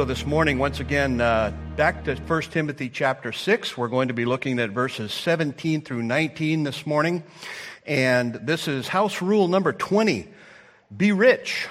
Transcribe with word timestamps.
So 0.00 0.06
this 0.06 0.24
morning, 0.24 0.58
once 0.58 0.80
again, 0.80 1.20
uh, 1.20 1.52
back 1.76 2.04
to 2.04 2.14
1 2.14 2.42
Timothy 2.44 2.88
chapter 2.88 3.32
6. 3.32 3.76
We're 3.76 3.88
going 3.88 4.08
to 4.08 4.14
be 4.14 4.24
looking 4.24 4.58
at 4.58 4.70
verses 4.70 5.12
17 5.12 5.82
through 5.82 6.02
19 6.04 6.62
this 6.62 6.86
morning. 6.86 7.22
And 7.84 8.32
this 8.36 8.66
is 8.66 8.88
house 8.88 9.20
rule 9.20 9.46
number 9.46 9.74
20 9.74 10.26
be 10.96 11.12
rich 11.12 11.68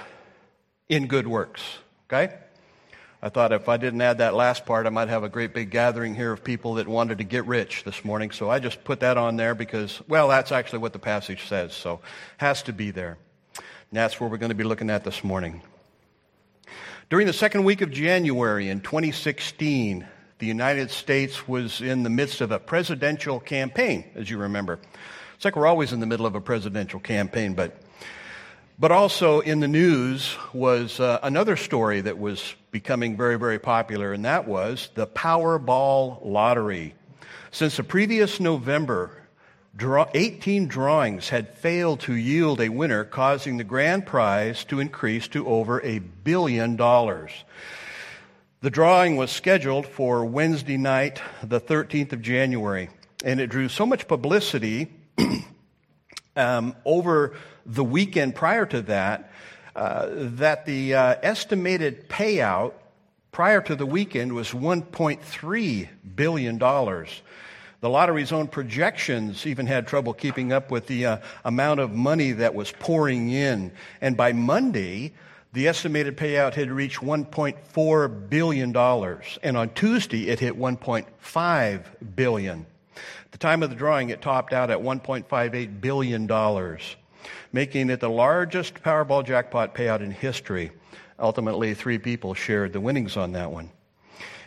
in 0.89 1.07
good 1.07 1.27
works. 1.27 1.63
Okay? 2.05 2.35
I 3.23 3.29
thought 3.29 3.51
if 3.51 3.67
I 3.67 3.77
didn't 3.77 4.01
add 4.01 4.19
that 4.19 4.35
last 4.35 4.63
part, 4.63 4.85
I 4.85 4.91
might 4.91 5.09
have 5.09 5.23
a 5.23 5.29
great 5.29 5.55
big 5.55 5.71
gathering 5.71 6.13
here 6.13 6.31
of 6.31 6.43
people 6.43 6.75
that 6.75 6.87
wanted 6.87 7.17
to 7.17 7.23
get 7.23 7.47
rich 7.47 7.83
this 7.83 8.05
morning. 8.05 8.29
So 8.29 8.47
I 8.47 8.59
just 8.59 8.83
put 8.83 8.99
that 8.99 9.17
on 9.17 9.37
there 9.37 9.55
because, 9.55 10.03
well, 10.07 10.27
that's 10.27 10.51
actually 10.51 10.79
what 10.79 10.93
the 10.93 10.99
passage 10.99 11.47
says. 11.47 11.73
So 11.73 12.01
has 12.37 12.61
to 12.61 12.73
be 12.73 12.91
there. 12.91 13.17
And 13.55 13.65
that's 13.97 14.19
where 14.19 14.29
we're 14.29 14.37
going 14.37 14.49
to 14.49 14.55
be 14.55 14.63
looking 14.63 14.91
at 14.91 15.03
this 15.03 15.23
morning. 15.23 15.63
During 17.09 17.25
the 17.25 17.33
second 17.33 17.63
week 17.63 17.81
of 17.81 17.89
January 17.89 18.69
in 18.69 18.81
2016, 18.81 20.05
the 20.37 20.45
United 20.45 20.91
States 20.91 21.47
was 21.47 21.81
in 21.81 22.03
the 22.03 22.09
midst 22.11 22.39
of 22.39 22.51
a 22.51 22.59
presidential 22.59 23.39
campaign, 23.39 24.05
as 24.13 24.29
you 24.29 24.37
remember. 24.37 24.77
It's 25.33 25.43
like 25.43 25.55
we're 25.55 25.65
always 25.65 25.91
in 25.91 26.01
the 26.01 26.05
middle 26.05 26.27
of 26.27 26.35
a 26.35 26.41
presidential 26.41 26.99
campaign, 26.99 27.55
but, 27.55 27.81
but 28.77 28.91
also 28.91 29.39
in 29.39 29.59
the 29.59 29.67
news 29.67 30.37
was 30.53 30.99
uh, 30.99 31.17
another 31.23 31.55
story 31.55 32.01
that 32.01 32.19
was 32.19 32.53
becoming 32.69 33.17
very, 33.17 33.39
very 33.39 33.57
popular, 33.57 34.13
and 34.13 34.23
that 34.25 34.47
was 34.47 34.91
the 34.93 35.07
Powerball 35.07 36.23
lottery. 36.23 36.93
Since 37.49 37.77
the 37.77 37.83
previous 37.83 38.39
November, 38.39 39.19
Draw, 39.75 40.07
18 40.13 40.67
drawings 40.67 41.29
had 41.29 41.57
failed 41.57 42.01
to 42.01 42.13
yield 42.13 42.59
a 42.59 42.69
winner, 42.69 43.03
causing 43.03 43.57
the 43.57 43.63
grand 43.63 44.05
prize 44.05 44.63
to 44.65 44.79
increase 44.79 45.27
to 45.29 45.47
over 45.47 45.81
a 45.81 45.99
billion 45.99 46.75
dollars. 46.75 47.31
The 48.61 48.69
drawing 48.69 49.15
was 49.15 49.31
scheduled 49.31 49.87
for 49.87 50.25
Wednesday 50.25 50.77
night, 50.77 51.21
the 51.41 51.61
13th 51.61 52.11
of 52.11 52.21
January, 52.21 52.89
and 53.23 53.39
it 53.39 53.47
drew 53.47 53.69
so 53.69 53.85
much 53.85 54.07
publicity 54.07 54.91
um, 56.35 56.75
over 56.83 57.35
the 57.65 57.83
weekend 57.83 58.35
prior 58.35 58.65
to 58.65 58.81
that 58.81 59.31
uh, 59.75 60.07
that 60.11 60.65
the 60.65 60.95
uh, 60.95 61.15
estimated 61.21 62.09
payout 62.09 62.73
prior 63.31 63.61
to 63.61 63.75
the 63.75 63.85
weekend 63.85 64.33
was 64.33 64.49
$1.3 64.49 65.87
billion. 66.15 66.59
The 67.81 67.89
lottery's 67.89 68.33
own 68.33 68.47
projections 68.47 69.47
even 69.47 69.65
had 69.65 69.87
trouble 69.87 70.13
keeping 70.13 70.51
up 70.51 70.69
with 70.69 70.87
the 70.87 71.05
uh, 71.05 71.17
amount 71.45 71.79
of 71.79 71.93
money 71.93 72.33
that 72.33 72.53
was 72.53 72.73
pouring 72.73 73.29
in. 73.29 73.71
And 74.01 74.17
by 74.17 74.33
Monday, 74.33 75.13
the 75.53 75.67
estimated 75.67 76.17
payout 76.17 76.55
had 76.55 76.69
reached 76.69 76.99
$1.4 76.99 78.29
billion. 78.29 78.75
And 78.75 79.57
on 79.57 79.69
Tuesday, 79.69 80.27
it 80.27 80.41
hit 80.41 80.57
1.5 80.57 81.83
billion. 82.15 82.65
The 83.31 83.37
time 83.37 83.63
of 83.63 83.69
the 83.69 83.75
drawing, 83.77 84.09
it 84.09 84.21
topped 84.21 84.51
out 84.51 84.69
at 84.69 84.79
$1.58 84.79 85.79
billion, 85.79 86.77
making 87.53 87.89
it 87.89 87.99
the 88.01 88.09
largest 88.09 88.75
Powerball 88.75 89.25
jackpot 89.25 89.73
payout 89.73 90.01
in 90.01 90.11
history. 90.11 90.71
Ultimately, 91.17 91.73
three 91.73 91.97
people 91.97 92.33
shared 92.33 92.73
the 92.73 92.81
winnings 92.81 93.15
on 93.15 93.31
that 93.33 93.51
one. 93.51 93.71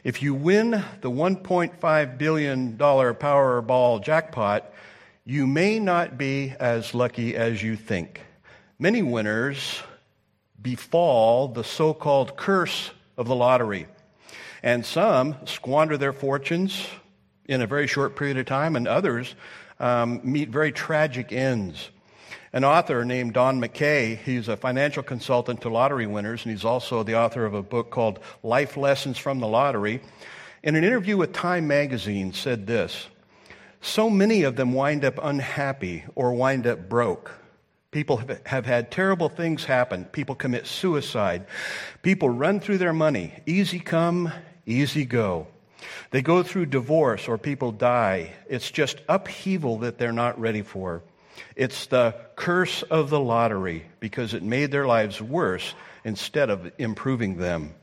If 0.05 0.21
you 0.21 0.35
win 0.35 0.71
the 1.01 1.11
$1.5 1.11 2.19
billion 2.19 2.77
Powerball 2.77 4.03
jackpot, 4.03 4.73
you 5.25 5.47
may 5.47 5.79
not 5.79 6.19
be 6.19 6.55
as 6.59 6.93
lucky 6.93 7.37
as 7.37 7.63
you 7.63 7.77
think. 7.77 8.21
Many 8.81 9.03
winners 9.03 9.81
befall 10.61 11.47
the 11.47 11.63
so 11.63 11.95
called 11.95 12.37
curse 12.37 12.91
of 13.17 13.29
the 13.29 13.37
lottery, 13.37 13.87
and 14.61 14.85
some 14.85 15.37
squander 15.45 15.97
their 15.97 16.13
fortunes 16.13 16.85
in 17.45 17.63
a 17.63 17.67
very 17.69 17.87
short 17.87 18.17
period 18.17 18.39
of 18.39 18.47
time, 18.47 18.75
and 18.75 18.89
others 18.89 19.37
um, 19.79 20.21
meet 20.25 20.49
very 20.49 20.73
tragic 20.73 21.33
ends 21.33 21.91
an 22.53 22.65
author 22.65 23.05
named 23.05 23.33
Don 23.35 23.61
McNay. 23.61 24.19
He's 24.19 24.49
a 24.49 24.57
financial 24.57 25.03
consultant 25.03 25.61
to 25.63 25.69
lottery 25.69 26.07
winners, 26.07 26.45
and 26.45 26.53
he's 26.53 26.65
also 26.65 27.03
the 27.03 27.17
author 27.17 27.45
of 27.45 27.55
a 27.55 27.63
book 27.63 27.91
called 27.91 28.21
Life 28.43 28.77
Lessons 28.77 29.19
from 29.19 29.41
the 29.41 29.49
Lottery. 29.49 30.01
In 30.63 30.77
an 30.77 30.85
interview 30.85 31.17
with 31.17 31.33
Time 31.33 31.67
magazine, 31.67 32.33
said 32.33 32.67
this 32.67 33.07
So 33.81 34.09
many 34.09 34.43
of 34.43 34.57
them 34.57 34.73
wind 34.73 35.05
up 35.05 35.19
unhappy 35.23 36.05
or 36.15 36.35
wind 36.35 36.67
up 36.67 36.89
broke. 36.89 37.33
People 37.91 38.23
have 38.47 38.65
had 38.65 38.91
terrible 38.91 39.29
things 39.29 39.65
happen. 39.65 40.07
People 40.07 40.35
commit 40.35 40.67
suicide. 40.67 41.45
People 42.03 42.31
run 42.31 42.59
through 42.59 42.79
their 42.79 42.95
money. 42.95 43.35
Easy 43.45 43.79
come, 43.79 44.33
easy 44.65 45.05
go. 45.05 45.47
They 46.11 46.23
go 46.23 46.43
through 46.43 46.67
divorce 46.67 47.29
or 47.29 47.37
people 47.37 47.71
die. 47.71 48.33
It's 48.49 48.71
just 48.71 49.01
upheaval 49.09 49.79
that 49.79 49.99
they're 49.99 50.13
not 50.13 50.41
ready 50.41 50.63
for. 50.63 51.03
It's 51.57 51.87
the 51.87 52.15
curse 52.37 52.83
of 52.83 53.11
the 53.11 53.21
lottery 53.21 53.87
because 54.01 54.35
it 54.35 54.43
made 54.43 54.71
their 54.71 54.87
lives 54.87 55.21
worse 55.21 55.75
instead 56.05 56.51
of 56.51 56.71
improving 56.79 57.37
them. 57.37 57.75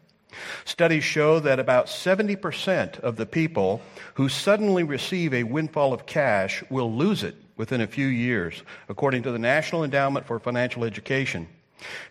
Studies 0.66 1.04
show 1.04 1.40
that 1.40 1.59
about 1.59 1.88
70% 1.88 3.00
of 3.00 3.16
the 3.16 3.26
people 3.26 3.82
who 4.16 4.30
suddenly 4.30 4.84
receive 4.84 5.34
a 5.34 5.44
windfall 5.44 5.94
of 5.94 6.06
cash 6.06 6.64
will 6.70 6.94
lose 6.94 7.24
it 7.24 7.36
within 7.58 7.82
a 7.82 7.88
few 7.88 8.08
years, 8.08 8.62
according 8.88 9.24
to 9.24 9.32
the 9.32 9.40
National 9.40 9.84
Endowment 9.84 10.26
for 10.26 10.40
Financial 10.40 10.86
Education. 10.86 11.48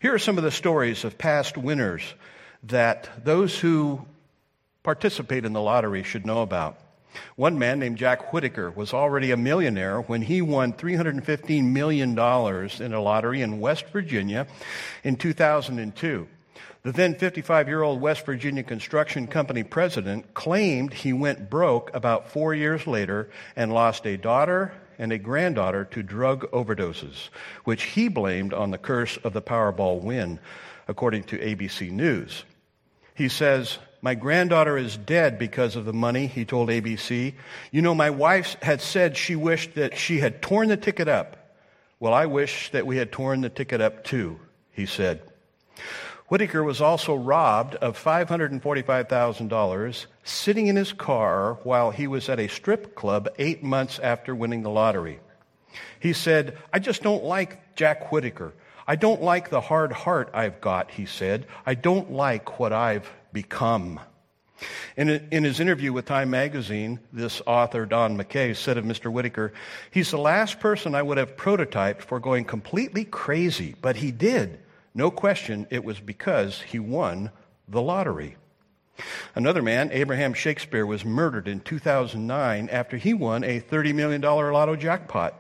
Here 0.01 0.15
are 0.15 0.19
some 0.19 0.37
of 0.37 0.45
the 0.45 0.51
stories 0.51 1.05
of 1.05 1.19
past 1.19 1.57
winners 1.57 2.03
that 2.65 3.09
those 3.25 3.59
who 3.59 4.05
participate 4.83 5.45
in 5.45 5.53
the 5.53 5.61
lottery 5.61 6.03
should 6.03 6.27
know 6.27 6.43
about. 6.43 6.79
One 7.37 7.59
man 7.59 7.79
named 7.79 7.99
Jack 7.99 8.33
Whitaker 8.33 8.71
was 8.71 8.93
already 8.93 9.31
a 9.31 9.37
millionaire 9.37 10.01
when 10.01 10.23
he 10.23 10.43
won 10.43 10.73
$315 10.73 11.65
million 11.65 12.11
in 12.11 12.93
a 12.93 13.01
lottery 13.01 13.43
in 13.43 13.61
West 13.61 13.87
Virginia 13.87 14.47
in 15.05 15.17
2002. 15.17 16.29
The 16.83 16.93
then 16.93 17.17
55 17.17 17.69
year 17.69 17.83
old 17.83 18.01
West 18.01 18.25
Virginia 18.25 18.63
Construction 18.63 19.27
Company 19.27 19.63
president 19.63 20.33
claimed 20.35 20.95
he 20.95 21.13
went 21.13 21.51
broke 21.51 21.91
about 21.95 22.31
four 22.31 22.55
years 22.55 22.87
later 22.87 23.29
and 23.57 23.73
lost 23.73 24.07
a 24.07 24.17
daughter 24.17 24.73
and 24.99 25.13
a 25.13 25.19
granddaughter 25.19 25.85
to 25.85 26.03
drug 26.03 26.51
overdoses, 26.51 27.29
which 27.65 27.85
he 27.85 28.09
blamed 28.09 28.53
on 28.53 28.71
the 28.71 28.79
curse 28.79 29.17
of 29.19 29.33
the 29.33 29.43
Powerball 29.43 30.03
win, 30.03 30.39
according 30.89 31.25
to 31.25 31.39
ABC 31.39 31.91
News. 31.91 32.45
He 33.15 33.29
says, 33.29 33.79
my 34.01 34.15
granddaughter 34.15 34.77
is 34.77 34.97
dead 34.97 35.39
because 35.39 35.77
of 35.77 35.85
the 35.85 35.93
money, 35.93 36.27
he 36.27 36.45
told 36.45 36.69
ABC. 36.69 37.35
You 37.71 37.83
know, 37.83 37.95
my 37.95 38.11
wife 38.11 38.57
had 38.63 38.81
said 38.81 39.17
she 39.17 39.37
wished 39.37 39.75
that 39.75 39.97
she 39.97 40.21
had 40.21 40.41
torn 40.41 40.69
the 40.69 40.77
ticket 40.77 41.09
up. 41.09 41.37
Well, 42.01 42.15
I 42.15 42.27
wish 42.27 42.71
that 42.71 42.87
we 42.87 42.97
had 42.97 43.11
torn 43.11 43.41
the 43.41 43.49
ticket 43.49 43.81
up 43.81 44.05
too, 44.05 44.39
he 44.71 44.87
said. 44.87 45.21
Whitaker 46.29 46.63
was 46.63 46.81
also 46.81 47.15
robbed 47.15 47.75
of 47.77 48.03
$545,000 48.03 50.07
sitting 50.25 50.67
in 50.67 50.77
his 50.77 50.93
car 50.93 51.55
while 51.65 51.91
he 51.91 52.07
was 52.07 52.29
at 52.29 52.39
a 52.39 52.49
strip 52.49 52.95
club 52.95 53.29
eight 53.39 53.65
months 53.65 53.99
after 53.99 54.35
winning 54.35 54.63
the 54.63 54.71
lottery. 54.71 55.21
He 55.99 56.13
said, 56.13 56.59
I 56.73 56.79
just 56.79 57.03
don't 57.03 57.25
like 57.25 57.75
Jack 57.75 58.13
Whitaker. 58.13 58.53
I 58.87 58.97
don't 58.97 59.23
like 59.23 59.51
the 59.51 59.61
hard 59.61 59.93
heart 59.93 60.31
I've 60.33 60.61
got, 60.61 60.91
he 60.91 61.07
said. 61.07 61.47
I 61.67 61.75
don't 61.75 62.13
like 62.13 62.61
what 62.61 62.73
I've 62.73 63.11
become. 63.33 64.01
In, 64.97 65.09
a, 65.09 65.21
in 65.31 65.45
his 65.45 65.61
interview 65.61 65.93
with 65.93 66.07
Time 66.07 66.31
magazine, 66.31 66.99
this 67.13 67.41
author, 67.47 67.87
Don 67.87 68.19
McNay, 68.19 68.57
said 68.57 68.77
of 68.77 68.85
Mr. 68.85 69.11
Whitaker, 69.13 69.53
he's 69.91 70.11
the 70.11 70.19
last 70.19 70.59
person 70.59 70.95
I 70.95 71.03
would 71.03 71.19
have 71.19 71.37
prototyped 71.37 72.03
for 72.03 72.19
going 72.19 72.45
completely 72.45 73.05
crazy, 73.05 73.77
but 73.81 73.97
he 73.97 74.11
did. 74.11 74.59
No 74.95 75.11
question, 75.11 75.67
it 75.71 75.85
was 75.85 76.01
because 76.01 76.61
he 76.61 76.81
won 76.81 77.31
the 77.69 77.83
lottery. 77.83 78.37
Another 79.37 79.63
man, 79.63 79.91
Abraham 79.93 80.35
Shakespeare, 80.35 80.85
was 80.85 81.05
murdered 81.05 81.47
in 81.47 81.61
2009 81.61 82.69
after 82.71 82.97
he 82.97 83.15
won 83.15 83.45
a 83.45 83.61
$30 83.61 83.95
million 83.95 84.21
lotto 84.21 84.75
jackpot. 84.75 85.35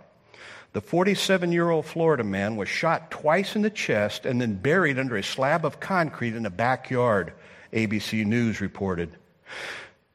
The 0.74 0.80
47 0.80 1.50
year 1.50 1.70
old 1.70 1.86
Florida 1.86 2.22
man 2.22 2.56
was 2.56 2.68
shot 2.68 3.10
twice 3.10 3.56
in 3.56 3.62
the 3.62 3.70
chest 3.70 4.26
and 4.26 4.40
then 4.40 4.54
buried 4.54 4.98
under 4.98 5.16
a 5.16 5.22
slab 5.22 5.64
of 5.64 5.80
concrete 5.80 6.36
in 6.36 6.46
a 6.46 6.50
backyard. 6.50 7.32
ABC 7.72 8.24
News 8.24 8.60
reported. 8.60 9.10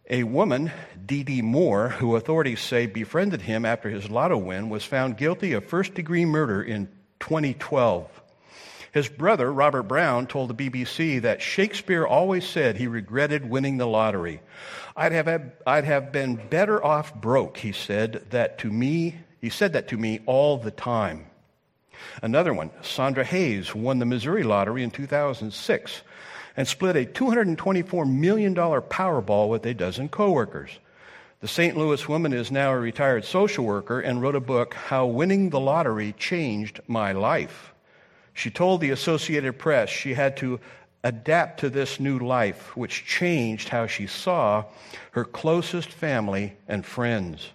A 0.10 0.24
woman, 0.24 0.72
Dee 1.06 1.24
Dee 1.24 1.42
Moore, 1.42 1.90
who 1.90 2.16
authorities 2.16 2.60
say 2.60 2.86
befriended 2.88 3.42
him 3.42 3.66
after 3.66 3.90
his 3.90 4.10
lotto 4.10 4.38
win, 4.38 4.70
was 4.70 4.84
found 4.84 5.18
guilty 5.18 5.54
of 5.54 5.66
first 5.66 5.94
degree 5.94 6.26
murder 6.26 6.62
in 6.62 6.88
2012. 7.20 8.10
His 8.92 9.08
brother, 9.08 9.52
Robert 9.52 9.84
Brown, 9.84 10.28
told 10.28 10.50
the 10.50 10.70
BBC 10.70 11.22
that 11.22 11.42
Shakespeare 11.42 12.06
always 12.06 12.46
said 12.46 12.78
he 12.78 12.86
regretted 12.86 13.50
winning 13.50 13.78
the 13.78 13.88
lottery. 13.88 14.42
I'd 14.96 15.14
have, 15.14 15.52
I'd 15.66 15.86
have 15.86 16.12
been 16.12 16.36
better 16.36 16.84
off 16.84 17.16
broke, 17.16 17.58
he 17.58 17.72
said 17.72 18.26
that 18.30 18.60
to 18.60 18.70
me. 18.70 19.16
He 19.42 19.50
said 19.50 19.74
that 19.74 19.88
to 19.88 19.98
me 19.98 20.20
all 20.26 20.58
the 20.58 20.70
time. 20.70 21.26
Another 22.22 22.54
one, 22.54 22.70
Sandra 22.82 23.24
Hayes, 23.24 23.74
won 23.74 23.98
the 24.00 24.06
Missouri 24.06 24.44
lottery 24.44 24.84
in 24.84 24.92
2006 24.92 26.02
and 26.56 26.68
split 26.68 26.96
a 26.96 27.06
$224 27.06 28.10
million 28.10 28.56
Powerball 28.56 29.50
with 29.50 29.66
a 29.66 29.74
dozen 29.74 30.10
coworkers. 30.10 30.80
The 31.40 31.48
St. 31.48 31.76
Louis 31.76 32.08
woman 32.08 32.32
is 32.32 32.52
now 32.52 32.72
a 32.72 32.80
retired 32.80 33.26
social 33.26 33.66
worker 33.66 34.00
and 34.00 34.22
wrote 34.22 34.36
a 34.36 34.40
book, 34.40 34.74
How 34.74 35.06
Winning 35.06 35.50
the 35.50 35.60
Lottery 35.60 36.14
Changed 36.14 36.80
My 36.88 37.12
Life. 37.12 37.74
She 38.34 38.50
told 38.50 38.82
the 38.82 38.92
Associated 38.92 39.60
Press 39.60 39.90
she 39.90 40.14
had 40.14 40.38
to 40.38 40.60
adapt 41.04 41.60
to 41.60 41.70
this 41.70 42.00
new 42.00 42.18
life, 42.18 42.76
which 42.78 43.06
changed 43.06 43.70
how 43.70 43.88
she 43.88 44.08
saw 44.08 44.64
her 45.12 45.26
closest 45.26 45.90
family 45.90 46.54
and 46.68 46.86
friends. 46.86 47.50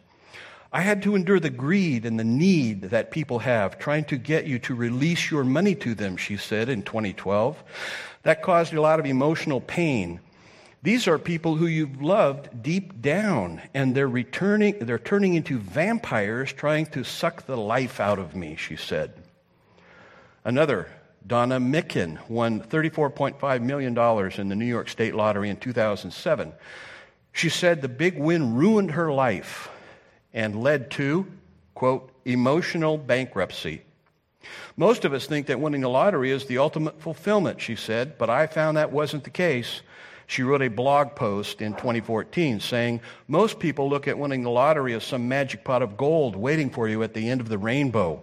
I 0.79 0.83
had 0.83 1.03
to 1.03 1.17
endure 1.17 1.41
the 1.41 1.51
greed 1.51 2.07
and 2.07 2.21
the 2.21 2.23
need 2.25 2.83
that 2.83 3.11
people 3.11 3.41
have, 3.41 3.81
trying 3.81 4.05
to 4.05 4.17
get 4.17 4.47
you 4.47 4.61
to 4.61 4.77
release 4.77 5.29
your 5.29 5.43
money 5.43 5.75
to 5.75 5.93
them, 5.93 6.17
she 6.17 6.37
said 6.37 6.69
in 6.69 6.85
2012. 6.85 7.61
That 8.23 8.43
caused 8.43 8.73
a 8.73 8.81
lot 8.81 9.01
of 9.01 9.05
emotional 9.05 9.61
pain. 9.61 10.21
These 10.85 11.09
are 11.09 11.19
people 11.19 11.57
who 11.57 11.67
you've 11.67 12.01
loved 12.01 12.63
deep 12.63 13.03
down, 13.03 13.61
and 13.75 13.93
they're 13.93 14.07
returning, 14.07 14.79
they're 14.79 15.01
turning 15.01 15.35
into 15.35 15.59
vampires 15.59 16.53
trying 16.53 16.87
to 16.87 17.03
suck 17.03 17.47
the 17.47 17.57
life 17.57 17.99
out 17.99 18.21
of 18.21 18.37
me, 18.37 18.55
she 18.55 18.77
said. 18.77 19.15
Another, 20.45 20.89
Donna 21.27 21.59
Micken, 21.59 22.21
won 22.31 22.61
$34.5 22.61 23.63
million 23.63 23.99
in 24.41 24.49
the 24.49 24.55
New 24.55 24.65
York 24.65 24.89
State 24.89 25.17
Lottery 25.17 25.51
in 25.51 25.57
2007. 25.57 26.53
She 27.33 27.49
said 27.49 27.83
the 27.83 27.89
big 27.89 28.17
win 28.17 28.55
ruined 28.55 28.93
her 28.93 29.11
life 29.11 29.71
and 30.33 30.63
led 30.63 30.91
to, 30.93 31.27
quote, 31.75 32.11
emotional 32.25 32.99
bankruptcy. 32.99 33.83
Most 34.77 35.05
of 35.05 35.13
us 35.13 35.27
think 35.27 35.47
that 35.47 35.61
winning 35.61 35.81
the 35.81 35.89
lottery 35.89 36.31
is 36.31 36.47
the 36.47 36.59
ultimate 36.59 37.01
fulfillment, 37.01 37.61
she 37.61 37.77
said, 37.77 38.19
but 38.19 38.31
I 38.31 38.47
found 38.47 38.77
that 38.77 38.93
wasn't 38.93 39.25
the 39.25 39.31
case. 39.31 39.83
She 40.27 40.43
wrote 40.43 40.63
a 40.63 40.69
blog 40.69 41.17
post 41.17 41.63
in 41.63 41.73
2014 41.73 42.61
saying, 42.61 43.01
Most 43.27 43.59
people 43.59 43.89
look 43.89 44.07
at 44.07 44.19
winning 44.19 44.43
the 44.43 44.51
lottery 44.51 44.93
as 44.95 45.03
some 45.03 45.27
magic 45.27 45.65
pot 45.65 45.83
of 45.83 45.97
gold 45.97 46.37
waiting 46.37 46.71
for 46.71 46.87
you 46.87 47.03
at 47.03 47.15
the 47.15 47.29
end 47.31 47.41
of 47.41 47.49
the 47.49 47.59
rainbow. 47.59 48.23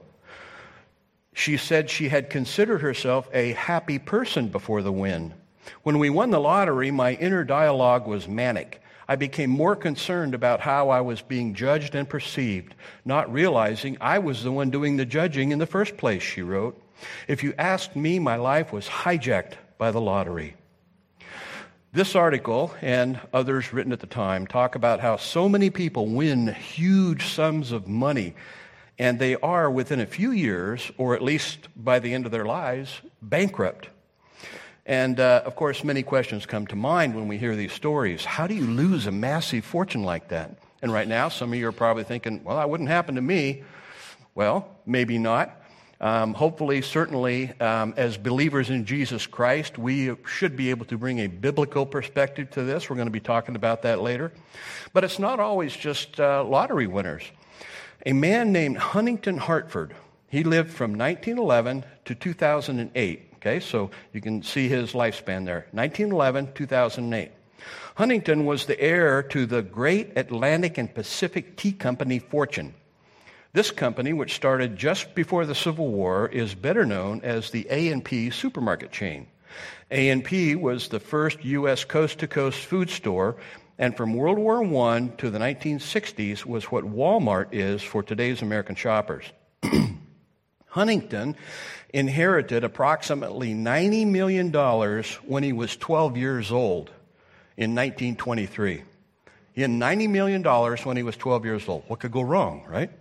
She 1.34 1.58
said 1.58 1.90
she 1.90 2.08
had 2.08 2.30
considered 2.30 2.82
herself 2.82 3.28
a 3.34 3.54
happy 3.54 4.00
person 4.00 4.48
before 4.48 4.82
the 4.82 4.92
win. 4.92 5.34
When 5.84 6.00
we 6.00 6.10
won 6.10 6.30
the 6.30 6.40
lottery, 6.40 6.92
my 6.92 7.14
inner 7.16 7.44
dialogue 7.44 8.08
was 8.08 8.28
manic. 8.28 8.82
I 9.08 9.16
became 9.16 9.50
more 9.50 9.76
concerned 9.76 10.34
about 10.34 10.62
how 10.62 10.90
I 10.90 11.02
was 11.02 11.22
being 11.22 11.54
judged 11.54 11.96
and 11.96 12.10
perceived, 12.10 12.76
not 13.04 13.32
realizing 13.32 13.98
I 14.02 14.20
was 14.20 14.44
the 14.44 14.52
one 14.52 14.70
doing 14.72 14.98
the 14.98 15.06
judging 15.06 15.52
in 15.52 15.60
the 15.60 15.66
first 15.66 15.98
place, 15.98 16.24
she 16.24 16.42
wrote. 16.42 16.82
If 17.28 17.44
you 17.44 17.54
asked 17.58 17.96
me, 17.96 18.20
my 18.20 18.36
life 18.36 18.72
was 18.74 18.88
hijacked 18.88 19.54
by 19.78 19.92
the 19.92 20.02
lottery. 20.02 20.56
This 21.94 22.16
article 22.16 22.74
and 22.82 23.20
others 23.32 23.72
written 23.72 23.94
at 23.94 24.02
the 24.02 24.08
time 24.08 24.48
talk 24.48 24.76
about 24.76 25.00
how 25.00 25.16
so 25.16 25.48
many 25.48 25.70
people 25.70 26.08
win 26.08 26.48
huge 26.48 27.28
sums 27.28 27.72
of 27.72 27.88
money, 27.88 28.36
and 29.00 29.18
they 29.20 29.36
are 29.38 29.70
within 29.72 30.02
a 30.02 30.06
few 30.06 30.32
years, 30.32 30.92
or 30.98 31.16
at 31.16 31.22
least 31.22 31.70
by 31.76 32.00
the 32.00 32.14
end 32.14 32.26
of 32.26 32.32
their 32.32 32.46
lives, 32.46 33.02
bankrupt. 33.22 33.90
And 34.86 35.20
uh, 35.20 35.42
of 35.46 35.56
course, 35.56 35.84
many 35.84 36.04
questions 36.04 36.46
come 36.46 36.68
to 36.68 36.76
mind 36.76 37.16
when 37.16 37.28
we 37.28 37.38
hear 37.38 37.56
these 37.56 37.74
stories. 37.74 38.24
How 38.24 38.46
do 38.46 38.54
you 38.54 38.68
lose 38.68 39.08
a 39.08 39.12
massive 39.12 39.66
fortune 39.66 40.04
like 40.04 40.28
that? 40.30 40.58
And 40.82 40.94
right 40.94 41.08
now, 41.08 41.30
some 41.30 41.52
of 41.52 41.58
you 41.58 41.68
are 41.68 41.72
probably 41.72 42.04
thinking, 42.04 42.44
well, 42.44 42.58
that 42.58 42.70
wouldn't 42.70 42.90
happen 42.90 43.16
to 43.16 43.22
me. 43.22 43.64
Well, 44.36 44.70
maybe 44.86 45.18
not. 45.18 45.62
Um, 46.00 46.34
hopefully, 46.34 46.82
certainly, 46.82 47.60
um, 47.60 47.94
as 47.98 48.18
believers 48.18 48.70
in 48.70 48.86
Jesus 48.86 49.26
Christ, 49.26 49.78
we 49.78 50.16
should 50.28 50.56
be 50.56 50.70
able 50.70 50.86
to 50.88 50.98
bring 50.98 51.20
a 51.20 51.28
biblical 51.28 51.86
perspective 51.86 52.52
to 52.52 52.64
this. 52.64 52.90
We're 52.90 52.98
going 52.98 53.08
to 53.08 53.12
be 53.12 53.22
talking 53.22 53.56
about 53.56 53.84
that 53.84 54.02
later. 54.02 54.34
But 54.94 55.04
it's 55.04 55.18
not 55.18 55.40
always 55.40 55.76
just 55.76 56.20
uh, 56.20 56.44
lottery 56.44 56.86
winners. 56.86 57.24
A 58.06 58.14
man 58.14 58.52
named 58.52 58.78
Huntington 58.78 59.38
Hartford, 59.38 59.96
he 60.28 60.44
lived 60.44 60.70
from 60.70 60.92
1911 60.92 61.86
to 62.06 62.14
2008. 62.14 63.35
Okay, 63.46 63.60
so 63.60 63.92
you 64.12 64.22
can 64.22 64.42
see 64.42 64.68
his 64.68 64.94
lifespan 64.94 65.46
there 65.46 65.68
1911, 65.72 66.54
2008. 66.56 67.32
Huntington 67.94 68.44
was 68.44 68.66
the 68.66 68.80
heir 68.80 69.22
to 69.22 69.46
the 69.46 69.62
great 69.62 70.18
Atlantic 70.18 70.80
and 70.80 70.92
Pacific 70.92 71.56
Tea 71.56 71.72
Company 71.72 72.18
fortune. 72.18 72.74
This 73.54 73.70
company, 73.70 74.14
which 74.14 74.34
started 74.34 74.76
just 74.76 75.14
before 75.14 75.46
the 75.46 75.54
Civil 75.54 75.90
War, 75.90 76.28
is 76.28 76.56
better 76.56 76.88
known 76.88 77.22
as 77.22 77.52
the 77.52 77.68
A&P 77.70 78.32
supermarket 78.32 78.92
chain. 78.92 79.28
A&P 79.92 80.56
was 80.56 80.88
the 80.88 81.00
first 81.00 81.46
U.S. 81.46 81.86
coast-to-coast 81.86 82.66
food 82.66 82.90
store, 82.90 83.36
and 83.78 83.96
from 83.96 84.16
World 84.16 84.40
War 84.40 84.64
I 84.64 85.12
to 85.20 85.30
the 85.30 85.38
1960s 85.38 86.48
was 86.48 86.72
what 86.72 86.84
Walmart 86.84 87.50
is 87.52 87.84
for 87.84 88.02
today's 88.02 88.42
American 88.42 88.74
shoppers. 88.74 89.26
Huntington 90.76 91.38
inherited 91.94 92.66
approximately 92.66 93.54
$90 93.54 94.08
million 94.08 94.52
when 95.26 95.42
he 95.42 95.54
was 95.54 95.78
12 95.78 96.18
years 96.18 96.52
old 96.52 96.90
in 97.56 97.74
1923. 97.74 98.84
He 99.54 99.62
had 99.62 99.72
$90 99.72 100.10
million 100.10 100.44
when 100.44 100.98
he 100.98 101.04
was 101.04 101.16
12 101.16 101.46
years 101.46 101.70
old. 101.70 101.86
What 101.88 102.02
could 102.02 102.12
go 102.12 102.24
wrong, 102.24 102.66
right? 102.68 102.92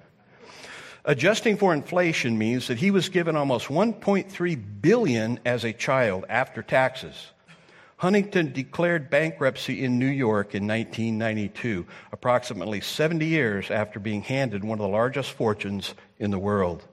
Adjusting 1.04 1.56
for 1.56 1.74
inflation 1.74 2.38
means 2.38 2.68
that 2.68 2.78
he 2.78 2.92
was 2.92 3.08
given 3.08 3.34
almost 3.34 3.66
1.3 3.66 4.64
billion 4.80 5.40
as 5.44 5.64
a 5.64 5.72
child 5.72 6.26
after 6.28 6.62
taxes. 6.62 7.32
Huntington 7.96 8.52
declared 8.52 9.10
bankruptcy 9.10 9.82
in 9.82 9.98
New 9.98 10.06
York 10.06 10.54
in 10.54 10.68
1992, 10.68 11.86
approximately 12.12 12.80
70 12.80 13.26
years 13.26 13.68
after 13.68 13.98
being 13.98 14.22
handed 14.22 14.62
one 14.62 14.78
of 14.78 14.82
the 14.84 14.88
largest 14.88 15.32
fortunes 15.32 15.92
in 16.20 16.30
the 16.30 16.38
world. 16.38 16.84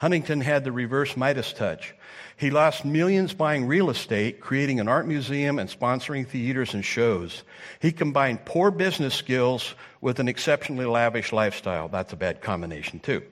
Huntington 0.00 0.40
had 0.40 0.64
the 0.64 0.72
reverse 0.72 1.16
Midas 1.16 1.52
touch. 1.52 1.94
He 2.36 2.50
lost 2.50 2.84
millions 2.84 3.32
buying 3.32 3.66
real 3.66 3.90
estate, 3.90 4.40
creating 4.40 4.80
an 4.80 4.88
art 4.88 5.06
museum, 5.06 5.58
and 5.58 5.70
sponsoring 5.70 6.26
theaters 6.26 6.74
and 6.74 6.84
shows. 6.84 7.44
He 7.80 7.92
combined 7.92 8.44
poor 8.44 8.70
business 8.70 9.14
skills 9.14 9.74
with 10.00 10.18
an 10.18 10.28
exceptionally 10.28 10.86
lavish 10.86 11.32
lifestyle. 11.32 11.88
That's 11.88 12.12
a 12.12 12.16
bad 12.16 12.40
combination, 12.40 13.00
too. 13.00 13.22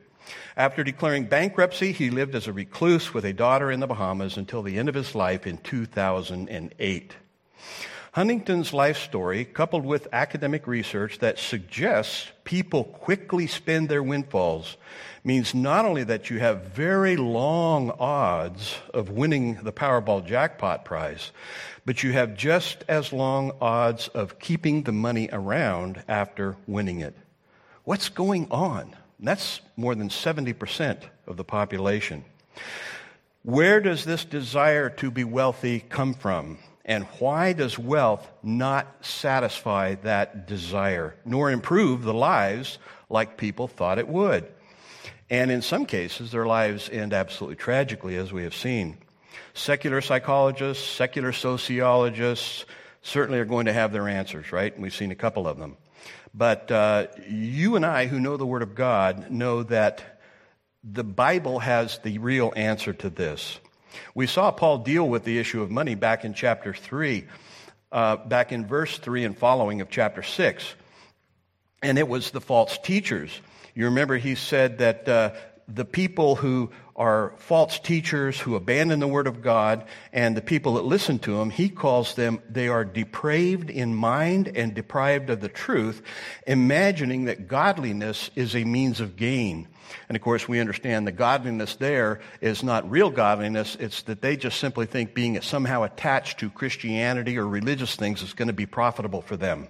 After 0.57 0.85
declaring 0.85 1.25
bankruptcy, 1.25 1.93
he 1.93 2.11
lived 2.11 2.35
as 2.35 2.47
a 2.47 2.53
recluse 2.53 3.13
with 3.13 3.25
a 3.25 3.33
daughter 3.33 3.71
in 3.71 3.81
the 3.81 3.87
Bahamas 3.87 4.37
until 4.37 4.63
the 4.63 4.79
end 4.79 4.89
of 4.89 4.95
his 4.95 5.15
life 5.15 5.47
in 5.47 5.59
2008. 5.59 7.17
Huntington's 8.13 8.75
life 8.75 8.99
story, 8.99 9.45
coupled 9.47 9.87
with 9.87 10.07
academic 10.13 10.67
research 10.67 11.19
that 11.21 11.39
suggests 11.39 12.31
people 12.45 12.85
quickly 12.85 13.47
spend 13.47 13.89
their 13.89 14.03
windfalls, 14.03 14.77
means 15.25 15.55
not 15.55 15.85
only 15.85 16.05
that 16.05 16.31
you 16.31 16.39
have 16.41 16.65
very 16.65 17.17
long 17.17 17.91
odds 17.99 18.77
of 18.93 19.11
winning 19.11 19.55
the 19.63 19.73
Powerball 19.73 20.25
jackpot 20.25 20.85
prize, 20.85 21.31
but 21.85 22.03
you 22.03 22.13
have 22.13 22.37
just 22.37 22.85
as 22.89 23.13
long 23.13 23.53
odds 23.61 24.09
of 24.09 24.39
keeping 24.39 24.83
the 24.83 24.93
money 24.93 25.29
around 25.33 26.03
after 26.09 26.57
winning 26.67 27.01
it. 27.01 27.15
What's 27.85 28.09
going 28.09 28.49
on? 28.51 28.97
That's 29.21 29.61
more 29.77 29.95
than 29.95 30.09
70% 30.09 31.03
of 31.27 31.37
the 31.37 31.45
population. 31.45 32.25
Where 33.45 33.81
does 33.81 34.05
this 34.05 34.25
desire 34.25 34.91
to 34.91 35.11
be 35.11 35.25
wealthy 35.25 35.81
come 35.81 36.15
from? 36.15 36.59
And 36.85 37.05
why 37.21 37.53
does 37.53 37.79
wealth 37.79 38.29
not 38.43 39.05
satisfy 39.05 39.95
that 39.97 40.49
desire, 40.49 41.15
nor 41.25 41.51
improve 41.51 42.03
the 42.03 42.15
lives 42.15 42.79
like 43.09 43.37
people 43.37 43.69
thought 43.69 43.99
it 43.99 44.09
would? 44.09 44.49
And 45.33 45.51
in 45.51 45.63
some 45.63 45.87
cases, 45.87 46.31
their 46.31 46.45
lives 46.45 46.91
end 46.93 47.15
absolutely 47.15 47.57
tragically, 47.57 48.17
as 48.17 48.35
we 48.35 48.43
have 48.43 48.55
seen. 48.55 48.99
Secular 49.55 50.03
psychologists, 50.03 50.87
secular 50.87 51.33
sociologists 51.33 52.67
certainly 53.01 53.41
are 53.41 53.47
going 53.47 53.65
to 53.65 53.73
have 53.73 53.93
their 53.93 54.09
answers, 54.09 54.53
right? 54.53 54.71
And 54.75 54.83
we've 54.83 54.95
seen 54.95 55.11
a 55.11 55.15
couple 55.15 55.49
of 55.49 55.59
them. 55.59 55.79
But 56.35 56.71
uh, 56.71 57.07
you 57.27 57.77
and 57.77 57.87
I, 57.87 58.09
who 58.09 58.21
know 58.21 58.37
the 58.37 58.45
Word 58.45 58.61
of 58.61 58.75
God, 58.75 59.31
know 59.31 59.63
that 59.63 60.21
the 60.85 61.03
Bible 61.03 61.61
has 61.61 61.97
the 62.01 62.19
real 62.19 62.53
answer 62.55 62.93
to 62.93 63.09
this. 63.09 63.59
We 64.15 64.27
saw 64.27 64.51
Paul 64.51 64.79
deal 64.79 65.09
with 65.09 65.25
the 65.25 65.39
issue 65.39 65.63
of 65.63 65.71
money 65.71 65.95
back 65.95 66.27
in 66.27 66.35
chapter 66.35 66.75
3. 66.75 67.25
uh, 67.93 68.17
back 68.17 68.53
in 68.53 68.67
verse 68.67 68.99
3 68.99 69.25
and 69.25 69.39
following 69.39 69.81
of 69.81 69.91
chapter 69.91 70.23
6. 70.23 70.75
And 71.83 71.99
it 71.99 72.09
was 72.09 72.31
the 72.31 72.41
false 72.41 72.79
teachers. 72.79 73.31
You 73.75 73.87
remember 73.87 74.17
he 74.17 74.35
said 74.35 74.79
that 74.79 75.09
uh, 75.09 75.33
the 75.69 75.85
people 75.85 76.37
who 76.37 76.71
are 76.95 77.33
false 77.39 77.79
teachers 77.79 78.39
who 78.39 78.55
abandon 78.55 79.01
the 79.01 79.09
word 79.09 79.27
of 79.27 79.43
God 79.43 79.87
and 80.13 80.37
the 80.37 80.43
people 80.43 80.75
that 80.75 80.85
listen 80.85 81.19
to 81.21 81.41
him, 81.41 81.49
he 81.49 81.71
calls 81.71 82.15
them, 82.15 82.43
they 82.51 82.69
are 82.69 82.85
depraved 82.85 83.71
in 83.71 83.95
mind 83.95 84.49
and 84.55 84.75
deprived 84.75 85.31
of 85.31 85.41
the 85.41 85.49
truth, 85.49 86.03
imagining 86.47 87.25
that 87.25 87.49
godliness 87.49 88.31
is 88.37 88.55
a 88.55 88.65
means 88.65 89.01
of 89.01 89.17
gain. 89.17 89.69
And 90.09 90.17
of 90.17 90.23
course, 90.23 90.47
we 90.47 90.61
understand 90.61 91.07
the 91.07 91.13
godliness 91.13 91.77
there 91.77 92.21
is 92.41 92.63
not 92.63 92.91
real 92.91 93.11
godliness. 93.11 93.77
It's 93.81 94.03
that 94.03 94.21
they 94.21 94.37
just 94.37 94.59
simply 94.59 94.87
think 94.87 95.15
being 95.15 95.41
somehow 95.41 95.83
attached 95.83 96.41
to 96.41 96.51
Christianity 96.51 97.39
or 97.39 97.49
religious 97.49 97.97
things 97.97 98.23
is 98.23 98.35
going 98.35 98.49
to 98.49 98.55
be 98.55 98.67
profitable 98.67 99.23
for 99.23 99.37
them. 99.37 99.69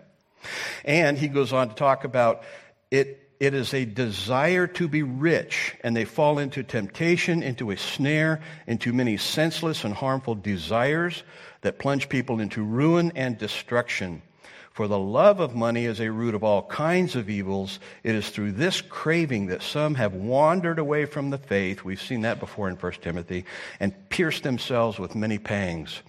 And 0.84 1.16
he 1.16 1.28
goes 1.28 1.52
on 1.52 1.68
to 1.68 1.74
talk 1.74 2.04
about 2.04 2.42
it 2.90 3.21
it 3.42 3.54
is 3.54 3.74
a 3.74 3.84
desire 3.84 4.68
to 4.68 4.86
be 4.86 5.02
rich, 5.02 5.74
and 5.82 5.96
they 5.96 6.04
fall 6.04 6.38
into 6.38 6.62
temptation, 6.62 7.42
into 7.42 7.72
a 7.72 7.76
snare, 7.76 8.40
into 8.68 8.92
many 8.92 9.16
senseless 9.16 9.82
and 9.82 9.92
harmful 9.92 10.36
desires 10.36 11.24
that 11.62 11.80
plunge 11.80 12.08
people 12.08 12.38
into 12.38 12.62
ruin 12.62 13.10
and 13.16 13.36
destruction. 13.36 14.22
For 14.70 14.86
the 14.86 14.96
love 14.96 15.40
of 15.40 15.56
money 15.56 15.86
is 15.86 15.98
a 16.00 16.12
root 16.12 16.36
of 16.36 16.44
all 16.44 16.62
kinds 16.62 17.16
of 17.16 17.28
evils. 17.28 17.80
It 18.04 18.14
is 18.14 18.30
through 18.30 18.52
this 18.52 18.80
craving 18.80 19.48
that 19.48 19.62
some 19.62 19.96
have 19.96 20.14
wandered 20.14 20.78
away 20.78 21.04
from 21.06 21.30
the 21.30 21.38
faith. 21.38 21.82
We've 21.82 22.00
seen 22.00 22.20
that 22.20 22.38
before 22.38 22.68
in 22.68 22.76
1 22.76 22.92
Timothy, 23.00 23.44
and 23.80 24.08
pierced 24.08 24.44
themselves 24.44 25.00
with 25.00 25.16
many 25.16 25.38
pangs. 25.38 26.00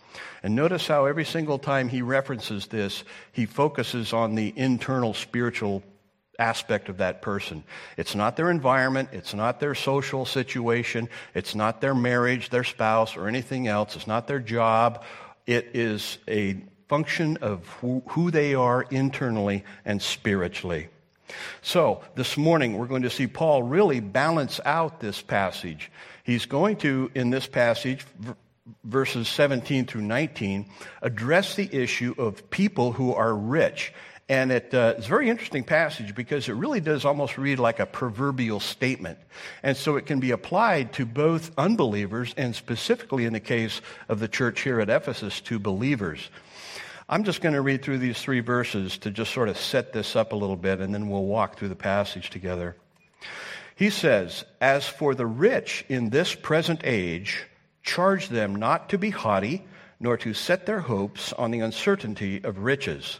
And 0.44 0.54
notice 0.54 0.86
how 0.86 1.06
every 1.06 1.26
single 1.26 1.58
time 1.58 1.90
he 1.90 2.04
references 2.04 2.68
this, 2.68 3.04
he 3.32 3.48
focuses 3.48 4.14
on 4.14 4.36
the 4.36 4.54
internal 4.56 5.16
spiritual 5.16 5.82
aspect 6.44 6.90
of 6.90 6.98
that 6.98 7.22
person. 7.22 7.64
It's 7.96 8.16
not 8.16 8.36
their 8.36 8.52
environment, 8.52 9.10
it's 9.14 9.34
not 9.34 9.62
their 9.62 9.76
social 9.76 10.26
situation, 10.26 11.08
it's 11.34 11.56
not 11.56 11.80
their 11.80 11.96
marriage, 11.96 12.50
their 12.50 12.66
spouse, 12.66 13.16
or 13.16 13.30
anything 13.30 13.68
else, 13.68 13.96
it's 13.96 14.08
not 14.08 14.28
their 14.28 14.42
job. 14.42 15.04
It 15.46 15.72
is 15.74 16.18
a 16.28 16.62
function 16.90 17.38
of 17.38 17.66
who, 17.80 18.04
who 18.08 18.30
they 18.30 18.56
are 18.56 18.82
internally 18.92 19.64
and 19.86 20.02
spiritually. 20.02 20.90
So, 21.62 22.02
this 22.16 22.36
morning 22.36 22.78
we're 22.78 22.88
going 22.88 23.04
to 23.04 23.10
see 23.10 23.28
Paul 23.28 23.64
really 23.64 24.02
balance 24.02 24.60
out 24.66 25.00
this 25.00 25.22
passage. 25.22 25.92
He's 26.26 26.46
going 26.46 26.76
to, 26.78 27.10
in 27.16 27.30
this 27.30 27.48
passage, 27.48 28.06
verses 28.84 29.30
17 29.30 29.86
through 29.86 30.02
19, 30.02 30.66
address 31.02 31.56
the 31.56 31.70
issue 31.72 32.14
of 32.18 32.50
people 32.50 32.92
who 32.92 33.14
are 33.14 33.34
rich 33.34 33.94
and 34.34 34.52
it, 34.52 34.74
uh, 34.74 34.96
it's 34.98 35.06
a 35.06 35.10
very 35.10 35.30
interesting 35.30 35.64
passage 35.64 36.16
because 36.16 36.50
it 36.50 36.54
really 36.54 36.80
does 36.80 37.06
almost 37.06 37.38
read 37.38 37.60
like 37.60 37.80
a 37.80 37.86
proverbial 37.86 38.60
statement. 38.60 39.20
And 39.62 39.78
so 39.78 39.96
it 39.96 40.08
can 40.08 40.20
be 40.20 40.32
applied 40.32 40.94
to 40.94 41.06
both 41.06 41.52
unbelievers 41.56 42.34
and 42.36 42.56
specifically 42.56 43.26
in 43.26 43.34
the 43.34 43.40
case 43.40 43.80
of 44.10 44.20
the 44.20 44.28
church 44.28 44.62
here 44.62 44.80
at 44.80 44.90
Ephesus 44.90 45.40
to 45.42 45.60
believers. 45.60 46.32
I'm 47.08 47.26
just 47.26 47.42
going 47.42 47.54
to 47.54 47.62
read 47.62 47.84
through 47.84 48.00
these 48.00 48.20
three 48.20 48.40
verses 48.40 48.98
to 49.00 49.12
just 49.12 49.32
sort 49.32 49.50
of 49.50 49.58
set 49.58 49.94
this 49.94 50.16
up 50.16 50.32
a 50.32 50.36
little 50.36 50.56
bit 50.56 50.80
and 50.80 50.92
then 50.92 51.10
we'll 51.10 51.26
walk 51.26 51.60
through 51.60 51.70
the 51.70 51.76
passage 51.76 52.32
together. 52.32 52.76
He 53.76 53.92
says, 53.92 54.46
As 54.60 54.88
for 54.88 55.14
the 55.14 55.28
rich 55.28 55.86
in 55.90 56.10
this 56.10 56.34
present 56.34 56.82
age, 56.84 57.46
charge 57.84 58.30
them 58.30 58.56
not 58.56 58.90
to 58.90 58.98
be 58.98 59.12
haughty, 59.12 59.64
nor 60.00 60.18
to 60.18 60.34
set 60.34 60.66
their 60.66 60.80
hopes 60.80 61.34
on 61.34 61.52
the 61.52 61.60
uncertainty 61.60 62.44
of 62.44 62.58
riches 62.58 63.20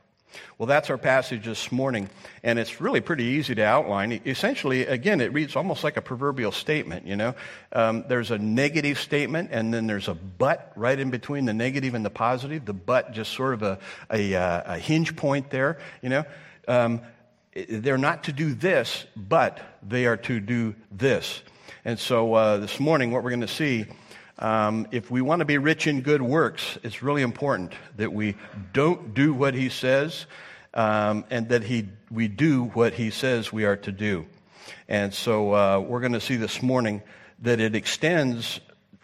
Well, 0.57 0.67
that's 0.67 0.89
our 0.89 0.97
passage 0.97 1.45
this 1.45 1.71
morning, 1.71 2.09
and 2.43 2.59
it's 2.59 2.79
really 2.81 3.01
pretty 3.01 3.23
easy 3.23 3.55
to 3.55 3.63
outline. 3.63 4.21
Essentially, 4.25 4.85
again, 4.85 5.21
it 5.21 5.33
reads 5.33 5.55
almost 5.55 5.83
like 5.83 5.97
a 5.97 6.01
proverbial 6.01 6.51
statement, 6.51 7.07
you 7.07 7.15
know. 7.15 7.35
Um, 7.73 8.05
there's 8.07 8.31
a 8.31 8.37
negative 8.37 8.99
statement, 8.99 9.49
and 9.51 9.73
then 9.73 9.87
there's 9.87 10.07
a 10.07 10.13
but 10.13 10.71
right 10.75 10.99
in 10.99 11.09
between 11.09 11.45
the 11.45 11.53
negative 11.53 11.93
and 11.93 12.05
the 12.05 12.09
positive. 12.09 12.65
The 12.65 12.73
but 12.73 13.13
just 13.13 13.31
sort 13.31 13.53
of 13.53 13.63
a, 13.63 13.79
a, 14.11 14.35
uh, 14.35 14.75
a 14.75 14.79
hinge 14.79 15.15
point 15.15 15.49
there, 15.49 15.79
you 16.01 16.09
know. 16.09 16.23
Um, 16.67 17.01
they're 17.53 17.97
not 17.97 18.25
to 18.25 18.31
do 18.31 18.53
this, 18.53 19.05
but 19.15 19.59
they 19.83 20.05
are 20.05 20.17
to 20.17 20.39
do 20.39 20.75
this. 20.91 21.41
And 21.83 21.99
so 21.99 22.33
uh, 22.33 22.57
this 22.57 22.79
morning, 22.79 23.11
what 23.11 23.23
we're 23.23 23.31
going 23.31 23.41
to 23.41 23.47
see 23.47 23.85
um, 24.41 24.87
if 24.91 25.11
we 25.11 25.21
want 25.21 25.39
to 25.39 25.45
be 25.45 25.57
rich 25.57 25.87
in 25.87 26.01
good 26.01 26.21
works, 26.21 26.77
it's 26.83 27.03
really 27.03 27.21
important 27.21 27.73
that 27.97 28.11
we 28.11 28.35
don't 28.73 29.13
do 29.13 29.33
what 29.33 29.53
he 29.53 29.69
says 29.69 30.25
um, 30.73 31.23
and 31.29 31.49
that 31.49 31.63
he, 31.63 31.87
we 32.09 32.27
do 32.27 32.65
what 32.65 32.93
he 32.93 33.11
says 33.11 33.53
we 33.53 33.65
are 33.65 33.77
to 33.77 33.91
do. 33.91 34.25
And 34.89 35.13
so 35.13 35.53
uh, 35.53 35.79
we're 35.79 35.99
going 35.99 36.13
to 36.13 36.21
see 36.21 36.37
this 36.37 36.61
morning 36.61 37.01
that 37.39 37.59
it 37.59 37.75
extends 37.75 38.59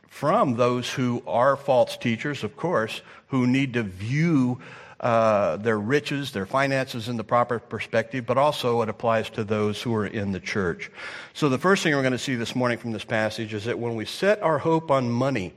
from 0.07 0.55
those 0.55 0.91
who 0.91 1.21
are 1.27 1.55
false 1.55 1.95
teachers, 1.97 2.43
of 2.43 2.57
course, 2.57 3.01
who 3.27 3.45
need 3.45 3.73
to 3.73 3.83
view 3.83 4.59
uh, 4.99 5.57
their 5.57 5.77
riches, 5.77 6.31
their 6.31 6.45
finances 6.45 7.07
in 7.07 7.17
the 7.17 7.23
proper 7.23 7.59
perspective, 7.59 8.25
but 8.25 8.37
also 8.37 8.81
it 8.81 8.89
applies 8.89 9.29
to 9.31 9.43
those 9.43 9.81
who 9.81 9.93
are 9.93 10.07
in 10.07 10.31
the 10.31 10.39
church. 10.39 10.91
So 11.33 11.49
the 11.49 11.59
first 11.59 11.83
thing 11.83 11.93
we're 11.95 12.01
going 12.01 12.13
to 12.13 12.17
see 12.17 12.35
this 12.35 12.55
morning 12.55 12.79
from 12.79 12.93
this 12.93 13.05
passage 13.05 13.53
is 13.53 13.65
that 13.65 13.77
when 13.77 13.95
we 13.95 14.05
set 14.05 14.41
our 14.41 14.57
hope 14.57 14.89
on 14.89 15.09
money, 15.09 15.53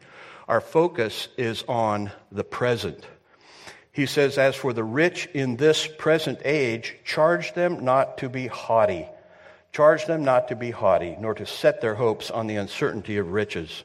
our 0.46 0.60
focus 0.60 1.28
is 1.38 1.64
on 1.68 2.10
the 2.30 2.44
present. 2.44 3.02
He 3.92 4.06
says, 4.06 4.36
As 4.36 4.56
for 4.56 4.72
the 4.72 4.84
rich 4.84 5.26
in 5.32 5.56
this 5.56 5.86
present 5.86 6.40
age, 6.44 6.96
charge 7.04 7.54
them 7.54 7.84
not 7.84 8.18
to 8.18 8.28
be 8.28 8.46
haughty. 8.46 9.06
Charge 9.72 10.04
them 10.04 10.24
not 10.24 10.48
to 10.48 10.56
be 10.56 10.70
haughty, 10.70 11.16
nor 11.18 11.32
to 11.34 11.46
set 11.46 11.80
their 11.80 11.94
hopes 11.94 12.30
on 12.30 12.46
the 12.46 12.56
uncertainty 12.56 13.16
of 13.16 13.30
riches. 13.30 13.84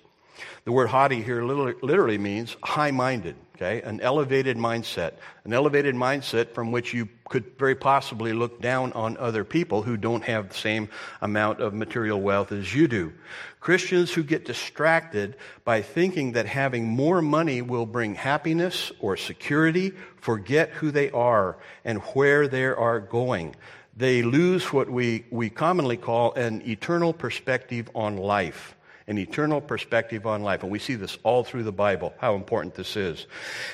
The 0.66 0.72
word 0.72 0.88
haughty 0.88 1.22
here 1.22 1.44
literally 1.44 2.18
means 2.18 2.58
high 2.62 2.92
minded 2.92 3.36
okay? 3.56 3.82
An 3.82 4.02
elevated 4.02 4.58
mindset. 4.58 5.14
An 5.44 5.54
elevated 5.54 5.96
mindset 5.96 6.52
from 6.52 6.72
which 6.72 6.94
you 6.94 7.08
could 7.28 7.58
very 7.58 7.76
possibly 7.76 8.34
look 8.34 8.62
down 8.62 8.94
on 8.94 9.18
other 9.18 9.44
people 9.44 9.82
who 9.82 9.98
don't 9.98 10.24
have 10.24 10.50
the 10.50 10.56
same 10.56 10.90
amount 11.22 11.62
of 11.62 11.74
material 11.74 12.22
wealth 12.22 12.52
as 12.52 12.74
you 12.74 12.88
do. 12.88 13.14
Christians 13.60 14.14
who 14.14 14.24
get 14.24 14.46
distracted 14.46 15.38
by 15.64 15.82
thinking 15.82 16.34
that 16.34 16.46
having 16.46 16.88
more 16.88 17.22
money 17.22 17.62
will 17.62 17.86
bring 17.86 18.14
happiness 18.14 18.92
or 19.00 19.18
security 19.18 19.94
forget 20.18 20.70
who 20.72 20.92
they 20.92 21.10
are 21.12 21.58
and 21.84 22.00
where 22.14 22.48
they 22.48 22.66
are 22.66 23.00
going. 23.00 23.56
They 23.98 24.22
lose 24.22 24.74
what 24.74 24.90
we, 24.90 25.26
we 25.32 25.50
commonly 25.50 25.98
call 25.98 26.34
an 26.34 26.62
eternal 26.68 27.14
perspective 27.14 27.90
on 27.96 28.18
life 28.18 28.75
an 29.08 29.18
eternal 29.18 29.62
perspective 29.62 30.26
on 30.26 30.44
life. 30.44 30.64
And 30.64 30.72
we 30.72 30.80
see 30.80 30.96
this 30.96 31.18
all 31.24 31.44
through 31.44 31.64
the 31.64 31.72
Bible, 31.72 32.14
how 32.18 32.36
important 32.36 32.76
this 32.76 32.96
is. 32.96 33.28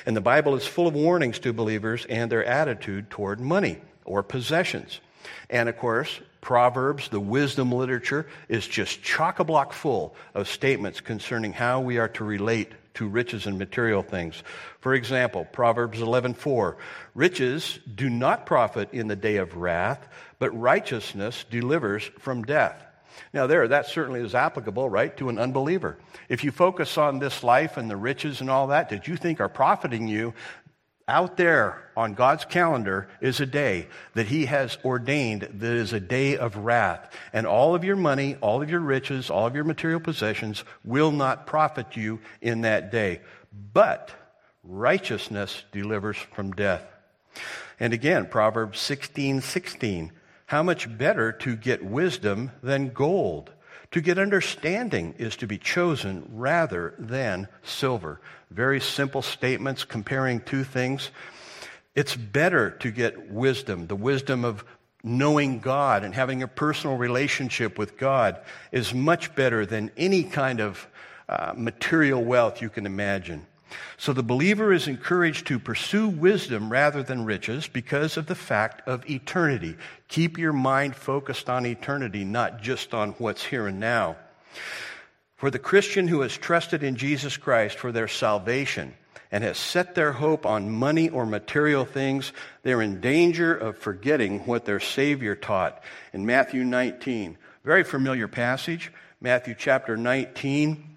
And 0.04 0.16
the 0.16 0.20
Bible 0.20 0.54
is 0.54 0.66
full 0.66 0.86
of 0.86 0.94
warnings 0.94 1.38
to 1.40 1.52
believers 1.52 2.04
and 2.06 2.30
their 2.30 2.44
attitude 2.44 3.10
toward 3.10 3.40
money 3.40 3.78
or 4.04 4.22
possessions. 4.22 5.00
And 5.48 5.68
of 5.68 5.76
course, 5.78 6.20
Proverbs, 6.40 7.08
the 7.08 7.20
wisdom 7.20 7.70
literature, 7.70 8.26
is 8.48 8.66
just 8.66 9.02
chock 9.02 9.38
a 9.38 9.44
block 9.44 9.72
full 9.72 10.14
of 10.34 10.48
statements 10.48 11.00
concerning 11.00 11.52
how 11.52 11.80
we 11.80 11.98
are 11.98 12.08
to 12.08 12.24
relate 12.24 12.72
to 12.94 13.08
riches 13.08 13.46
and 13.46 13.58
material 13.58 14.02
things. 14.02 14.42
For 14.80 14.92
example, 14.92 15.46
Proverbs 15.52 16.00
11:4, 16.00 16.76
riches 17.14 17.78
do 17.94 18.10
not 18.10 18.44
profit 18.44 18.88
in 18.92 19.06
the 19.06 19.16
day 19.16 19.36
of 19.36 19.56
wrath, 19.56 20.08
but 20.38 20.50
righteousness 20.50 21.44
delivers 21.48 22.10
from 22.18 22.42
death. 22.42 22.84
Now, 23.32 23.46
there, 23.46 23.66
that 23.68 23.86
certainly 23.86 24.20
is 24.20 24.34
applicable, 24.34 24.88
right, 24.88 25.16
to 25.16 25.28
an 25.28 25.38
unbeliever. 25.38 25.98
If 26.28 26.44
you 26.44 26.50
focus 26.50 26.98
on 26.98 27.18
this 27.18 27.42
life 27.42 27.76
and 27.76 27.90
the 27.90 27.96
riches 27.96 28.40
and 28.40 28.50
all 28.50 28.68
that 28.68 28.90
that 28.90 29.08
you 29.08 29.16
think 29.16 29.40
are 29.40 29.48
profiting 29.48 30.08
you, 30.08 30.34
out 31.08 31.36
there 31.36 31.90
on 31.96 32.14
God's 32.14 32.44
calendar 32.44 33.08
is 33.20 33.40
a 33.40 33.46
day 33.46 33.88
that 34.14 34.26
He 34.26 34.46
has 34.46 34.78
ordained 34.84 35.42
that 35.42 35.72
is 35.72 35.92
a 35.92 36.00
day 36.00 36.36
of 36.36 36.56
wrath. 36.56 37.12
And 37.32 37.46
all 37.46 37.74
of 37.74 37.84
your 37.84 37.96
money, 37.96 38.36
all 38.40 38.62
of 38.62 38.70
your 38.70 38.80
riches, 38.80 39.28
all 39.28 39.46
of 39.46 39.54
your 39.54 39.64
material 39.64 40.00
possessions 40.00 40.64
will 40.84 41.10
not 41.10 41.46
profit 41.46 41.96
you 41.96 42.20
in 42.40 42.62
that 42.62 42.90
day. 42.90 43.20
But 43.72 44.10
righteousness 44.64 45.64
delivers 45.72 46.16
from 46.16 46.52
death. 46.52 46.84
And 47.80 47.92
again, 47.92 48.26
Proverbs 48.26 48.78
16 48.78 49.40
16. 49.42 50.12
How 50.52 50.62
much 50.62 50.98
better 50.98 51.32
to 51.32 51.56
get 51.56 51.82
wisdom 51.82 52.50
than 52.62 52.90
gold? 52.90 53.50
To 53.92 54.02
get 54.02 54.18
understanding 54.18 55.14
is 55.16 55.34
to 55.36 55.46
be 55.46 55.56
chosen 55.56 56.28
rather 56.30 56.92
than 56.98 57.48
silver. 57.62 58.20
Very 58.50 58.78
simple 58.78 59.22
statements 59.22 59.84
comparing 59.84 60.42
two 60.42 60.62
things. 60.62 61.08
It's 61.94 62.14
better 62.14 62.70
to 62.80 62.90
get 62.90 63.30
wisdom, 63.30 63.86
the 63.86 63.96
wisdom 63.96 64.44
of 64.44 64.62
knowing 65.02 65.60
God 65.60 66.04
and 66.04 66.14
having 66.14 66.42
a 66.42 66.48
personal 66.48 66.98
relationship 66.98 67.78
with 67.78 67.96
God 67.96 68.38
is 68.72 68.92
much 68.92 69.34
better 69.34 69.64
than 69.64 69.90
any 69.96 70.22
kind 70.22 70.60
of 70.60 70.86
uh, 71.30 71.54
material 71.56 72.22
wealth 72.22 72.60
you 72.60 72.68
can 72.68 72.84
imagine. 72.84 73.46
So 73.96 74.12
the 74.12 74.22
believer 74.22 74.72
is 74.72 74.88
encouraged 74.88 75.46
to 75.46 75.58
pursue 75.58 76.08
wisdom 76.08 76.70
rather 76.70 77.02
than 77.02 77.24
riches 77.24 77.68
because 77.68 78.16
of 78.16 78.26
the 78.26 78.34
fact 78.34 78.86
of 78.88 79.08
eternity. 79.08 79.76
Keep 80.08 80.38
your 80.38 80.52
mind 80.52 80.96
focused 80.96 81.48
on 81.48 81.66
eternity, 81.66 82.24
not 82.24 82.60
just 82.60 82.94
on 82.94 83.10
what's 83.12 83.44
here 83.44 83.66
and 83.66 83.78
now. 83.78 84.16
For 85.36 85.50
the 85.50 85.58
Christian 85.58 86.08
who 86.08 86.20
has 86.20 86.36
trusted 86.36 86.82
in 86.82 86.96
Jesus 86.96 87.36
Christ 87.36 87.78
for 87.78 87.92
their 87.92 88.08
salvation 88.08 88.94
and 89.30 89.42
has 89.42 89.58
set 89.58 89.94
their 89.94 90.12
hope 90.12 90.46
on 90.46 90.70
money 90.70 91.08
or 91.08 91.24
material 91.24 91.84
things, 91.84 92.32
they're 92.62 92.82
in 92.82 93.00
danger 93.00 93.54
of 93.54 93.78
forgetting 93.78 94.40
what 94.40 94.64
their 94.64 94.80
Savior 94.80 95.34
taught. 95.34 95.82
In 96.12 96.26
Matthew 96.26 96.64
19, 96.64 97.38
very 97.64 97.82
familiar 97.82 98.28
passage, 98.28 98.92
Matthew 99.20 99.54
chapter 99.56 99.96
19, 99.96 100.96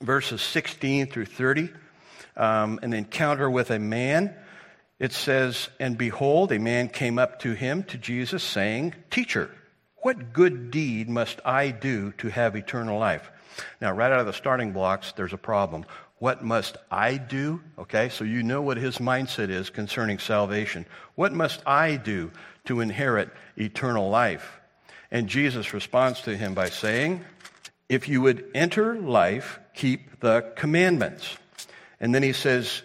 verses 0.00 0.42
16 0.42 1.06
through 1.06 1.26
30 1.26 1.70
um, 2.36 2.78
an 2.82 2.92
encounter 2.92 3.50
with 3.50 3.70
a 3.70 3.78
man. 3.78 4.34
It 4.98 5.12
says, 5.12 5.68
And 5.78 5.98
behold, 5.98 6.52
a 6.52 6.58
man 6.58 6.88
came 6.88 7.18
up 7.18 7.40
to 7.40 7.52
him, 7.52 7.82
to 7.84 7.98
Jesus, 7.98 8.42
saying, 8.42 8.94
Teacher, 9.10 9.50
what 9.96 10.32
good 10.32 10.70
deed 10.70 11.08
must 11.08 11.40
I 11.44 11.70
do 11.70 12.12
to 12.18 12.28
have 12.28 12.56
eternal 12.56 12.98
life? 12.98 13.30
Now, 13.80 13.92
right 13.92 14.12
out 14.12 14.20
of 14.20 14.26
the 14.26 14.32
starting 14.32 14.72
blocks, 14.72 15.12
there's 15.12 15.32
a 15.32 15.38
problem. 15.38 15.84
What 16.18 16.42
must 16.42 16.76
I 16.90 17.16
do? 17.16 17.60
Okay, 17.78 18.08
so 18.08 18.24
you 18.24 18.42
know 18.42 18.62
what 18.62 18.78
his 18.78 18.98
mindset 18.98 19.50
is 19.50 19.68
concerning 19.68 20.18
salvation. 20.18 20.86
What 21.14 21.32
must 21.32 21.62
I 21.66 21.96
do 21.96 22.30
to 22.66 22.80
inherit 22.80 23.30
eternal 23.56 24.08
life? 24.08 24.60
And 25.10 25.28
Jesus 25.28 25.74
responds 25.74 26.22
to 26.22 26.36
him 26.36 26.54
by 26.54 26.70
saying, 26.70 27.24
If 27.88 28.08
you 28.08 28.22
would 28.22 28.50
enter 28.54 28.94
life, 28.94 29.60
keep 29.74 30.20
the 30.20 30.52
commandments. 30.56 31.36
And 32.00 32.14
then 32.14 32.22
he 32.22 32.32
says, 32.32 32.82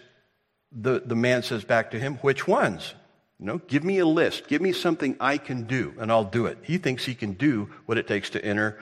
the, 0.74 1.02
the 1.04 1.16
man 1.16 1.42
says 1.42 1.64
back 1.64 1.90
to 1.90 1.98
him, 1.98 2.16
Which 2.16 2.48
ones? 2.48 2.94
You 3.38 3.46
know, 3.46 3.58
give 3.58 3.82
me 3.82 3.98
a 3.98 4.06
list. 4.06 4.46
Give 4.46 4.62
me 4.62 4.72
something 4.72 5.16
I 5.20 5.36
can 5.36 5.64
do, 5.64 5.94
and 5.98 6.12
I'll 6.12 6.24
do 6.24 6.46
it. 6.46 6.58
He 6.62 6.78
thinks 6.78 7.04
he 7.04 7.14
can 7.14 7.32
do 7.32 7.68
what 7.86 7.98
it 7.98 8.06
takes 8.06 8.30
to 8.30 8.44
enter 8.44 8.80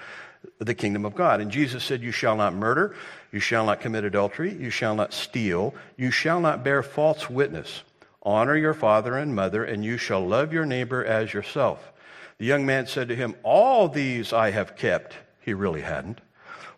the 0.58 0.74
kingdom 0.74 1.04
of 1.04 1.14
God. 1.14 1.40
And 1.40 1.50
Jesus 1.50 1.82
said, 1.82 2.02
You 2.02 2.12
shall 2.12 2.36
not 2.36 2.54
murder, 2.54 2.94
you 3.32 3.40
shall 3.40 3.66
not 3.66 3.80
commit 3.80 4.04
adultery, 4.04 4.54
you 4.54 4.70
shall 4.70 4.94
not 4.94 5.12
steal, 5.12 5.74
you 5.96 6.10
shall 6.10 6.40
not 6.40 6.62
bear 6.62 6.82
false 6.82 7.28
witness. 7.30 7.82
Honor 8.22 8.56
your 8.56 8.74
father 8.74 9.16
and 9.16 9.34
mother, 9.34 9.64
and 9.64 9.82
you 9.84 9.96
shall 9.96 10.26
love 10.26 10.52
your 10.52 10.66
neighbor 10.66 11.04
as 11.04 11.32
yourself. 11.32 11.92
The 12.36 12.44
young 12.44 12.66
man 12.66 12.86
said 12.86 13.08
to 13.08 13.16
him, 13.16 13.34
All 13.42 13.88
these 13.88 14.32
I 14.32 14.50
have 14.50 14.76
kept. 14.76 15.16
He 15.40 15.54
really 15.54 15.80
hadn't. 15.80 16.20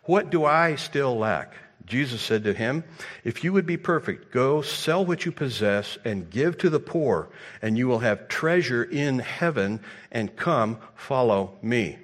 What 0.03 0.29
do 0.29 0.45
I 0.45 0.75
still 0.75 1.17
lack? 1.17 1.53
Jesus 1.85 2.21
said 2.21 2.43
to 2.45 2.53
him, 2.53 2.83
If 3.23 3.43
you 3.43 3.51
would 3.53 3.65
be 3.65 3.77
perfect, 3.77 4.31
go 4.31 4.61
sell 4.61 5.05
what 5.05 5.25
you 5.25 5.31
possess 5.31 5.97
and 6.05 6.29
give 6.29 6.57
to 6.59 6.69
the 6.69 6.79
poor, 6.79 7.29
and 7.61 7.77
you 7.77 7.87
will 7.87 7.99
have 7.99 8.27
treasure 8.27 8.83
in 8.83 9.19
heaven, 9.19 9.81
and 10.11 10.35
come 10.35 10.77
follow 10.95 11.57
me. 11.61 11.97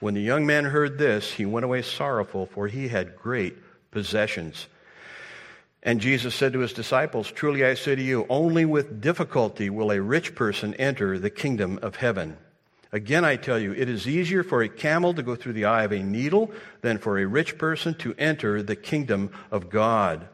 When 0.00 0.14
the 0.14 0.20
young 0.20 0.46
man 0.46 0.64
heard 0.64 0.98
this, 0.98 1.32
he 1.32 1.46
went 1.46 1.64
away 1.64 1.82
sorrowful, 1.82 2.46
for 2.46 2.68
he 2.68 2.88
had 2.88 3.16
great 3.16 3.56
possessions. 3.90 4.66
And 5.82 6.00
Jesus 6.00 6.34
said 6.34 6.52
to 6.52 6.60
his 6.60 6.72
disciples, 6.72 7.30
Truly 7.30 7.64
I 7.64 7.74
say 7.74 7.96
to 7.96 8.02
you, 8.02 8.26
only 8.28 8.64
with 8.64 9.00
difficulty 9.00 9.68
will 9.68 9.90
a 9.90 10.00
rich 10.00 10.34
person 10.34 10.74
enter 10.74 11.18
the 11.18 11.30
kingdom 11.30 11.80
of 11.82 11.96
heaven. 11.96 12.36
Again, 12.94 13.24
I 13.24 13.36
tell 13.36 13.58
you, 13.58 13.72
it 13.72 13.88
is 13.88 14.06
easier 14.06 14.42
for 14.42 14.62
a 14.62 14.68
camel 14.68 15.14
to 15.14 15.22
go 15.22 15.34
through 15.34 15.54
the 15.54 15.64
eye 15.64 15.84
of 15.84 15.92
a 15.92 16.02
needle 16.02 16.52
than 16.82 16.98
for 16.98 17.18
a 17.18 17.24
rich 17.24 17.56
person 17.56 17.94
to 17.94 18.14
enter 18.18 18.62
the 18.62 18.76
kingdom 18.76 19.30
of 19.50 19.70
God. 19.70 20.28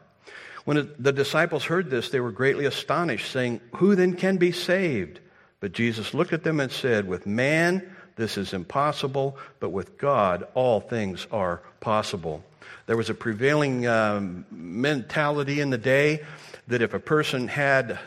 When 0.65 0.91
the 0.99 1.13
disciples 1.13 1.63
heard 1.63 1.89
this, 1.89 2.09
they 2.09 2.19
were 2.19 2.31
greatly 2.31 2.65
astonished, 2.65 3.31
saying, 3.31 3.61
Who 3.77 3.95
then 3.95 4.13
can 4.13 4.37
be 4.37 4.51
saved? 4.51 5.21
But 5.61 5.71
Jesus 5.71 6.13
looked 6.13 6.33
at 6.33 6.43
them 6.43 6.59
and 6.59 6.71
said, 6.71 7.07
With 7.07 7.25
man, 7.25 7.95
this 8.17 8.37
is 8.37 8.53
impossible, 8.53 9.37
but 9.61 9.69
with 9.69 9.97
God, 9.97 10.45
all 10.53 10.81
things 10.81 11.27
are 11.31 11.61
possible. 11.79 12.43
There 12.87 12.97
was 12.97 13.09
a 13.09 13.13
prevailing 13.13 13.87
um, 13.87 14.45
mentality 14.51 15.61
in 15.61 15.69
the 15.69 15.77
day 15.77 16.25
that 16.67 16.81
if 16.81 16.93
a 16.93 16.99
person 16.99 17.47
had 17.47 17.97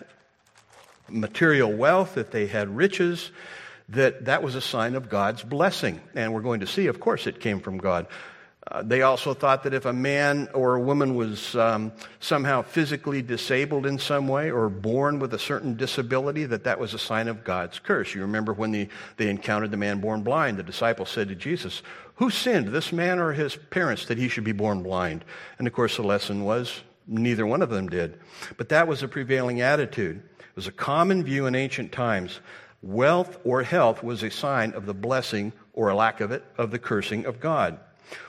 material 1.08 1.72
wealth, 1.72 2.18
if 2.18 2.30
they 2.30 2.46
had 2.46 2.76
riches, 2.76 3.30
that 3.90 4.26
that 4.26 4.42
was 4.42 4.54
a 4.54 4.60
sign 4.60 4.94
of 4.94 5.08
God's 5.08 5.42
blessing. 5.42 6.00
And 6.14 6.32
we're 6.32 6.40
going 6.40 6.60
to 6.60 6.66
see, 6.66 6.86
of 6.86 7.00
course, 7.00 7.26
it 7.26 7.40
came 7.40 7.60
from 7.60 7.78
God. 7.78 8.06
Uh, 8.70 8.80
they 8.82 9.02
also 9.02 9.34
thought 9.34 9.64
that 9.64 9.74
if 9.74 9.86
a 9.86 9.92
man 9.92 10.48
or 10.54 10.76
a 10.76 10.80
woman 10.80 11.16
was 11.16 11.56
um, 11.56 11.92
somehow 12.20 12.62
physically 12.62 13.20
disabled 13.20 13.86
in 13.86 13.98
some 13.98 14.28
way 14.28 14.52
or 14.52 14.68
born 14.68 15.18
with 15.18 15.34
a 15.34 15.38
certain 15.38 15.76
disability, 15.76 16.44
that 16.44 16.62
that 16.64 16.78
was 16.78 16.94
a 16.94 16.98
sign 16.98 17.26
of 17.26 17.42
God's 17.42 17.80
curse. 17.80 18.14
You 18.14 18.20
remember 18.20 18.52
when 18.52 18.70
the, 18.70 18.88
they 19.16 19.28
encountered 19.28 19.72
the 19.72 19.76
man 19.76 20.00
born 20.00 20.22
blind, 20.22 20.58
the 20.58 20.62
disciples 20.62 21.10
said 21.10 21.28
to 21.28 21.34
Jesus, 21.34 21.82
Who 22.16 22.30
sinned, 22.30 22.68
this 22.68 22.92
man 22.92 23.18
or 23.18 23.32
his 23.32 23.56
parents, 23.56 24.06
that 24.06 24.18
he 24.18 24.28
should 24.28 24.44
be 24.44 24.52
born 24.52 24.84
blind? 24.84 25.24
And 25.58 25.66
of 25.66 25.72
course, 25.72 25.96
the 25.96 26.02
lesson 26.04 26.44
was 26.44 26.82
neither 27.08 27.46
one 27.46 27.62
of 27.62 27.70
them 27.70 27.88
did. 27.88 28.20
But 28.56 28.68
that 28.68 28.86
was 28.86 29.02
a 29.02 29.08
prevailing 29.08 29.60
attitude. 29.60 30.22
It 30.38 30.56
was 30.56 30.68
a 30.68 30.72
common 30.72 31.24
view 31.24 31.46
in 31.46 31.56
ancient 31.56 31.90
times 31.90 32.38
Wealth 32.82 33.38
or 33.44 33.62
health 33.62 34.02
was 34.02 34.22
a 34.22 34.30
sign 34.30 34.72
of 34.72 34.86
the 34.86 34.94
blessing 34.94 35.52
or 35.72 35.88
a 35.88 35.94
lack 35.94 36.20
of 36.20 36.32
it 36.32 36.44
of 36.58 36.72
the 36.72 36.78
cursing 36.78 37.26
of 37.26 37.38
God. 37.40 37.78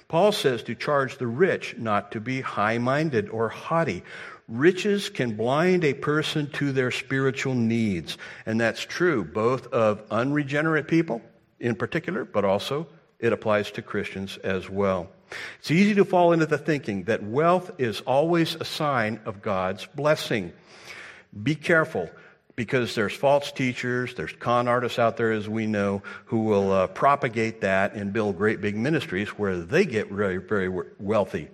Paul 0.07 0.31
says 0.31 0.61
to 0.63 0.75
charge 0.75 1.17
the 1.17 1.27
rich 1.27 1.75
not 1.77 2.11
to 2.11 2.21
be 2.21 2.41
high 2.41 2.77
minded 2.77 3.29
or 3.29 3.49
haughty. 3.49 4.03
Riches 4.47 5.09
can 5.09 5.35
blind 5.35 5.83
a 5.83 5.95
person 5.95 6.49
to 6.51 6.71
their 6.71 6.91
spiritual 6.91 7.55
needs, 7.55 8.17
and 8.45 8.61
that's 8.61 8.81
true 8.81 9.23
both 9.23 9.67
of 9.73 10.03
unregenerate 10.11 10.87
people 10.87 11.21
in 11.59 11.75
particular, 11.75 12.23
but 12.23 12.45
also 12.45 12.87
it 13.19 13.33
applies 13.33 13.71
to 13.71 13.81
Christians 13.81 14.37
as 14.37 14.69
well. 14.69 15.09
It's 15.59 15.71
easy 15.71 15.95
to 15.95 16.05
fall 16.05 16.31
into 16.31 16.45
the 16.45 16.57
thinking 16.59 17.05
that 17.05 17.23
wealth 17.23 17.71
is 17.79 18.01
always 18.01 18.55
a 18.55 18.65
sign 18.65 19.19
of 19.25 19.41
God's 19.41 19.87
blessing. 19.95 20.53
Be 21.41 21.55
careful 21.55 22.09
because 22.55 22.93
there's 22.95 23.13
false 23.13 23.51
teachers, 23.51 24.13
there's 24.15 24.33
con 24.33 24.67
artists 24.67 24.99
out 24.99 25.17
there, 25.17 25.31
as 25.31 25.49
we 25.49 25.65
know, 25.65 26.03
who 26.25 26.39
will 26.39 26.71
uh, 26.71 26.87
propagate 26.87 27.61
that 27.61 27.93
and 27.93 28.13
build 28.13 28.37
great 28.37 28.61
big 28.61 28.75
ministries 28.75 29.29
where 29.29 29.57
they 29.57 29.85
get 29.85 30.09
very, 30.09 30.37
very 30.37 30.69
wealthy. 30.99 31.47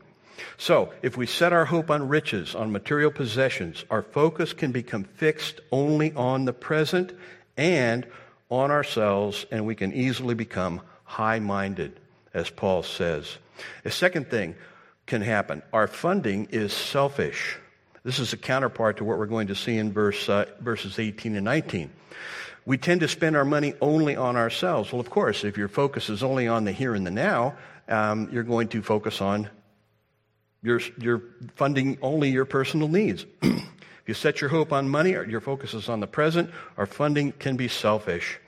So, 0.57 0.93
if 1.01 1.17
we 1.17 1.25
set 1.25 1.53
our 1.53 1.65
hope 1.65 1.89
on 1.89 2.07
riches, 2.07 2.55
on 2.55 2.71
material 2.71 3.11
possessions, 3.11 3.85
our 3.89 4.01
focus 4.01 4.53
can 4.53 4.71
become 4.71 5.03
fixed 5.03 5.61
only 5.71 6.13
on 6.13 6.45
the 6.45 6.53
present 6.53 7.13
and 7.57 8.05
on 8.49 8.71
ourselves, 8.71 9.45
and 9.51 9.65
we 9.65 9.75
can 9.75 9.93
easily 9.93 10.35
become 10.35 10.81
high 11.03 11.39
minded, 11.39 11.99
as 12.33 12.49
Paul 12.49 12.83
says. 12.83 13.37
A 13.83 13.91
second 13.91 14.29
thing 14.29 14.55
can 15.05 15.21
happen 15.21 15.61
our 15.73 15.87
funding 15.87 16.47
is 16.51 16.71
selfish. 16.71 17.57
This 18.03 18.19
is 18.19 18.33
a 18.33 18.37
counterpart 18.37 18.97
to 18.97 19.03
what 19.03 19.17
we're 19.17 19.25
going 19.25 19.47
to 19.47 19.55
see 19.55 19.77
in 19.77 19.91
verse, 19.91 20.29
uh, 20.29 20.45
verses 20.61 20.99
18 20.99 21.35
and 21.35 21.45
19. 21.45 21.89
We 22.65 22.77
tend 22.77 23.01
to 23.01 23.07
spend 23.07 23.35
our 23.35 23.45
money 23.45 23.73
only 23.81 24.15
on 24.15 24.35
ourselves. 24.35 24.91
Well, 24.91 24.99
of 24.99 25.09
course, 25.09 25.43
if 25.43 25.57
your 25.57 25.67
focus 25.67 26.09
is 26.09 26.23
only 26.23 26.47
on 26.47 26.65
the 26.65 26.71
here 26.71 26.95
and 26.95 27.05
the 27.05 27.11
now, 27.11 27.55
um, 27.87 28.29
you're 28.31 28.43
going 28.43 28.67
to 28.69 28.81
focus 28.81 29.21
on 29.21 29.49
your, 30.61 30.79
your 30.97 31.23
funding 31.55 31.97
only 32.01 32.29
your 32.29 32.45
personal 32.45 32.87
needs. 32.87 33.25
if 33.41 33.63
you 34.05 34.13
set 34.13 34.41
your 34.41 34.49
hope 34.49 34.71
on 34.71 34.87
money, 34.87 35.15
or 35.15 35.23
your 35.23 35.41
focus 35.41 35.73
is 35.73 35.89
on 35.89 35.99
the 35.99 36.07
present, 36.07 36.51
our 36.77 36.85
funding 36.85 37.31
can 37.33 37.57
be 37.57 37.67
selfish. 37.67 38.39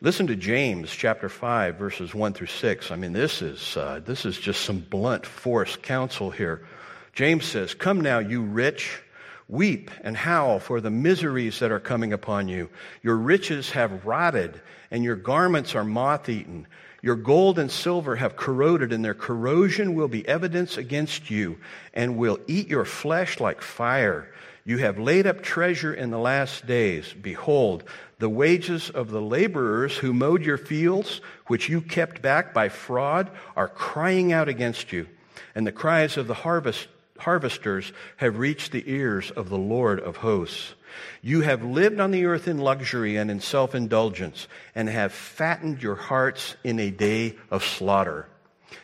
Listen 0.00 0.26
to 0.26 0.36
James 0.36 0.90
chapter 0.90 1.28
5, 1.28 1.76
verses 1.76 2.14
1 2.14 2.32
through 2.34 2.48
6. 2.48 2.90
I 2.90 2.96
mean, 2.96 3.12
this 3.12 3.40
is, 3.40 3.76
uh, 3.76 4.00
this 4.04 4.26
is 4.26 4.36
just 4.36 4.62
some 4.62 4.80
blunt 4.80 5.24
force 5.24 5.76
counsel 5.76 6.30
here. 6.30 6.66
James 7.14 7.44
says, 7.44 7.74
Come 7.74 8.00
now, 8.00 8.18
you 8.18 8.42
rich, 8.42 9.00
weep 9.48 9.90
and 10.02 10.16
howl 10.16 10.58
for 10.58 10.80
the 10.80 10.90
miseries 10.90 11.60
that 11.60 11.70
are 11.70 11.80
coming 11.80 12.12
upon 12.12 12.48
you. 12.48 12.68
Your 13.02 13.16
riches 13.16 13.70
have 13.70 14.04
rotted, 14.04 14.60
and 14.90 15.04
your 15.04 15.16
garments 15.16 15.74
are 15.74 15.84
moth 15.84 16.28
eaten. 16.28 16.66
Your 17.02 17.16
gold 17.16 17.58
and 17.58 17.70
silver 17.70 18.16
have 18.16 18.36
corroded, 18.36 18.92
and 18.92 19.04
their 19.04 19.14
corrosion 19.14 19.94
will 19.94 20.08
be 20.08 20.26
evidence 20.26 20.76
against 20.76 21.30
you, 21.30 21.58
and 21.92 22.16
will 22.16 22.40
eat 22.46 22.68
your 22.68 22.84
flesh 22.84 23.38
like 23.38 23.60
fire. 23.60 24.32
You 24.64 24.78
have 24.78 24.98
laid 24.98 25.26
up 25.26 25.42
treasure 25.42 25.92
in 25.92 26.10
the 26.10 26.18
last 26.18 26.66
days. 26.66 27.12
Behold, 27.12 27.84
The 28.18 28.28
wages 28.30 28.88
of 28.88 29.10
the 29.10 29.20
laborers 29.20 29.98
who 29.98 30.14
mowed 30.14 30.42
your 30.42 30.56
fields, 30.56 31.20
which 31.46 31.68
you 31.68 31.82
kept 31.82 32.22
back 32.22 32.54
by 32.54 32.70
fraud, 32.70 33.30
are 33.54 33.68
crying 33.68 34.32
out 34.32 34.48
against 34.48 34.92
you. 34.92 35.06
And 35.54 35.66
the 35.66 35.72
cries 35.72 36.16
of 36.16 36.26
the 36.26 36.34
harvest, 36.34 36.88
harvesters 37.18 37.92
have 38.16 38.38
reached 38.38 38.72
the 38.72 38.84
ears 38.90 39.30
of 39.30 39.48
the 39.48 39.58
Lord 39.58 40.00
of 40.00 40.16
hosts. 40.16 40.74
You 41.22 41.40
have 41.40 41.64
lived 41.64 42.00
on 42.00 42.10
the 42.10 42.24
earth 42.26 42.48
in 42.48 42.58
luxury 42.58 43.16
and 43.16 43.30
in 43.30 43.40
self 43.40 43.74
indulgence, 43.74 44.48
and 44.74 44.88
have 44.88 45.12
fattened 45.12 45.82
your 45.82 45.96
hearts 45.96 46.56
in 46.64 46.78
a 46.78 46.90
day 46.90 47.36
of 47.50 47.64
slaughter. 47.64 48.28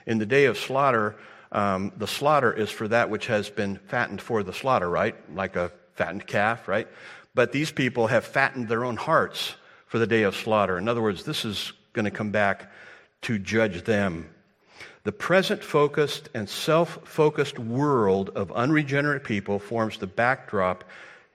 In 0.06 0.18
the 0.18 0.26
day 0.26 0.46
of 0.46 0.58
slaughter, 0.58 1.16
um, 1.52 1.92
the 1.96 2.06
slaughter 2.06 2.52
is 2.52 2.70
for 2.70 2.88
that 2.88 3.10
which 3.10 3.26
has 3.26 3.50
been 3.50 3.78
fattened 3.88 4.22
for 4.22 4.42
the 4.42 4.52
slaughter, 4.52 4.88
right? 4.88 5.16
Like 5.34 5.56
a 5.56 5.72
fattened 5.94 6.26
calf, 6.26 6.68
right? 6.68 6.88
But 7.34 7.52
these 7.52 7.70
people 7.72 8.08
have 8.08 8.24
fattened 8.24 8.68
their 8.68 8.84
own 8.84 8.96
hearts 8.96 9.54
for 9.86 9.98
the 9.98 10.06
day 10.06 10.22
of 10.22 10.36
slaughter. 10.36 10.78
In 10.78 10.88
other 10.88 11.02
words, 11.02 11.24
this 11.24 11.44
is 11.44 11.72
going 11.92 12.04
to 12.04 12.10
come 12.10 12.30
back 12.30 12.70
to 13.22 13.38
judge 13.38 13.82
them. 13.84 14.30
The 15.04 15.12
present 15.12 15.64
focused 15.64 16.28
and 16.34 16.48
self 16.48 16.98
focused 17.04 17.58
world 17.58 18.30
of 18.30 18.52
unregenerate 18.52 19.24
people 19.24 19.58
forms 19.58 19.98
the 19.98 20.06
backdrop 20.06 20.84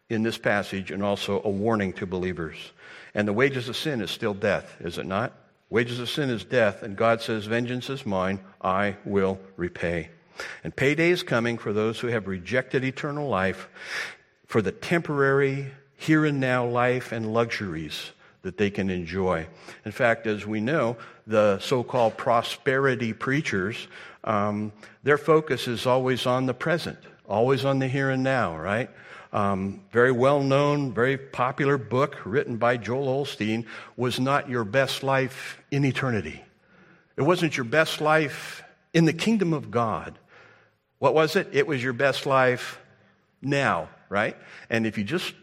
in 0.10 0.24
this 0.24 0.38
passage 0.38 0.92
and 0.92 1.04
also 1.04 1.42
a 1.44 1.50
warning 1.50 1.94
to 1.94 2.06
believers. 2.06 2.58
And 3.16 3.28
the 3.28 3.34
wages 3.34 3.68
of 3.70 3.76
sin 3.76 4.02
is 4.02 4.12
still 4.12 4.34
death, 4.34 4.76
is 4.82 4.98
it 4.98 5.06
not? 5.06 5.34
Wages 5.70 6.00
of 6.00 6.10
sin 6.10 6.30
is 6.30 6.44
death, 6.44 6.84
and 6.84 6.96
God 6.96 7.22
says, 7.22 7.46
Vengeance 7.46 7.90
is 7.90 8.06
mine, 8.06 8.40
I 8.62 8.98
will 9.04 9.40
repay. 9.58 10.10
And 10.64 10.76
payday 10.76 11.10
is 11.10 11.24
coming 11.24 11.58
for 11.58 11.74
those 11.74 12.00
who 12.00 12.08
have 12.08 12.28
rejected 12.28 12.84
eternal 12.84 13.28
life 13.28 13.68
for 14.46 14.62
the 14.62 14.72
temporary, 14.72 15.72
here 15.98 16.26
and 16.26 16.40
now 16.40 16.66
life 16.66 17.12
and 17.12 17.34
luxuries 17.34 18.12
that 18.46 18.58
they 18.58 18.70
can 18.70 18.92
enjoy. 18.92 19.48
In 19.86 19.92
fact, 19.92 20.28
as 20.28 20.46
we 20.46 20.62
know, 20.62 20.98
the 21.26 21.58
so 21.58 21.82
called 21.82 22.16
prosperity 22.16 23.12
preachers, 23.12 23.88
um, 24.24 24.72
their 25.02 25.18
focus 25.18 25.68
is 25.68 25.88
always 25.88 26.28
on 26.28 26.46
the 26.46 26.54
present, 26.54 27.00
always 27.28 27.66
on 27.66 27.80
the 27.80 27.88
here 27.88 28.12
and 28.12 28.22
now, 28.22 28.56
right? 28.56 28.92
Um, 29.34 29.82
very 29.92 30.12
well 30.12 30.44
known, 30.44 30.94
very 30.94 31.18
popular 31.18 31.80
book 31.80 32.18
written 32.24 32.58
by 32.58 32.78
Joel 32.78 33.26
Osteen 33.26 33.66
was 33.98 34.20
not 34.20 34.48
your 34.48 34.64
best 34.64 35.02
life 35.02 35.60
in 35.72 35.84
eternity. 35.84 36.44
It 37.18 37.24
wasn't 37.24 37.58
your 37.58 37.64
best 37.64 38.00
life 38.00 38.64
in 38.94 39.06
the 39.06 39.14
kingdom 39.14 39.54
of 39.54 39.72
God. 39.72 40.20
What 41.00 41.16
was 41.16 41.36
it? 41.36 41.50
It 41.52 41.66
was 41.66 41.82
your 41.84 41.94
best 41.94 42.28
life 42.28 42.80
now, 43.42 43.90
right? 44.08 44.38
And 44.70 44.86
if 44.86 45.00
you 45.00 45.04
just 45.04 45.34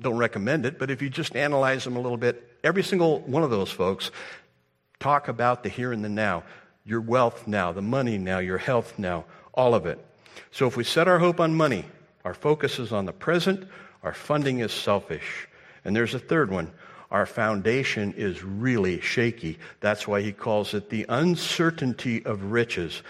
don't 0.00 0.16
recommend 0.16 0.66
it, 0.66 0.78
but 0.78 0.90
if 0.90 1.00
you 1.00 1.08
just 1.08 1.36
analyze 1.36 1.84
them 1.84 1.96
a 1.96 2.00
little 2.00 2.18
bit, 2.18 2.58
every 2.62 2.82
single 2.82 3.20
one 3.20 3.42
of 3.42 3.50
those 3.50 3.70
folks 3.70 4.10
talk 5.00 5.28
about 5.28 5.62
the 5.62 5.68
here 5.68 5.92
and 5.92 6.04
the 6.04 6.08
now, 6.08 6.42
your 6.84 7.00
wealth 7.00 7.46
now, 7.46 7.72
the 7.72 7.82
money 7.82 8.18
now, 8.18 8.38
your 8.38 8.58
health 8.58 8.98
now, 8.98 9.24
all 9.54 9.74
of 9.74 9.86
it. 9.86 9.98
So 10.50 10.66
if 10.66 10.76
we 10.76 10.84
set 10.84 11.08
our 11.08 11.18
hope 11.18 11.40
on 11.40 11.54
money, 11.54 11.86
our 12.24 12.34
focus 12.34 12.78
is 12.78 12.92
on 12.92 13.06
the 13.06 13.12
present. 13.12 13.68
Our 14.02 14.12
funding 14.12 14.58
is 14.60 14.72
selfish. 14.72 15.48
And 15.84 15.94
there's 15.94 16.14
a 16.14 16.18
third 16.18 16.50
one. 16.50 16.72
Our 17.10 17.24
foundation 17.24 18.14
is 18.14 18.42
really 18.42 19.00
shaky. 19.00 19.58
That's 19.80 20.08
why 20.08 20.22
he 20.22 20.32
calls 20.32 20.74
it 20.74 20.90
the 20.90 21.06
uncertainty 21.08 22.24
of 22.24 22.50
riches. 22.50 23.02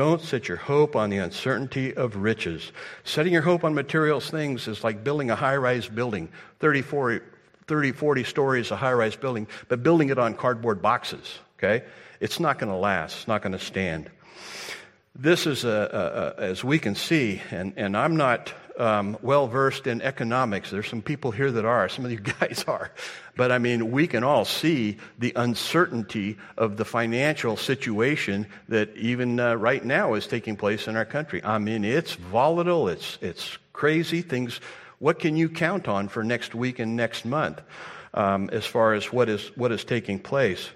Don't 0.00 0.22
set 0.22 0.48
your 0.48 0.56
hope 0.56 0.96
on 0.96 1.10
the 1.10 1.18
uncertainty 1.18 1.94
of 1.94 2.16
riches. 2.16 2.72
Setting 3.04 3.34
your 3.34 3.42
hope 3.42 3.64
on 3.64 3.74
material 3.74 4.18
things 4.18 4.66
is 4.66 4.82
like 4.82 5.04
building 5.04 5.30
a 5.30 5.36
high 5.36 5.56
rise 5.56 5.88
building, 5.88 6.30
30, 6.58 6.80
40, 6.80 7.22
30, 7.66 7.92
40 7.92 8.24
stories, 8.24 8.70
a 8.70 8.76
high 8.76 8.94
rise 8.94 9.14
building, 9.14 9.46
but 9.68 9.82
building 9.82 10.08
it 10.08 10.18
on 10.18 10.32
cardboard 10.32 10.80
boxes, 10.80 11.38
okay? 11.58 11.84
It's 12.18 12.40
not 12.40 12.58
going 12.58 12.72
to 12.72 12.78
last, 12.78 13.14
it's 13.14 13.28
not 13.28 13.42
going 13.42 13.52
to 13.52 13.58
stand. 13.58 14.08
This 15.14 15.46
is, 15.46 15.64
a, 15.64 15.68
a, 16.38 16.42
a, 16.42 16.46
as 16.46 16.64
we 16.64 16.78
can 16.78 16.94
see, 16.94 17.42
and, 17.50 17.74
and 17.76 17.94
I'm 17.94 18.16
not 18.16 18.54
um, 18.80 19.18
well 19.22 19.46
versed 19.46 19.86
in 19.86 20.00
economics. 20.02 20.70
There's 20.70 20.88
some 20.88 21.02
people 21.02 21.30
here 21.30 21.52
that 21.52 21.64
are, 21.64 21.88
some 21.88 22.04
of 22.04 22.10
you 22.10 22.18
guys 22.40 22.64
are. 22.66 22.90
But 23.36 23.52
I 23.52 23.58
mean, 23.58 23.90
we 23.90 24.06
can 24.06 24.24
all 24.24 24.44
see 24.44 24.96
the 25.18 25.32
uncertainty 25.36 26.38
of 26.56 26.76
the 26.76 26.84
financial 26.84 27.56
situation 27.56 28.46
that 28.68 28.96
even 28.96 29.38
uh, 29.38 29.54
right 29.54 29.84
now 29.84 30.14
is 30.14 30.26
taking 30.26 30.56
place 30.56 30.88
in 30.88 30.96
our 30.96 31.04
country. 31.04 31.44
I 31.44 31.58
mean, 31.58 31.84
it's 31.84 32.14
volatile, 32.14 32.88
it's, 32.88 33.18
it's 33.20 33.58
crazy. 33.72 34.22
Things, 34.22 34.60
what 34.98 35.18
can 35.18 35.36
you 35.36 35.48
count 35.48 35.86
on 35.86 36.08
for 36.08 36.24
next 36.24 36.54
week 36.54 36.78
and 36.78 36.96
next 36.96 37.24
month 37.24 37.60
um, 38.14 38.50
as 38.50 38.66
far 38.66 38.94
as 38.94 39.12
what 39.12 39.28
is, 39.28 39.46
what 39.56 39.72
is 39.72 39.84
taking 39.84 40.18
place? 40.18 40.70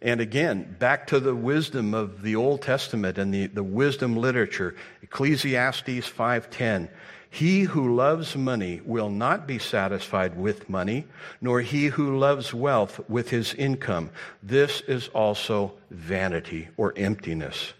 And 0.00 0.20
again, 0.20 0.76
back 0.80 1.06
to 1.08 1.20
the 1.20 1.34
wisdom 1.34 1.94
of 1.94 2.22
the 2.22 2.34
Old 2.34 2.62
Testament 2.62 3.18
and 3.18 3.32
the, 3.32 3.46
the 3.46 3.62
wisdom 3.62 4.16
literature, 4.16 4.74
Ecclesiastes 5.00 6.10
5.10. 6.10 6.88
He 7.34 7.62
who 7.62 7.96
loves 7.96 8.36
money 8.36 8.82
will 8.84 9.08
not 9.08 9.46
be 9.46 9.58
satisfied 9.58 10.36
with 10.36 10.68
money, 10.68 11.06
nor 11.40 11.62
he 11.62 11.86
who 11.86 12.18
loves 12.18 12.52
wealth 12.52 13.00
with 13.08 13.30
his 13.30 13.54
income. 13.54 14.10
This 14.42 14.82
is 14.82 15.08
also 15.08 15.72
vanity 15.90 16.68
or 16.76 16.92
emptiness. 16.94 17.72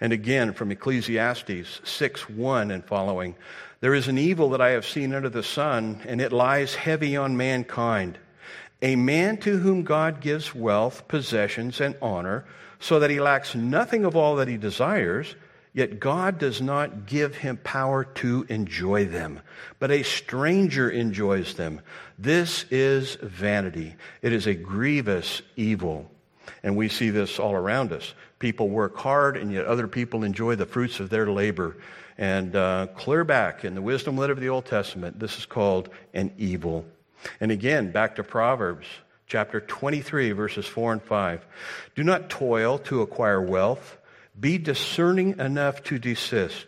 And 0.00 0.14
again, 0.14 0.54
from 0.54 0.72
Ecclesiastes 0.72 1.82
6 1.84 2.30
1 2.30 2.70
and 2.70 2.82
following, 2.86 3.36
there 3.80 3.94
is 3.94 4.08
an 4.08 4.16
evil 4.16 4.48
that 4.50 4.62
I 4.62 4.70
have 4.70 4.86
seen 4.86 5.12
under 5.12 5.28
the 5.28 5.42
sun, 5.42 6.00
and 6.06 6.18
it 6.18 6.32
lies 6.32 6.74
heavy 6.74 7.18
on 7.18 7.36
mankind 7.36 8.18
a 8.82 8.96
man 8.96 9.38
to 9.38 9.58
whom 9.58 9.82
God 9.82 10.20
gives 10.20 10.54
wealth, 10.54 11.08
possessions, 11.08 11.80
and 11.80 11.96
honor, 12.02 12.44
so 12.78 12.98
that 13.00 13.10
he 13.10 13.20
lacks 13.20 13.54
nothing 13.54 14.04
of 14.04 14.16
all 14.16 14.36
that 14.36 14.48
he 14.48 14.56
desires, 14.56 15.34
yet 15.76 16.00
God 16.00 16.38
does 16.38 16.60
not 16.60 17.06
give 17.06 17.36
him 17.36 17.56
power 17.58 18.02
to 18.16 18.44
enjoy 18.48 19.04
them, 19.04 19.40
but 19.78 19.92
a 19.92 20.02
stranger 20.02 20.90
enjoys 20.90 21.54
them. 21.54 21.80
This 22.18 22.64
is 22.72 23.14
vanity. 23.22 23.94
It 24.22 24.32
is 24.32 24.48
a 24.48 24.54
grievous 24.54 25.42
evil. 25.54 26.10
And 26.64 26.76
we 26.76 26.88
see 26.88 27.10
this 27.10 27.38
all 27.38 27.54
around 27.54 27.92
us. 27.92 28.12
People 28.40 28.68
work 28.68 28.96
hard, 28.96 29.36
and 29.36 29.52
yet 29.52 29.66
other 29.66 29.86
people 29.86 30.24
enjoy 30.24 30.56
the 30.56 30.66
fruits 30.66 30.98
of 30.98 31.10
their 31.10 31.30
labor. 31.30 31.76
And 32.18 32.56
uh, 32.56 32.88
clear 32.96 33.22
back 33.22 33.64
in 33.64 33.76
the 33.76 33.82
wisdom 33.82 34.16
letter 34.16 34.32
of 34.32 34.40
the 34.40 34.48
Old 34.48 34.66
Testament, 34.66 35.20
this 35.20 35.38
is 35.38 35.46
called 35.46 35.90
an 36.12 36.32
evil 36.38 36.84
and 37.40 37.50
again, 37.50 37.90
back 37.90 38.16
to 38.16 38.24
Proverbs 38.24 38.86
chapter 39.26 39.60
23, 39.60 40.32
verses 40.32 40.66
4 40.66 40.92
and 40.94 41.02
5. 41.02 41.46
Do 41.94 42.04
not 42.04 42.30
toil 42.30 42.78
to 42.80 43.02
acquire 43.02 43.40
wealth. 43.40 43.98
Be 44.38 44.58
discerning 44.58 45.38
enough 45.38 45.82
to 45.84 45.98
desist. 45.98 46.66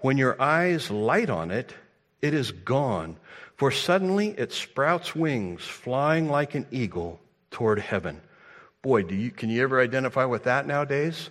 When 0.00 0.18
your 0.18 0.40
eyes 0.40 0.90
light 0.90 1.30
on 1.30 1.50
it, 1.50 1.74
it 2.20 2.34
is 2.34 2.52
gone, 2.52 3.16
for 3.56 3.70
suddenly 3.70 4.28
it 4.28 4.52
sprouts 4.52 5.14
wings, 5.14 5.62
flying 5.62 6.28
like 6.28 6.54
an 6.54 6.66
eagle 6.70 7.20
toward 7.50 7.80
heaven. 7.80 8.20
Boy, 8.82 9.02
do 9.02 9.14
you, 9.14 9.30
can 9.30 9.50
you 9.50 9.62
ever 9.62 9.80
identify 9.80 10.24
with 10.24 10.44
that 10.44 10.66
nowadays? 10.66 11.30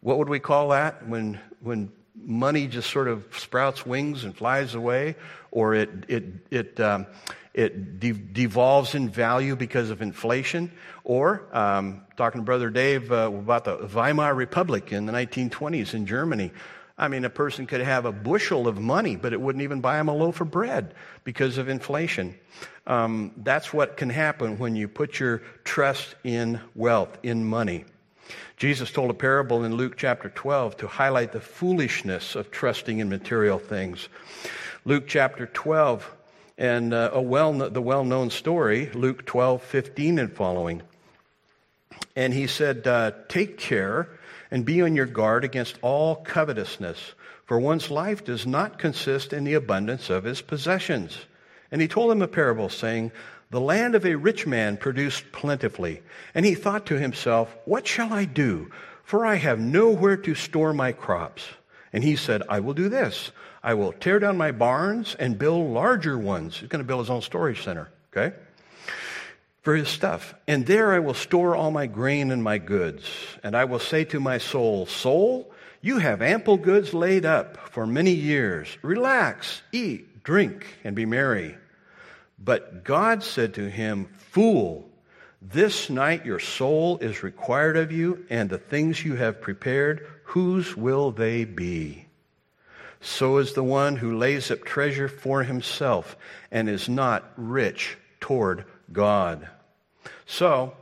What 0.00 0.18
would 0.18 0.28
we 0.28 0.40
call 0.40 0.70
that 0.70 1.06
when, 1.08 1.40
when 1.60 1.92
money 2.16 2.66
just 2.66 2.90
sort 2.90 3.08
of 3.08 3.24
sprouts 3.36 3.86
wings 3.86 4.24
and 4.24 4.36
flies 4.36 4.74
away? 4.74 5.16
Or 5.50 5.74
it, 5.74 5.90
it, 6.08 6.24
it, 6.50 6.80
um, 6.80 7.06
it 7.54 8.00
de- 8.00 8.12
devolves 8.12 8.94
in 8.94 9.08
value 9.08 9.56
because 9.56 9.90
of 9.90 10.02
inflation. 10.02 10.72
Or, 11.04 11.44
um, 11.52 12.02
talking 12.16 12.40
to 12.40 12.44
Brother 12.44 12.70
Dave 12.70 13.10
uh, 13.10 13.30
about 13.32 13.64
the 13.64 13.88
Weimar 13.92 14.34
Republic 14.34 14.92
in 14.92 15.06
the 15.06 15.12
1920s 15.12 15.94
in 15.94 16.06
Germany. 16.06 16.52
I 16.96 17.08
mean, 17.08 17.24
a 17.24 17.30
person 17.30 17.66
could 17.66 17.80
have 17.80 18.04
a 18.04 18.12
bushel 18.12 18.68
of 18.68 18.78
money, 18.78 19.16
but 19.16 19.32
it 19.32 19.40
wouldn't 19.40 19.62
even 19.62 19.80
buy 19.80 19.98
him 19.98 20.08
a 20.08 20.14
loaf 20.14 20.40
of 20.40 20.50
bread 20.50 20.94
because 21.24 21.58
of 21.58 21.68
inflation. 21.68 22.38
Um, 22.86 23.32
that's 23.38 23.72
what 23.72 23.96
can 23.96 24.10
happen 24.10 24.58
when 24.58 24.76
you 24.76 24.88
put 24.88 25.18
your 25.18 25.38
trust 25.64 26.14
in 26.22 26.60
wealth, 26.74 27.18
in 27.22 27.44
money. 27.44 27.84
Jesus 28.56 28.92
told 28.92 29.10
a 29.10 29.14
parable 29.14 29.64
in 29.64 29.74
Luke 29.74 29.96
chapter 29.96 30.28
12 30.28 30.76
to 30.78 30.86
highlight 30.86 31.32
the 31.32 31.40
foolishness 31.40 32.34
of 32.34 32.50
trusting 32.50 32.98
in 32.98 33.08
material 33.08 33.58
things. 33.58 34.08
Luke 34.84 35.04
chapter 35.06 35.46
12, 35.46 36.08
and 36.58 36.92
uh, 36.92 37.10
a 37.12 37.20
well, 37.20 37.52
the 37.52 37.82
well 37.82 38.04
known 38.04 38.30
story, 38.30 38.90
Luke 38.92 39.24
12, 39.26 39.62
15 39.62 40.18
and 40.18 40.32
following. 40.32 40.82
And 42.14 42.32
he 42.32 42.46
said, 42.46 42.86
uh, 42.86 43.12
Take 43.28 43.58
care 43.58 44.08
and 44.50 44.64
be 44.64 44.82
on 44.82 44.94
your 44.94 45.06
guard 45.06 45.44
against 45.44 45.78
all 45.82 46.16
covetousness, 46.16 47.14
for 47.46 47.58
one's 47.58 47.90
life 47.90 48.24
does 48.24 48.46
not 48.46 48.78
consist 48.78 49.32
in 49.32 49.44
the 49.44 49.54
abundance 49.54 50.10
of 50.10 50.24
his 50.24 50.42
possessions. 50.42 51.16
And 51.70 51.80
he 51.80 51.88
told 51.88 52.12
him 52.12 52.22
a 52.22 52.28
parable, 52.28 52.68
saying, 52.68 53.12
The 53.50 53.60
land 53.60 53.94
of 53.94 54.04
a 54.04 54.14
rich 54.14 54.46
man 54.46 54.76
produced 54.76 55.32
plentifully. 55.32 56.02
And 56.34 56.44
he 56.44 56.54
thought 56.54 56.86
to 56.86 56.98
himself, 56.98 57.56
What 57.64 57.86
shall 57.86 58.12
I 58.12 58.26
do? 58.26 58.70
For 59.04 59.26
I 59.26 59.36
have 59.36 59.58
nowhere 59.58 60.18
to 60.18 60.34
store 60.34 60.72
my 60.72 60.92
crops. 60.92 61.42
And 61.92 62.04
he 62.04 62.16
said, 62.16 62.42
I 62.48 62.60
will 62.60 62.74
do 62.74 62.88
this. 62.88 63.32
I 63.62 63.74
will 63.74 63.92
tear 63.92 64.18
down 64.18 64.36
my 64.36 64.52
barns 64.52 65.14
and 65.18 65.38
build 65.38 65.72
larger 65.72 66.18
ones. 66.18 66.58
He's 66.58 66.68
going 66.68 66.82
to 66.82 66.86
build 66.86 67.00
his 67.00 67.10
own 67.10 67.22
storage 67.22 67.62
center, 67.62 67.88
okay? 68.12 68.34
for 69.62 69.76
his 69.76 69.88
stuff. 69.88 70.34
And 70.46 70.66
there 70.66 70.92
I 70.92 70.98
will 70.98 71.14
store 71.14 71.56
all 71.56 71.70
my 71.70 71.86
grain 71.86 72.30
and 72.30 72.42
my 72.42 72.58
goods. 72.58 73.08
And 73.42 73.56
I 73.56 73.64
will 73.64 73.78
say 73.78 74.04
to 74.06 74.20
my 74.20 74.38
soul, 74.38 74.86
Soul, 74.86 75.50
you 75.80 75.98
have 75.98 76.20
ample 76.20 76.56
goods 76.56 76.92
laid 76.92 77.24
up 77.24 77.56
for 77.70 77.86
many 77.86 78.12
years. 78.12 78.76
Relax, 78.82 79.62
eat, 79.72 80.22
drink, 80.24 80.66
and 80.84 80.94
be 80.94 81.06
merry. 81.06 81.56
But 82.38 82.84
God 82.84 83.22
said 83.22 83.54
to 83.54 83.70
him, 83.70 84.08
Fool, 84.16 84.88
this 85.40 85.88
night 85.88 86.26
your 86.26 86.38
soul 86.38 86.98
is 86.98 87.22
required 87.22 87.76
of 87.76 87.90
you, 87.90 88.26
and 88.30 88.50
the 88.50 88.58
things 88.58 89.04
you 89.04 89.14
have 89.14 89.40
prepared, 89.40 90.08
whose 90.24 90.76
will 90.76 91.12
they 91.12 91.44
be? 91.44 92.06
So 93.02 93.38
is 93.38 93.52
the 93.52 93.64
one 93.64 93.96
who 93.96 94.16
lays 94.16 94.50
up 94.50 94.64
treasure 94.64 95.08
for 95.08 95.42
himself 95.42 96.16
and 96.50 96.68
is 96.68 96.88
not 96.88 97.30
rich 97.36 97.98
toward 98.20 98.64
God. 98.92 99.48
So, 100.24 100.74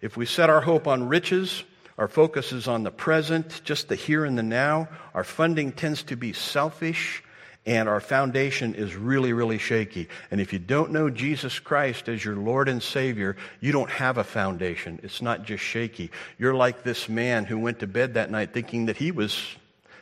if 0.00 0.16
we 0.16 0.26
set 0.26 0.50
our 0.50 0.62
hope 0.62 0.86
on 0.88 1.08
riches, 1.08 1.62
our 1.98 2.08
focus 2.08 2.52
is 2.52 2.68
on 2.68 2.84
the 2.84 2.90
present, 2.90 3.60
just 3.64 3.88
the 3.88 3.96
here 3.96 4.24
and 4.24 4.38
the 4.38 4.42
now, 4.42 4.88
our 5.14 5.24
funding 5.24 5.72
tends 5.72 6.04
to 6.04 6.16
be 6.16 6.32
selfish 6.32 7.22
and 7.66 7.86
our 7.86 8.00
foundation 8.00 8.74
is 8.74 8.96
really, 8.96 9.34
really 9.34 9.58
shaky. 9.58 10.08
And 10.30 10.40
if 10.40 10.54
you 10.54 10.58
don't 10.58 10.90
know 10.90 11.10
Jesus 11.10 11.58
Christ 11.58 12.08
as 12.08 12.24
your 12.24 12.36
Lord 12.36 12.66
and 12.66 12.82
Savior, 12.82 13.36
you 13.60 13.72
don't 13.72 13.90
have 13.90 14.16
a 14.16 14.24
foundation. 14.24 15.00
It's 15.02 15.20
not 15.20 15.42
just 15.42 15.62
shaky. 15.62 16.10
You're 16.38 16.54
like 16.54 16.82
this 16.82 17.10
man 17.10 17.44
who 17.44 17.58
went 17.58 17.80
to 17.80 17.86
bed 17.86 18.14
that 18.14 18.30
night 18.30 18.54
thinking 18.54 18.86
that 18.86 18.96
he 18.96 19.10
was, 19.10 19.38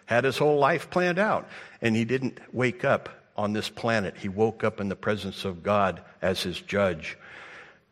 had 0.07 0.25
his 0.25 0.39
whole 0.39 0.59
life 0.59 0.91
planned 0.91 1.19
out. 1.19 1.49
And 1.81 1.95
he 1.95 2.05
didn't 2.05 2.39
wake 2.53 2.85
up 2.85 3.09
on 3.37 3.53
this 3.53 3.69
planet. 3.69 4.17
He 4.17 4.29
woke 4.29 4.65
up 4.65 4.81
in 4.81 4.89
the 4.89 4.97
presence 4.97 5.45
of 5.45 5.63
God 5.63 6.01
as 6.23 6.43
his 6.43 6.61
judge. 6.61 7.19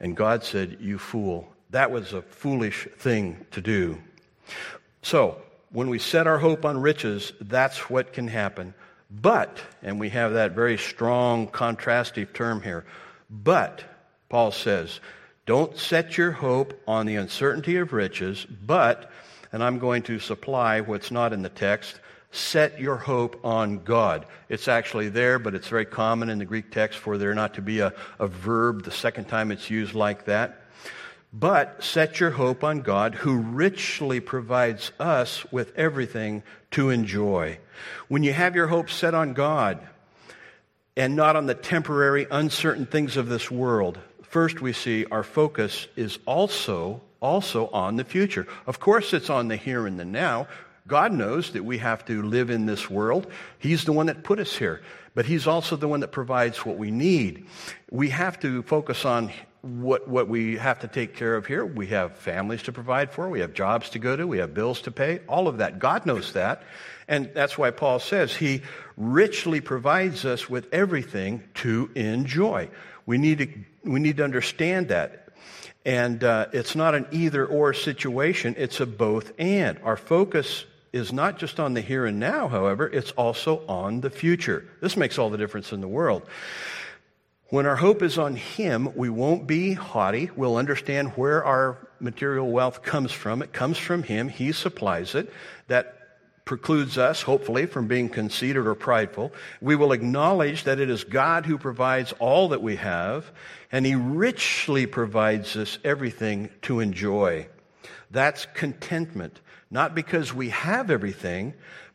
And 0.00 0.16
God 0.16 0.42
said, 0.42 0.78
You 0.80 0.98
fool. 0.98 1.48
That 1.70 1.90
was 1.90 2.12
a 2.12 2.22
foolish 2.22 2.88
thing 2.98 3.44
to 3.50 3.60
do. 3.60 3.98
So, 5.02 5.40
when 5.70 5.88
we 5.88 5.98
set 5.98 6.26
our 6.26 6.38
hope 6.38 6.64
on 6.64 6.80
riches, 6.80 7.32
that's 7.40 7.90
what 7.90 8.12
can 8.12 8.28
happen. 8.28 8.74
But, 9.10 9.60
and 9.82 9.98
we 9.98 10.08
have 10.10 10.34
that 10.34 10.52
very 10.52 10.78
strong 10.78 11.48
contrastive 11.48 12.32
term 12.32 12.62
here, 12.62 12.84
but, 13.28 13.82
Paul 14.28 14.50
says, 14.50 15.00
don't 15.46 15.76
set 15.76 16.16
your 16.16 16.32
hope 16.32 16.80
on 16.86 17.06
the 17.06 17.16
uncertainty 17.16 17.76
of 17.76 17.92
riches, 17.92 18.46
but, 18.46 19.10
and 19.52 19.62
I'm 19.62 19.78
going 19.78 20.02
to 20.04 20.18
supply 20.18 20.80
what's 20.80 21.10
not 21.10 21.32
in 21.32 21.42
the 21.42 21.48
text, 21.48 22.00
set 22.34 22.80
your 22.80 22.96
hope 22.96 23.44
on 23.44 23.78
God. 23.84 24.26
It's 24.48 24.68
actually 24.68 25.08
there, 25.08 25.38
but 25.38 25.54
it's 25.54 25.68
very 25.68 25.84
common 25.84 26.28
in 26.28 26.38
the 26.38 26.44
Greek 26.44 26.70
text 26.70 26.98
for 26.98 27.16
there 27.16 27.34
not 27.34 27.54
to 27.54 27.62
be 27.62 27.80
a, 27.80 27.92
a 28.18 28.26
verb 28.26 28.84
the 28.84 28.90
second 28.90 29.26
time 29.26 29.50
it's 29.50 29.70
used 29.70 29.94
like 29.94 30.24
that. 30.26 30.60
But 31.32 31.82
set 31.82 32.20
your 32.20 32.30
hope 32.30 32.62
on 32.62 32.82
God, 32.82 33.14
who 33.14 33.36
richly 33.36 34.20
provides 34.20 34.92
us 35.00 35.44
with 35.52 35.76
everything 35.76 36.42
to 36.72 36.90
enjoy. 36.90 37.58
When 38.08 38.22
you 38.22 38.32
have 38.32 38.54
your 38.54 38.68
hope 38.68 38.90
set 38.90 39.14
on 39.14 39.32
God 39.32 39.80
and 40.96 41.16
not 41.16 41.34
on 41.34 41.46
the 41.46 41.54
temporary, 41.54 42.26
uncertain 42.30 42.86
things 42.86 43.16
of 43.16 43.28
this 43.28 43.50
world, 43.50 43.98
first 44.22 44.60
we 44.60 44.72
see 44.72 45.06
our 45.06 45.24
focus 45.24 45.88
is 45.96 46.18
also 46.26 47.00
also 47.20 47.68
on 47.68 47.96
the 47.96 48.04
future. 48.04 48.46
Of 48.66 48.78
course, 48.78 49.14
it's 49.14 49.30
on 49.30 49.48
the 49.48 49.56
here 49.56 49.86
and 49.86 49.98
the 49.98 50.04
now. 50.04 50.46
God 50.86 51.12
knows 51.12 51.52
that 51.52 51.64
we 51.64 51.78
have 51.78 52.04
to 52.06 52.22
live 52.22 52.50
in 52.50 52.66
this 52.66 52.90
world. 52.90 53.26
He's 53.58 53.84
the 53.84 53.92
one 53.92 54.06
that 54.06 54.22
put 54.22 54.38
us 54.38 54.54
here, 54.54 54.82
but 55.14 55.24
He's 55.24 55.46
also 55.46 55.76
the 55.76 55.88
one 55.88 56.00
that 56.00 56.12
provides 56.12 56.66
what 56.66 56.76
we 56.76 56.90
need. 56.90 57.46
We 57.90 58.10
have 58.10 58.38
to 58.40 58.62
focus 58.62 59.06
on 59.06 59.32
what, 59.62 60.06
what 60.08 60.28
we 60.28 60.58
have 60.58 60.80
to 60.80 60.88
take 60.88 61.16
care 61.16 61.36
of 61.36 61.46
here. 61.46 61.64
We 61.64 61.86
have 61.86 62.18
families 62.18 62.64
to 62.64 62.72
provide 62.72 63.10
for, 63.12 63.30
we 63.30 63.40
have 63.40 63.54
jobs 63.54 63.88
to 63.90 63.98
go 63.98 64.14
to, 64.14 64.26
we 64.26 64.38
have 64.38 64.52
bills 64.52 64.82
to 64.82 64.90
pay, 64.90 65.20
all 65.26 65.48
of 65.48 65.58
that. 65.58 65.78
God 65.78 66.04
knows 66.04 66.34
that. 66.34 66.62
And 67.08 67.30
that's 67.32 67.56
why 67.56 67.70
Paul 67.70 67.98
says 67.98 68.36
he 68.36 68.60
richly 68.98 69.62
provides 69.62 70.26
us 70.26 70.50
with 70.50 70.68
everything 70.72 71.42
to 71.54 71.90
enjoy. 71.94 72.68
We 73.06 73.16
need 73.16 73.38
to, 73.38 73.48
we 73.84 74.00
need 74.00 74.18
to 74.18 74.24
understand 74.24 74.88
that. 74.88 75.28
And 75.86 76.22
uh, 76.22 76.48
it's 76.52 76.76
not 76.76 76.94
an 76.94 77.06
either 77.10 77.46
or 77.46 77.72
situation, 77.72 78.54
it's 78.58 78.80
a 78.80 78.86
both 78.86 79.32
and. 79.38 79.78
Our 79.82 79.96
focus 79.96 80.64
is 80.94 81.12
not 81.12 81.38
just 81.38 81.58
on 81.58 81.74
the 81.74 81.80
here 81.80 82.06
and 82.06 82.20
now, 82.20 82.46
however, 82.46 82.86
it's 82.86 83.10
also 83.12 83.66
on 83.66 84.00
the 84.00 84.10
future. 84.10 84.64
This 84.80 84.96
makes 84.96 85.18
all 85.18 85.28
the 85.28 85.36
difference 85.36 85.72
in 85.72 85.80
the 85.80 85.88
world. 85.88 86.22
When 87.48 87.66
our 87.66 87.74
hope 87.74 88.00
is 88.00 88.16
on 88.16 88.36
Him, 88.36 88.94
we 88.94 89.10
won't 89.10 89.48
be 89.48 89.72
haughty. 89.72 90.30
We'll 90.36 90.56
understand 90.56 91.08
where 91.16 91.44
our 91.44 91.88
material 91.98 92.48
wealth 92.48 92.82
comes 92.82 93.10
from. 93.10 93.42
It 93.42 93.52
comes 93.52 93.76
from 93.76 94.04
Him, 94.04 94.28
He 94.28 94.52
supplies 94.52 95.16
it. 95.16 95.32
That 95.66 96.44
precludes 96.44 96.96
us, 96.96 97.22
hopefully, 97.22 97.66
from 97.66 97.88
being 97.88 98.08
conceited 98.08 98.64
or 98.64 98.74
prideful. 98.76 99.32
We 99.60 99.74
will 99.74 99.90
acknowledge 99.90 100.62
that 100.62 100.78
it 100.78 100.90
is 100.90 101.02
God 101.02 101.44
who 101.44 101.58
provides 101.58 102.12
all 102.20 102.50
that 102.50 102.62
we 102.62 102.76
have, 102.76 103.32
and 103.72 103.84
He 103.84 103.96
richly 103.96 104.86
provides 104.86 105.56
us 105.56 105.78
everything 105.82 106.50
to 106.62 106.78
enjoy. 106.78 107.48
That's 108.12 108.46
contentment. 108.54 109.40
Not 109.70 109.94
because 109.94 110.32
we 110.32 110.50
have 110.50 110.90
everything, 110.90 111.54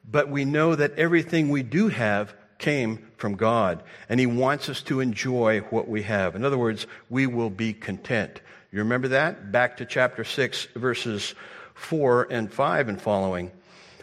but 0.09 0.29
we 0.29 0.45
know 0.45 0.75
that 0.75 0.97
everything 0.97 1.49
we 1.49 1.63
do 1.63 1.87
have 1.87 2.33
came 2.57 3.07
from 3.17 3.35
God, 3.35 3.83
and 4.09 4.19
He 4.19 4.25
wants 4.25 4.69
us 4.69 4.81
to 4.83 4.99
enjoy 4.99 5.61
what 5.61 5.87
we 5.87 6.03
have. 6.03 6.35
In 6.35 6.45
other 6.45 6.57
words, 6.57 6.87
we 7.09 7.25
will 7.25 7.49
be 7.49 7.73
content. 7.73 8.41
You 8.71 8.79
remember 8.79 9.09
that? 9.09 9.51
Back 9.51 9.77
to 9.77 9.85
chapter 9.85 10.23
6, 10.23 10.67
verses 10.75 11.33
4 11.73 12.27
and 12.29 12.51
5 12.51 12.89
and 12.89 13.01
following. 13.01 13.51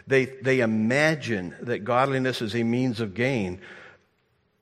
They, 0.07 0.25
they 0.25 0.61
imagine 0.61 1.55
that 1.61 1.85
godliness 1.85 2.41
is 2.41 2.55
a 2.55 2.63
means 2.63 2.99
of 2.99 3.13
gain. 3.13 3.61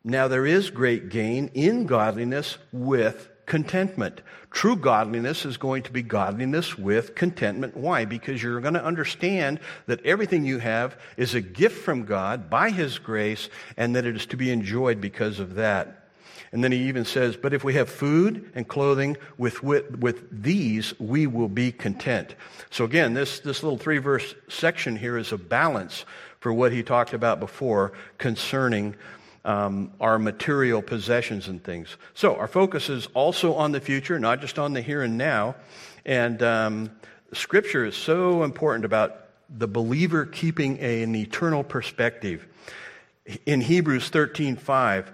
Now, 0.03 0.27
there 0.27 0.45
is 0.45 0.69
great 0.69 1.09
gain 1.09 1.49
in 1.53 1.85
godliness 1.85 2.57
with 2.71 3.29
contentment. 3.45 4.21
True 4.51 4.75
godliness 4.75 5.45
is 5.45 5.57
going 5.57 5.83
to 5.83 5.91
be 5.91 6.01
godliness 6.01 6.77
with 6.77 7.15
contentment. 7.15 7.75
Why? 7.75 8.05
Because 8.05 8.41
you're 8.41 8.61
going 8.61 8.73
to 8.75 8.83
understand 8.83 9.59
that 9.87 10.05
everything 10.05 10.45
you 10.45 10.59
have 10.59 10.97
is 11.17 11.35
a 11.35 11.41
gift 11.41 11.83
from 11.83 12.05
God 12.05 12.49
by 12.49 12.69
His 12.69 12.97
grace 12.97 13.49
and 13.77 13.95
that 13.95 14.05
it 14.05 14.15
is 14.15 14.25
to 14.27 14.37
be 14.37 14.51
enjoyed 14.51 15.01
because 15.01 15.39
of 15.39 15.55
that. 15.55 16.05
And 16.51 16.63
then 16.63 16.71
he 16.71 16.87
even 16.87 17.03
says, 17.03 17.35
But 17.35 17.53
if 17.53 17.65
we 17.65 17.73
have 17.73 17.89
food 17.89 18.49
and 18.55 18.65
clothing, 18.65 19.17
with, 19.37 19.61
with, 19.61 19.97
with 19.99 20.25
these 20.31 20.97
we 21.01 21.27
will 21.27 21.49
be 21.49 21.73
content. 21.73 22.35
So 22.69 22.85
again, 22.85 23.13
this, 23.13 23.39
this 23.39 23.61
little 23.61 23.77
three 23.77 23.97
verse 23.97 24.35
section 24.47 24.95
here 24.95 25.17
is 25.17 25.33
a 25.33 25.37
balance 25.37 26.05
for 26.39 26.53
what 26.53 26.71
he 26.71 26.81
talked 26.81 27.13
about 27.13 27.41
before 27.41 27.91
concerning 28.17 28.95
um, 29.45 29.91
our 30.01 30.19
material 30.19 30.81
possessions 30.81 31.47
and 31.47 31.63
things. 31.63 31.95
So 32.13 32.35
our 32.35 32.47
focus 32.47 32.89
is 32.89 33.07
also 33.13 33.53
on 33.53 33.71
the 33.71 33.79
future, 33.79 34.19
not 34.19 34.41
just 34.41 34.59
on 34.59 34.73
the 34.73 34.81
here 34.81 35.03
and 35.03 35.17
now. 35.17 35.55
And 36.05 36.41
um, 36.43 36.91
Scripture 37.31 37.85
is 37.85 37.95
so 37.95 38.43
important 38.43 38.85
about 38.85 39.21
the 39.49 39.67
believer 39.67 40.25
keeping 40.25 40.79
a, 40.81 41.03
an 41.03 41.15
eternal 41.15 41.63
perspective. 41.63 42.47
In 43.45 43.61
Hebrews 43.61 44.09
13 44.09 44.55
5, 44.55 45.11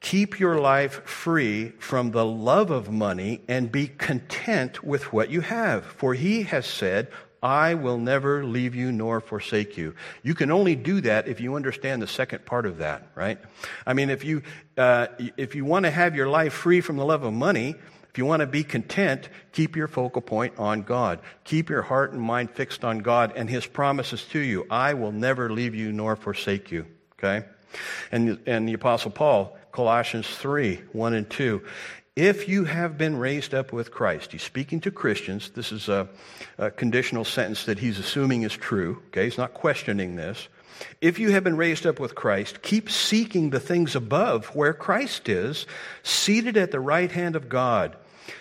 keep 0.00 0.40
your 0.40 0.58
life 0.60 1.04
free 1.04 1.70
from 1.78 2.10
the 2.10 2.24
love 2.24 2.70
of 2.70 2.90
money 2.90 3.40
and 3.48 3.70
be 3.70 3.86
content 3.86 4.82
with 4.82 5.12
what 5.12 5.30
you 5.30 5.40
have. 5.42 5.84
For 5.84 6.14
he 6.14 6.42
has 6.44 6.66
said, 6.66 7.08
I 7.42 7.74
will 7.74 7.98
never 7.98 8.44
leave 8.44 8.74
you 8.74 8.92
nor 8.92 9.20
forsake 9.20 9.76
you. 9.76 9.94
You 10.22 10.34
can 10.34 10.50
only 10.50 10.76
do 10.76 11.00
that 11.02 11.26
if 11.26 11.40
you 11.40 11.54
understand 11.54 12.02
the 12.02 12.06
second 12.06 12.44
part 12.44 12.66
of 12.66 12.78
that, 12.78 13.06
right? 13.14 13.38
I 13.86 13.94
mean, 13.94 14.10
if 14.10 14.24
you, 14.24 14.42
uh, 14.76 15.06
if 15.36 15.54
you 15.54 15.64
want 15.64 15.84
to 15.84 15.90
have 15.90 16.14
your 16.14 16.28
life 16.28 16.52
free 16.52 16.80
from 16.80 16.96
the 16.96 17.04
love 17.04 17.22
of 17.22 17.32
money, 17.32 17.76
if 18.10 18.18
you 18.18 18.26
want 18.26 18.40
to 18.40 18.46
be 18.46 18.64
content, 18.64 19.28
keep 19.52 19.76
your 19.76 19.86
focal 19.86 20.20
point 20.20 20.54
on 20.58 20.82
God. 20.82 21.20
Keep 21.44 21.70
your 21.70 21.82
heart 21.82 22.12
and 22.12 22.20
mind 22.20 22.50
fixed 22.50 22.84
on 22.84 22.98
God 22.98 23.32
and 23.36 23.48
His 23.48 23.66
promises 23.66 24.24
to 24.32 24.40
you. 24.40 24.66
I 24.68 24.94
will 24.94 25.12
never 25.12 25.50
leave 25.50 25.76
you 25.76 25.92
nor 25.92 26.16
forsake 26.16 26.72
you, 26.72 26.86
okay? 27.18 27.46
And, 28.10 28.40
and 28.46 28.68
the 28.68 28.72
Apostle 28.72 29.12
Paul, 29.12 29.56
Colossians 29.70 30.26
3 30.28 30.82
1 30.92 31.14
and 31.14 31.30
2. 31.30 31.62
If 32.20 32.50
you 32.50 32.64
have 32.64 32.98
been 32.98 33.16
raised 33.16 33.54
up 33.54 33.72
with 33.72 33.90
Christ, 33.90 34.32
he's 34.32 34.42
speaking 34.42 34.82
to 34.82 34.90
Christians. 34.90 35.48
This 35.54 35.72
is 35.72 35.88
a, 35.88 36.06
a, 36.58 36.70
conditional 36.70 37.24
sentence 37.24 37.64
that 37.64 37.78
he's 37.78 37.98
assuming 37.98 38.42
is 38.42 38.52
true. 38.52 39.02
Okay, 39.06 39.24
he's 39.24 39.38
not 39.38 39.54
questioning 39.54 40.16
this. 40.16 40.48
If 41.00 41.18
you 41.18 41.30
have 41.30 41.44
been 41.44 41.56
raised 41.56 41.86
up 41.86 41.98
with 41.98 42.14
Christ, 42.14 42.60
keep 42.60 42.90
seeking 42.90 43.48
the 43.48 43.58
things 43.58 43.96
above 43.96 44.54
where 44.54 44.74
Christ 44.74 45.30
is, 45.30 45.64
seated 46.02 46.58
at 46.58 46.72
the 46.72 46.78
right 46.78 47.10
hand 47.10 47.36
of 47.36 47.48
God. 47.48 47.96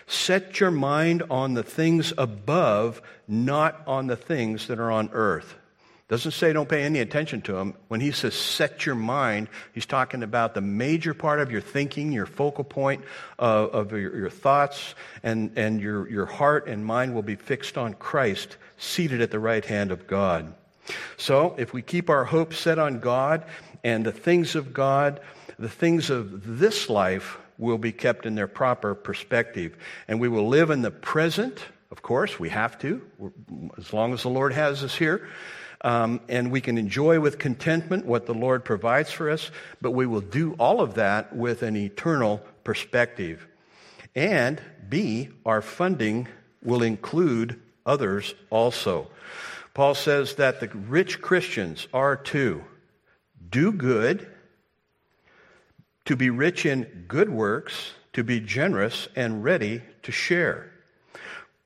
Set 0.07 0.59
your 0.59 0.71
mind 0.71 1.23
on 1.29 1.53
the 1.53 1.63
things 1.63 2.11
above, 2.17 3.01
not 3.29 3.81
on 3.87 4.07
the 4.07 4.17
things 4.17 4.67
that 4.67 4.81
are 4.81 4.91
on 4.91 5.09
earth. 5.13 5.55
Doesn't 6.09 6.31
say 6.31 6.51
don't 6.53 6.67
pay 6.67 6.81
any 6.81 6.99
attention 6.99 7.41
to 7.43 7.53
them. 7.53 7.75
When 7.87 8.01
he 8.01 8.11
says 8.11 8.33
set 8.33 8.83
your 8.83 8.95
mind, 8.95 9.47
he's 9.73 9.85
talking 9.85 10.23
about 10.23 10.55
the 10.55 10.61
major 10.61 11.13
part 11.13 11.39
of 11.39 11.51
your 11.51 11.61
thinking, 11.61 12.11
your 12.11 12.25
focal 12.25 12.63
point 12.63 13.05
of, 13.37 13.69
of 13.69 13.91
your, 13.91 14.17
your, 14.17 14.29
thoughts, 14.31 14.95
and, 15.21 15.51
and 15.55 15.79
your, 15.79 16.09
your 16.09 16.25
heart 16.25 16.67
and 16.67 16.83
mind 16.83 17.13
will 17.13 17.21
be 17.21 17.35
fixed 17.35 17.77
on 17.77 17.93
Christ, 17.93 18.57
seated 18.79 19.21
at 19.21 19.29
the 19.29 19.37
right 19.37 19.63
hand 19.63 19.91
of 19.91 20.07
God. 20.07 20.51
So 21.17 21.53
if 21.59 21.73
we 21.73 21.83
keep 21.83 22.09
our 22.09 22.25
hope 22.25 22.55
set 22.55 22.79
on 22.79 22.99
God 22.99 23.45
and 23.83 24.03
the 24.03 24.11
things 24.11 24.55
of 24.55 24.73
God, 24.73 25.19
the 25.59 25.69
things 25.69 26.09
of 26.09 26.57
this 26.59 26.89
life 26.89 27.37
will 27.59 27.77
be 27.77 27.91
kept 27.91 28.25
in 28.25 28.33
their 28.33 28.47
proper 28.47 28.95
perspective. 28.95 29.77
And 30.07 30.19
we 30.19 30.27
will 30.27 30.47
live 30.47 30.71
in 30.71 30.81
the 30.81 30.89
present, 30.89 31.59
of 31.91 32.01
course, 32.01 32.39
we 32.39 32.49
have 32.49 32.79
to, 32.79 32.99
as 33.77 33.93
long 33.93 34.13
as 34.13 34.23
the 34.23 34.29
Lord 34.29 34.53
has 34.53 34.83
us 34.83 34.95
here. 34.95 35.27
Um, 35.81 36.19
and 36.27 36.51
we 36.51 36.59
can 36.59 36.77
enjoy 36.77 37.19
with 37.19 37.39
contentment 37.39 38.05
what 38.05 38.25
the 38.25 38.33
Lord 38.33 38.65
provides 38.65 39.11
for 39.11 39.29
us, 39.29 39.49
but 39.81 39.91
we 39.91 40.05
will 40.05 40.21
do 40.21 40.53
all 40.59 40.81
of 40.81 40.95
that 40.95 41.35
with 41.35 41.63
an 41.63 41.77
eternal 41.77 42.41
perspective. 42.63 43.47
And 44.13 44.61
B, 44.89 45.29
our 45.45 45.61
funding 45.61 46.27
will 46.61 46.83
include 46.83 47.61
others 47.85 48.33
also. 48.49 49.07
Paul 49.73 49.95
says 49.95 50.35
that 50.35 50.59
the 50.59 50.67
rich 50.67 51.21
Christians 51.21 51.87
are 51.93 52.17
to 52.17 52.63
do 53.49 53.71
good, 53.71 54.27
to 56.05 56.15
be 56.15 56.29
rich 56.29 56.65
in 56.65 57.05
good 57.07 57.29
works, 57.29 57.93
to 58.13 58.23
be 58.23 58.39
generous 58.39 59.07
and 59.15 59.43
ready 59.43 59.81
to 60.03 60.11
share. 60.11 60.68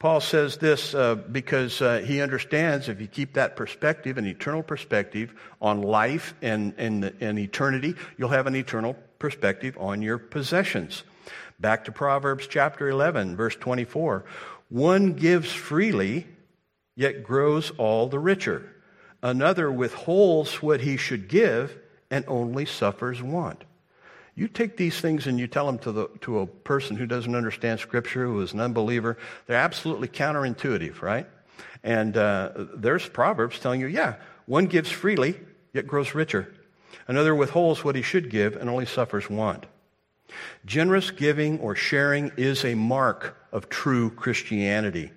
Paul 0.04 0.20
says 0.20 0.58
this 0.58 0.94
uh, 0.94 1.16
because 1.16 1.82
uh, 1.82 2.00
he 2.06 2.20
understands 2.20 2.90
if 2.90 3.00
you 3.00 3.08
keep 3.08 3.36
that 3.36 3.56
perspective, 3.56 4.18
an 4.18 4.26
eternal 4.26 4.62
perspective 4.62 5.34
on 5.62 5.82
life 5.82 6.34
and, 6.42 6.74
and, 6.78 7.06
and 7.22 7.40
eternity, 7.40 7.96
you'll 8.18 8.28
have 8.28 8.46
an 8.46 8.54
eternal 8.58 8.98
perspective 9.18 9.78
on 9.80 10.02
your 10.02 10.18
possessions. 10.18 11.04
Back 11.58 11.86
to 11.86 11.94
Proverbs 11.94 12.48
chapter 12.48 12.90
11, 12.90 13.38
verse 13.38 13.56
24. 13.56 14.26
One 14.68 15.14
gives 15.14 15.54
freely, 15.54 16.28
yet 16.98 17.24
grows 17.24 17.72
all 17.78 18.10
the 18.10 18.20
richer. 18.20 18.76
Another 19.22 19.72
withholds 19.72 20.62
what 20.62 20.82
he 20.82 20.98
should 20.98 21.30
give 21.30 21.78
and 22.12 22.26
only 22.28 22.66
suffers 22.66 23.24
want. 23.24 23.64
You 24.36 24.48
take 24.48 24.78
these 24.78 25.00
things 25.00 25.28
and 25.28 25.40
you 25.40 25.48
tell 25.48 25.68
them 25.68 25.78
to, 25.80 25.92
the, 25.92 26.08
to 26.22 26.40
a 26.40 26.48
person 26.48 26.96
who 26.96 27.06
doesn't 27.06 27.36
understand 27.36 27.80
Scripture, 27.80 28.26
who 28.26 28.42
is 28.42 28.54
an 28.54 28.60
unbeliever, 28.60 29.18
they're 29.46 29.58
absolutely 29.58 30.08
counterintuitive, 30.08 31.02
right? 31.02 31.28
And 31.84 32.18
uh, 32.18 32.52
there's 32.76 33.08
Proverbs 33.08 33.60
telling 33.60 33.80
you, 33.80 33.88
yeah, 33.88 34.16
one 34.46 34.66
gives 34.66 34.90
freely, 34.90 35.40
yet 35.74 35.86
grows 35.86 36.16
richer. 36.16 36.54
Another 37.08 37.36
withholds 37.36 37.84
what 37.84 37.96
he 37.96 38.02
should 38.02 38.30
give 38.30 38.56
and 38.56 38.70
only 38.70 38.86
suffers 38.86 39.30
want. 39.30 39.66
Generous 40.66 41.12
giving 41.12 41.60
or 41.60 41.76
sharing 41.76 42.32
is 42.38 42.66
a 42.66 42.74
mark 42.74 43.38
of 43.52 43.70
true 43.70 44.10
Christianity. 44.10 45.12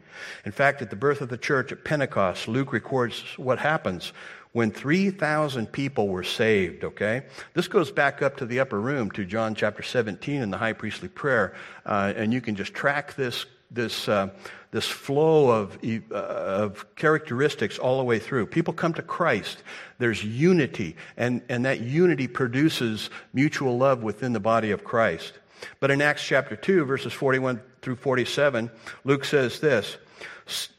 In 0.44 0.52
fact, 0.52 0.82
at 0.82 0.90
the 0.90 0.96
birth 0.96 1.20
of 1.20 1.28
the 1.28 1.38
church 1.38 1.72
at 1.72 1.84
Pentecost, 1.84 2.48
Luke 2.48 2.72
records 2.72 3.22
what 3.36 3.58
happens 3.58 4.12
when 4.56 4.70
3,000 4.70 5.70
people 5.70 6.08
were 6.08 6.22
saved, 6.22 6.82
okay? 6.82 7.24
This 7.52 7.68
goes 7.68 7.92
back 7.92 8.22
up 8.22 8.38
to 8.38 8.46
the 8.46 8.60
upper 8.60 8.80
room 8.80 9.10
to 9.10 9.26
John 9.26 9.54
chapter 9.54 9.82
17 9.82 10.40
in 10.40 10.50
the 10.50 10.56
high 10.56 10.72
priestly 10.72 11.08
prayer, 11.08 11.54
uh, 11.84 12.14
and 12.16 12.32
you 12.32 12.40
can 12.40 12.56
just 12.56 12.72
track 12.72 13.14
this, 13.16 13.44
this, 13.70 14.08
uh, 14.08 14.30
this 14.70 14.86
flow 14.86 15.50
of, 15.50 15.78
uh, 16.10 16.14
of 16.14 16.86
characteristics 16.96 17.78
all 17.78 17.98
the 17.98 18.04
way 18.04 18.18
through. 18.18 18.46
People 18.46 18.72
come 18.72 18.94
to 18.94 19.02
Christ, 19.02 19.62
there's 19.98 20.24
unity, 20.24 20.96
and, 21.18 21.42
and 21.50 21.66
that 21.66 21.82
unity 21.82 22.26
produces 22.26 23.10
mutual 23.34 23.76
love 23.76 24.02
within 24.02 24.32
the 24.32 24.40
body 24.40 24.70
of 24.70 24.84
Christ. 24.84 25.34
But 25.80 25.90
in 25.90 26.00
Acts 26.00 26.24
chapter 26.24 26.56
2, 26.56 26.86
verses 26.86 27.12
41 27.12 27.60
through 27.82 27.96
47, 27.96 28.70
Luke 29.04 29.26
says 29.26 29.60
this. 29.60 29.98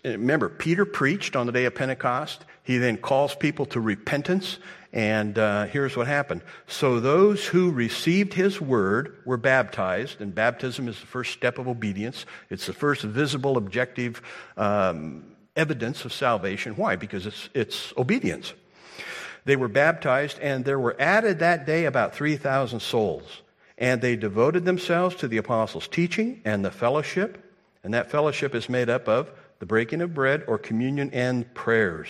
Remember, 0.03 0.49
Peter 0.49 0.85
preached 0.85 1.35
on 1.35 1.45
the 1.45 1.51
day 1.51 1.65
of 1.65 1.75
Pentecost. 1.75 2.45
He 2.67 2.79
then 2.79 2.97
calls 2.97 3.33
people 3.33 3.65
to 3.67 3.79
repentance, 3.79 4.59
and 4.91 5.39
uh, 5.39 5.67
here's 5.67 5.95
what 5.95 6.05
happened. 6.05 6.41
So 6.67 6.99
those 6.99 7.45
who 7.45 7.71
received 7.71 8.33
his 8.33 8.59
word 8.59 9.19
were 9.23 9.37
baptized, 9.37 10.19
and 10.19 10.35
baptism 10.35 10.89
is 10.89 10.99
the 10.99 11.05
first 11.05 11.31
step 11.31 11.59
of 11.59 11.69
obedience. 11.69 12.25
It's 12.49 12.65
the 12.65 12.73
first 12.73 13.03
visible, 13.03 13.55
objective 13.55 14.21
um, 14.57 15.23
evidence 15.55 16.03
of 16.03 16.11
salvation. 16.11 16.73
Why? 16.75 16.97
Because 16.97 17.25
it's, 17.25 17.47
it's 17.53 17.93
obedience. 17.97 18.53
They 19.45 19.55
were 19.55 19.69
baptized, 19.69 20.37
and 20.39 20.65
there 20.65 20.77
were 20.77 20.97
added 20.99 21.39
that 21.39 21.65
day 21.65 21.85
about 21.85 22.15
3,000 22.15 22.81
souls. 22.81 23.43
And 23.77 24.01
they 24.01 24.17
devoted 24.17 24.65
themselves 24.65 25.15
to 25.17 25.29
the 25.29 25.37
apostles' 25.37 25.87
teaching 25.87 26.41
and 26.43 26.65
the 26.65 26.71
fellowship, 26.71 27.41
and 27.85 27.93
that 27.93 28.11
fellowship 28.11 28.53
is 28.53 28.67
made 28.67 28.89
up 28.89 29.07
of 29.07 29.31
the 29.59 29.65
breaking 29.65 30.01
of 30.01 30.13
bread 30.13 30.43
or 30.49 30.57
communion 30.57 31.09
and 31.13 31.53
prayers. 31.53 32.09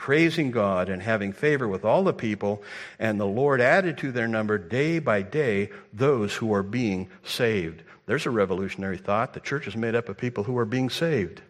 praising 0.00 0.50
God 0.50 0.88
and 0.88 1.02
having 1.02 1.30
favor 1.30 1.68
with 1.68 1.84
all 1.84 2.02
the 2.02 2.14
people, 2.14 2.62
and 2.98 3.20
the 3.20 3.26
Lord 3.26 3.60
added 3.60 3.98
to 3.98 4.10
their 4.10 4.26
number 4.26 4.56
day 4.56 4.98
by 4.98 5.20
day 5.20 5.68
those 5.92 6.34
who 6.34 6.54
are 6.54 6.62
being 6.62 7.10
saved. 7.22 7.82
There's 8.06 8.24
a 8.24 8.30
revolutionary 8.30 8.96
thought. 8.96 9.34
The 9.34 9.40
church 9.40 9.66
is 9.66 9.76
made 9.76 9.94
up 9.94 10.08
of 10.08 10.16
people 10.16 10.42
who 10.42 10.56
are 10.56 10.64
being 10.64 10.88
saved, 10.88 11.42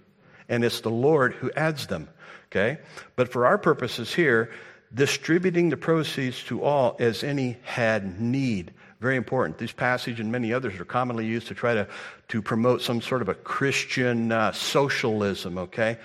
and 0.49 0.65
it's 0.65 0.81
the 0.81 0.91
Lord 0.91 1.35
who 1.35 1.53
adds 1.53 1.87
them. 1.87 2.09
Okay? 2.47 2.81
But 3.15 3.31
for 3.31 3.47
our 3.47 3.57
purposes 3.57 4.13
here, 4.13 4.51
distributing 4.93 5.71
the 5.71 5.77
proceeds 5.77 6.43
to 6.47 6.65
all 6.65 6.97
as 6.99 7.23
any 7.23 7.57
had 7.63 8.21
need. 8.21 8.73
Very 9.01 9.15
important. 9.15 9.59
This 9.59 9.71
passage 9.71 10.19
and 10.19 10.33
many 10.33 10.53
others 10.53 10.79
are 10.81 10.85
commonly 10.85 11.25
used 11.25 11.47
to 11.47 11.55
try 11.55 11.75
to, 11.75 11.87
to 12.29 12.43
promote 12.43 12.83
some 12.83 13.01
sort 13.01 13.23
of 13.23 13.29
a 13.29 13.35
Christian 13.35 14.33
uh, 14.33 14.51
socialism, 14.51 15.57
okay? 15.57 15.99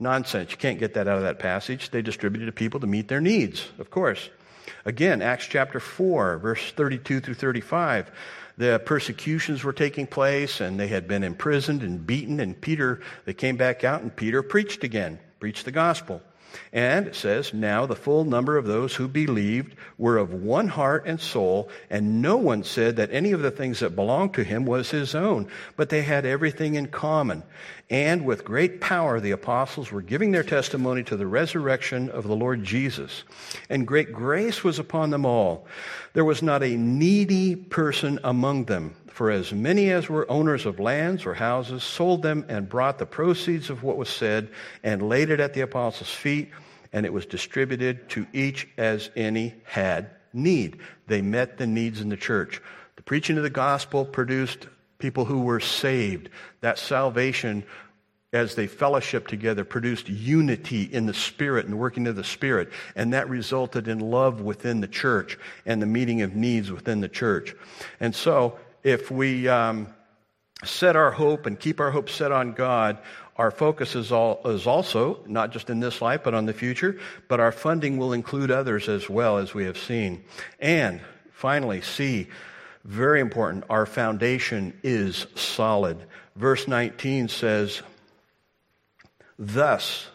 Nonsense. 0.00 0.50
You 0.50 0.56
can't 0.56 0.78
get 0.78 0.94
that 0.94 1.06
out 1.06 1.18
of 1.18 1.22
that 1.22 1.38
passage. 1.38 1.90
They 1.90 2.02
distributed 2.02 2.46
to 2.46 2.52
people 2.52 2.80
to 2.80 2.86
meet 2.86 3.08
their 3.08 3.20
needs, 3.20 3.68
of 3.78 3.90
course. 3.90 4.30
Again, 4.84 5.20
Acts 5.22 5.46
chapter 5.46 5.80
4, 5.80 6.38
verse 6.38 6.72
32 6.72 7.20
through 7.20 7.34
35. 7.34 8.10
The 8.56 8.80
persecutions 8.84 9.64
were 9.64 9.72
taking 9.72 10.06
place, 10.06 10.60
and 10.60 10.78
they 10.78 10.88
had 10.88 11.08
been 11.08 11.22
imprisoned 11.22 11.82
and 11.82 12.06
beaten, 12.06 12.40
and 12.40 12.60
Peter, 12.60 13.00
they 13.24 13.34
came 13.34 13.56
back 13.56 13.84
out, 13.84 14.02
and 14.02 14.14
Peter 14.14 14.42
preached 14.42 14.84
again, 14.84 15.18
preached 15.38 15.64
the 15.64 15.72
gospel. 15.72 16.20
And 16.72 17.06
it 17.06 17.14
says, 17.14 17.54
Now 17.54 17.86
the 17.86 17.96
full 17.96 18.24
number 18.24 18.56
of 18.56 18.66
those 18.66 18.94
who 18.94 19.08
believed 19.08 19.74
were 19.98 20.18
of 20.18 20.32
one 20.32 20.68
heart 20.68 21.06
and 21.06 21.20
soul, 21.20 21.68
and 21.88 22.22
no 22.22 22.36
one 22.36 22.64
said 22.64 22.96
that 22.96 23.12
any 23.12 23.32
of 23.32 23.42
the 23.42 23.50
things 23.50 23.80
that 23.80 23.96
belonged 23.96 24.34
to 24.34 24.44
him 24.44 24.64
was 24.64 24.90
his 24.90 25.14
own, 25.14 25.48
but 25.76 25.88
they 25.88 26.02
had 26.02 26.26
everything 26.26 26.74
in 26.74 26.88
common. 26.88 27.42
And 27.90 28.24
with 28.24 28.44
great 28.44 28.80
power, 28.80 29.18
the 29.18 29.32
apostles 29.32 29.90
were 29.90 30.00
giving 30.00 30.30
their 30.30 30.44
testimony 30.44 31.02
to 31.04 31.16
the 31.16 31.26
resurrection 31.26 32.08
of 32.08 32.24
the 32.26 32.36
Lord 32.36 32.62
Jesus. 32.62 33.24
And 33.68 33.86
great 33.86 34.12
grace 34.12 34.62
was 34.62 34.78
upon 34.78 35.10
them 35.10 35.26
all. 35.26 35.66
There 36.12 36.24
was 36.24 36.40
not 36.40 36.62
a 36.62 36.76
needy 36.76 37.56
person 37.56 38.20
among 38.22 38.66
them. 38.66 38.94
For 39.08 39.30
as 39.32 39.52
many 39.52 39.90
as 39.90 40.08
were 40.08 40.30
owners 40.30 40.66
of 40.66 40.78
lands 40.78 41.26
or 41.26 41.34
houses 41.34 41.82
sold 41.82 42.22
them 42.22 42.46
and 42.48 42.68
brought 42.68 42.98
the 42.98 43.06
proceeds 43.06 43.68
of 43.68 43.82
what 43.82 43.96
was 43.96 44.08
said 44.08 44.50
and 44.84 45.08
laid 45.08 45.30
it 45.30 45.40
at 45.40 45.52
the 45.52 45.60
apostles' 45.62 46.10
feet, 46.10 46.50
and 46.92 47.04
it 47.04 47.12
was 47.12 47.26
distributed 47.26 48.08
to 48.10 48.26
each 48.32 48.68
as 48.78 49.10
any 49.16 49.54
had 49.64 50.10
need. 50.32 50.78
They 51.06 51.22
met 51.22 51.58
the 51.58 51.66
needs 51.66 52.00
in 52.00 52.08
the 52.08 52.16
church. 52.16 52.62
The 52.96 53.02
preaching 53.02 53.36
of 53.36 53.42
the 53.42 53.50
gospel 53.50 54.04
produced 54.04 54.68
people 54.98 55.24
who 55.24 55.40
were 55.40 55.60
saved. 55.60 56.28
That 56.60 56.78
salvation, 56.78 57.64
as 58.32 58.54
they 58.54 58.66
fellowship 58.66 59.26
together, 59.26 59.64
produced 59.64 60.08
unity 60.08 60.82
in 60.82 61.06
the 61.06 61.14
Spirit 61.14 61.64
and 61.64 61.72
the 61.72 61.78
working 61.78 62.06
of 62.06 62.16
the 62.16 62.24
Spirit. 62.24 62.70
And 62.94 63.12
that 63.12 63.28
resulted 63.28 63.88
in 63.88 63.98
love 63.98 64.40
within 64.40 64.80
the 64.80 64.88
church 64.88 65.38
and 65.66 65.82
the 65.82 65.86
meeting 65.86 66.22
of 66.22 66.36
needs 66.36 66.70
within 66.70 67.00
the 67.00 67.08
church. 67.08 67.54
And 67.98 68.14
so, 68.14 68.58
if 68.82 69.10
we 69.10 69.48
um, 69.48 69.88
set 70.64 70.96
our 70.96 71.10
hope 71.10 71.46
and 71.46 71.58
keep 71.58 71.80
our 71.80 71.90
hope 71.90 72.08
set 72.08 72.32
on 72.32 72.52
God, 72.52 72.98
our 73.36 73.50
focus 73.50 73.96
is, 73.96 74.12
all, 74.12 74.40
is 74.44 74.66
also 74.66 75.20
not 75.26 75.50
just 75.50 75.70
in 75.70 75.80
this 75.80 76.00
life, 76.02 76.22
but 76.22 76.34
on 76.34 76.46
the 76.46 76.52
future, 76.52 76.98
but 77.28 77.40
our 77.40 77.52
funding 77.52 77.96
will 77.96 78.12
include 78.12 78.50
others 78.50 78.88
as 78.88 79.08
well, 79.08 79.38
as 79.38 79.54
we 79.54 79.64
have 79.64 79.78
seen. 79.78 80.22
And 80.60 81.00
finally, 81.32 81.80
C, 81.80 82.28
very 82.84 83.20
important, 83.20 83.64
our 83.70 83.86
foundation 83.86 84.78
is 84.82 85.26
solid. 85.34 85.98
Verse 86.36 86.68
19 86.68 87.28
says, 87.28 87.82
Thus, 89.42 90.06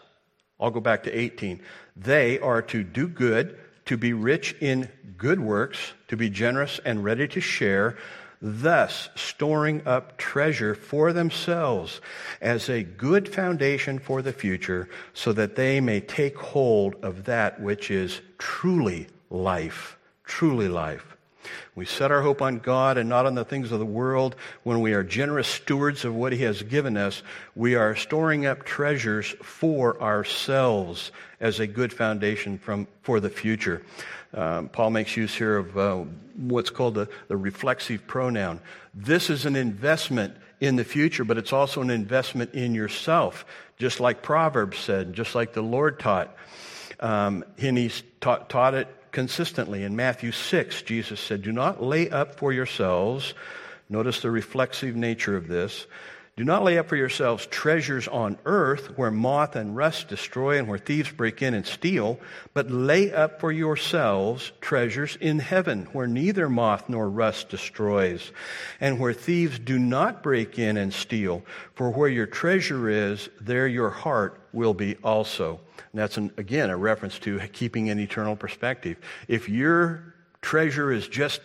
I'll 0.60 0.70
go 0.70 0.80
back 0.80 1.02
to 1.02 1.12
18, 1.12 1.60
they 1.96 2.38
are 2.38 2.62
to 2.62 2.84
do 2.84 3.08
good, 3.08 3.58
to 3.86 3.96
be 3.96 4.12
rich 4.12 4.54
in 4.60 4.88
good 5.18 5.40
works, 5.40 5.92
to 6.08 6.16
be 6.16 6.30
generous 6.30 6.80
and 6.84 7.02
ready 7.02 7.26
to 7.28 7.40
share 7.40 7.96
thus 8.40 9.08
storing 9.14 9.86
up 9.86 10.16
treasure 10.18 10.74
for 10.74 11.12
themselves 11.12 12.00
as 12.40 12.68
a 12.68 12.82
good 12.82 13.28
foundation 13.28 13.98
for 13.98 14.22
the 14.22 14.32
future, 14.32 14.88
so 15.14 15.32
that 15.32 15.56
they 15.56 15.80
may 15.80 16.00
take 16.00 16.36
hold 16.36 16.94
of 17.02 17.24
that 17.24 17.60
which 17.60 17.90
is 17.90 18.20
truly 18.38 19.08
life. 19.30 19.96
Truly 20.24 20.68
life. 20.68 21.15
We 21.74 21.84
set 21.84 22.10
our 22.10 22.22
hope 22.22 22.42
on 22.42 22.58
God 22.58 22.98
and 22.98 23.08
not 23.08 23.26
on 23.26 23.34
the 23.34 23.44
things 23.44 23.72
of 23.72 23.78
the 23.78 23.86
world. 23.86 24.36
When 24.62 24.80
we 24.80 24.92
are 24.92 25.02
generous 25.02 25.48
stewards 25.48 26.04
of 26.04 26.14
what 26.14 26.32
He 26.32 26.42
has 26.42 26.62
given 26.62 26.96
us, 26.96 27.22
we 27.54 27.74
are 27.74 27.96
storing 27.96 28.46
up 28.46 28.64
treasures 28.64 29.34
for 29.42 30.00
ourselves 30.00 31.12
as 31.40 31.60
a 31.60 31.66
good 31.66 31.92
foundation 31.92 32.58
from, 32.58 32.86
for 33.02 33.20
the 33.20 33.30
future. 33.30 33.82
Um, 34.34 34.68
Paul 34.68 34.90
makes 34.90 35.16
use 35.16 35.34
here 35.34 35.56
of 35.56 35.78
uh, 35.78 36.04
what's 36.36 36.70
called 36.70 36.94
the, 36.94 37.08
the 37.28 37.36
reflexive 37.36 38.06
pronoun. 38.06 38.60
This 38.94 39.30
is 39.30 39.46
an 39.46 39.56
investment 39.56 40.36
in 40.60 40.76
the 40.76 40.84
future, 40.84 41.24
but 41.24 41.38
it's 41.38 41.52
also 41.52 41.82
an 41.82 41.90
investment 41.90 42.54
in 42.54 42.74
yourself, 42.74 43.44
just 43.78 44.00
like 44.00 44.22
Proverbs 44.22 44.78
said, 44.78 45.12
just 45.12 45.34
like 45.34 45.52
the 45.52 45.62
Lord 45.62 45.98
taught. 45.98 46.34
Um, 46.98 47.44
and 47.58 47.76
he's 47.76 48.02
taught, 48.20 48.48
taught 48.48 48.74
it 48.74 48.88
consistently. 49.16 49.82
In 49.82 49.96
Matthew 49.96 50.30
6, 50.30 50.82
Jesus 50.82 51.18
said, 51.18 51.40
Do 51.40 51.50
not 51.50 51.82
lay 51.82 52.10
up 52.10 52.34
for 52.34 52.52
yourselves, 52.52 53.32
notice 53.88 54.20
the 54.20 54.30
reflexive 54.30 54.94
nature 54.94 55.38
of 55.38 55.48
this, 55.48 55.86
do 56.36 56.44
not 56.44 56.62
lay 56.62 56.76
up 56.76 56.86
for 56.86 56.96
yourselves 56.96 57.46
treasures 57.46 58.06
on 58.08 58.36
earth 58.44 58.98
where 58.98 59.10
moth 59.10 59.56
and 59.56 59.74
rust 59.74 60.08
destroy 60.08 60.58
and 60.58 60.68
where 60.68 60.76
thieves 60.78 61.10
break 61.10 61.40
in 61.40 61.54
and 61.54 61.64
steal, 61.64 62.20
but 62.52 62.70
lay 62.70 63.10
up 63.10 63.40
for 63.40 63.50
yourselves 63.50 64.52
treasures 64.60 65.16
in 65.16 65.38
heaven 65.38 65.88
where 65.92 66.06
neither 66.06 66.50
moth 66.50 66.90
nor 66.90 67.08
rust 67.08 67.48
destroys 67.48 68.32
and 68.82 69.00
where 69.00 69.14
thieves 69.14 69.58
do 69.58 69.78
not 69.78 70.22
break 70.22 70.58
in 70.58 70.76
and 70.76 70.92
steal. 70.92 71.42
For 71.74 71.88
where 71.88 72.10
your 72.10 72.26
treasure 72.26 72.90
is, 72.90 73.30
there 73.40 73.66
your 73.66 73.88
heart 73.88 74.38
will 74.52 74.74
be 74.74 74.96
also. 74.96 75.58
And 75.92 76.02
that's, 76.02 76.18
an, 76.18 76.32
again, 76.36 76.68
a 76.68 76.76
reference 76.76 77.18
to 77.20 77.38
keeping 77.48 77.88
an 77.88 77.98
eternal 77.98 78.36
perspective. 78.36 78.98
If 79.26 79.48
your 79.48 80.12
treasure 80.42 80.92
is 80.92 81.08
just 81.08 81.40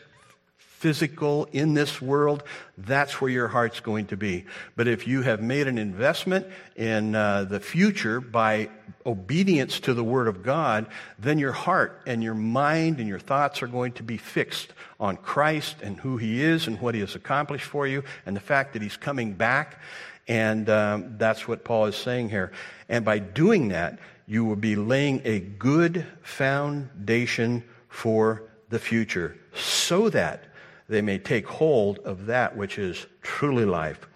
physical 0.81 1.47
in 1.51 1.75
this 1.75 2.01
world, 2.01 2.43
that's 2.75 3.21
where 3.21 3.29
your 3.29 3.47
heart's 3.47 3.79
going 3.81 4.07
to 4.07 4.17
be. 4.17 4.45
But 4.75 4.87
if 4.87 5.07
you 5.07 5.21
have 5.21 5.39
made 5.39 5.67
an 5.67 5.77
investment 5.77 6.47
in 6.75 7.13
uh, 7.13 7.43
the 7.43 7.59
future 7.59 8.19
by 8.19 8.69
obedience 9.05 9.79
to 9.81 9.93
the 9.93 10.03
Word 10.03 10.27
of 10.27 10.41
God, 10.41 10.87
then 11.19 11.37
your 11.37 11.51
heart 11.51 12.01
and 12.07 12.23
your 12.23 12.33
mind 12.33 12.97
and 12.97 13.07
your 13.07 13.19
thoughts 13.19 13.61
are 13.61 13.67
going 13.67 13.91
to 13.93 14.03
be 14.03 14.17
fixed 14.17 14.73
on 14.99 15.17
Christ 15.17 15.75
and 15.83 15.99
who 15.99 16.17
He 16.17 16.41
is 16.41 16.65
and 16.65 16.81
what 16.81 16.95
He 16.95 17.01
has 17.01 17.13
accomplished 17.13 17.65
for 17.65 17.85
you 17.85 18.03
and 18.25 18.35
the 18.35 18.41
fact 18.41 18.73
that 18.73 18.81
He's 18.81 18.97
coming 18.97 19.33
back. 19.33 19.79
And 20.27 20.67
um, 20.67 21.15
that's 21.19 21.47
what 21.47 21.63
Paul 21.63 21.85
is 21.85 21.95
saying 21.95 22.29
here. 22.29 22.53
And 22.89 23.05
by 23.05 23.19
doing 23.19 23.67
that, 23.67 23.99
you 24.25 24.45
will 24.45 24.55
be 24.55 24.75
laying 24.75 25.21
a 25.25 25.41
good 25.41 26.07
foundation 26.23 27.63
for 27.87 28.41
the 28.69 28.79
future 28.79 29.37
so 29.53 30.09
that 30.09 30.45
they 30.91 31.01
may 31.01 31.17
take 31.17 31.47
hold 31.47 31.99
of 31.99 32.25
that 32.25 32.57
which 32.57 32.77
is 32.77 33.05
truly 33.21 33.65
life. 33.65 34.07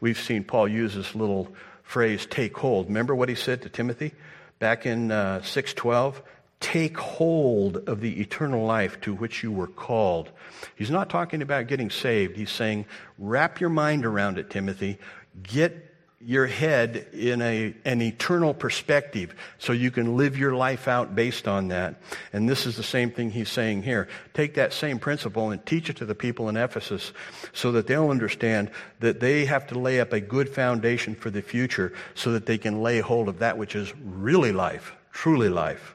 We've 0.00 0.18
seen 0.18 0.42
Paul 0.42 0.66
use 0.68 0.94
this 0.94 1.14
little 1.14 1.54
phrase, 1.84 2.26
take 2.26 2.56
hold. 2.56 2.88
Remember 2.88 3.14
what 3.14 3.28
he 3.28 3.36
said 3.36 3.62
to 3.62 3.68
Timothy 3.68 4.12
back 4.58 4.84
in 4.84 5.12
uh, 5.12 5.42
612? 5.42 6.22
Take 6.58 6.98
hold 6.98 7.88
of 7.88 8.00
the 8.00 8.20
eternal 8.20 8.66
life 8.66 9.00
to 9.02 9.14
which 9.14 9.44
you 9.44 9.52
were 9.52 9.68
called. 9.68 10.32
He's 10.74 10.90
not 10.90 11.08
talking 11.08 11.40
about 11.40 11.68
getting 11.68 11.90
saved. 11.90 12.36
He's 12.36 12.50
saying, 12.50 12.86
wrap 13.16 13.60
your 13.60 13.70
mind 13.70 14.04
around 14.04 14.38
it, 14.38 14.50
Timothy. 14.50 14.98
Get 15.42 15.93
your 16.26 16.46
head 16.46 17.06
in 17.12 17.42
a, 17.42 17.74
an 17.84 18.00
eternal 18.00 18.54
perspective 18.54 19.34
so 19.58 19.72
you 19.74 19.90
can 19.90 20.16
live 20.16 20.38
your 20.38 20.54
life 20.54 20.88
out 20.88 21.14
based 21.14 21.46
on 21.46 21.68
that. 21.68 21.96
And 22.32 22.48
this 22.48 22.64
is 22.64 22.76
the 22.76 22.82
same 22.82 23.10
thing 23.10 23.30
he's 23.30 23.50
saying 23.50 23.82
here. 23.82 24.08
Take 24.32 24.54
that 24.54 24.72
same 24.72 24.98
principle 24.98 25.50
and 25.50 25.64
teach 25.66 25.90
it 25.90 25.96
to 25.96 26.06
the 26.06 26.14
people 26.14 26.48
in 26.48 26.56
Ephesus 26.56 27.12
so 27.52 27.72
that 27.72 27.86
they'll 27.86 28.08
understand 28.08 28.70
that 29.00 29.20
they 29.20 29.44
have 29.44 29.66
to 29.66 29.78
lay 29.78 30.00
up 30.00 30.14
a 30.14 30.20
good 30.20 30.48
foundation 30.48 31.14
for 31.14 31.28
the 31.28 31.42
future 31.42 31.92
so 32.14 32.32
that 32.32 32.46
they 32.46 32.56
can 32.56 32.82
lay 32.82 33.00
hold 33.00 33.28
of 33.28 33.40
that 33.40 33.58
which 33.58 33.76
is 33.76 33.92
really 33.98 34.52
life, 34.52 34.94
truly 35.12 35.50
life. 35.50 35.94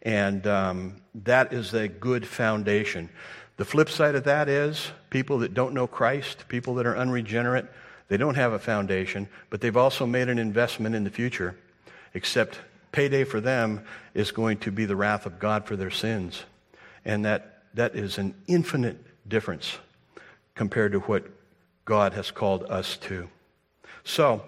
And 0.00 0.46
um, 0.46 0.96
that 1.24 1.52
is 1.52 1.74
a 1.74 1.88
good 1.88 2.26
foundation. 2.26 3.10
The 3.58 3.66
flip 3.66 3.90
side 3.90 4.14
of 4.14 4.24
that 4.24 4.48
is 4.48 4.92
people 5.10 5.40
that 5.40 5.52
don't 5.52 5.74
know 5.74 5.86
Christ, 5.86 6.48
people 6.48 6.76
that 6.76 6.86
are 6.86 6.96
unregenerate, 6.96 7.66
they 8.08 8.16
don't 8.16 8.34
have 8.34 8.52
a 8.52 8.58
foundation, 8.58 9.28
but 9.50 9.60
they've 9.60 9.76
also 9.76 10.06
made 10.06 10.28
an 10.28 10.38
investment 10.38 10.94
in 10.94 11.04
the 11.04 11.10
future, 11.10 11.56
except 12.14 12.58
payday 12.90 13.24
for 13.24 13.40
them 13.40 13.84
is 14.14 14.30
going 14.30 14.58
to 14.58 14.70
be 14.70 14.86
the 14.86 14.96
wrath 14.96 15.26
of 15.26 15.38
God 15.38 15.66
for 15.66 15.76
their 15.76 15.90
sins. 15.90 16.44
And 17.04 17.24
that, 17.24 17.64
that 17.74 17.94
is 17.94 18.18
an 18.18 18.34
infinite 18.46 18.98
difference 19.28 19.78
compared 20.54 20.92
to 20.92 21.00
what 21.00 21.24
God 21.84 22.14
has 22.14 22.30
called 22.30 22.64
us 22.64 22.96
to. 22.98 23.28
So, 24.04 24.42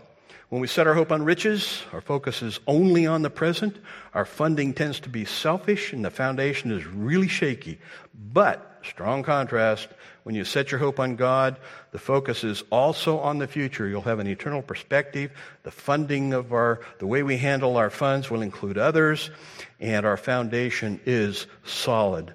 when 0.51 0.61
we 0.61 0.67
set 0.67 0.89
our 0.89 0.95
hope 0.95 1.13
on 1.13 1.23
riches, 1.23 1.83
our 1.93 2.01
focus 2.01 2.43
is 2.43 2.59
only 2.67 3.07
on 3.07 3.23
the 3.23 3.31
present. 3.31 3.79
Our 4.15 4.25
funding 4.25 4.75
tends 4.75 4.99
to 5.01 5.09
be 5.09 5.25
selfish 5.25 5.93
and 5.93 6.05
the 6.05 6.11
foundation 6.11 6.73
is 6.73 6.85
really 6.87 7.29
shaky. 7.29 7.79
But, 8.33 8.81
strong 8.83 9.23
contrast, 9.23 9.89
when 10.25 10.35
you 10.35 10.45
set 10.45 10.73
your 10.73 10.81
hope 10.81 10.99
on 10.99 11.15
God, 11.15 11.57
the 11.93 12.01
focus 12.01 12.43
is 12.43 12.65
also 12.71 13.21
on 13.21 13.39
the 13.39 13.47
future. 13.47 13.87
You'll 13.87 14.03
have 14.03 14.19
an 14.19 14.27
eternal 14.27 14.61
perspective. 14.61 15.31
The 15.63 15.71
funding 15.71 16.33
of 16.33 16.53
our, 16.53 16.81
the 16.99 17.07
way 17.07 17.23
we 17.23 17.37
handle 17.37 17.77
our 17.77 17.91
funds 17.91 18.29
will 18.29 18.43
include 18.43 18.77
others, 18.77 19.31
and 19.79 20.05
our 20.05 20.17
foundation 20.17 21.01
is 21.07 21.47
solid. 21.65 22.35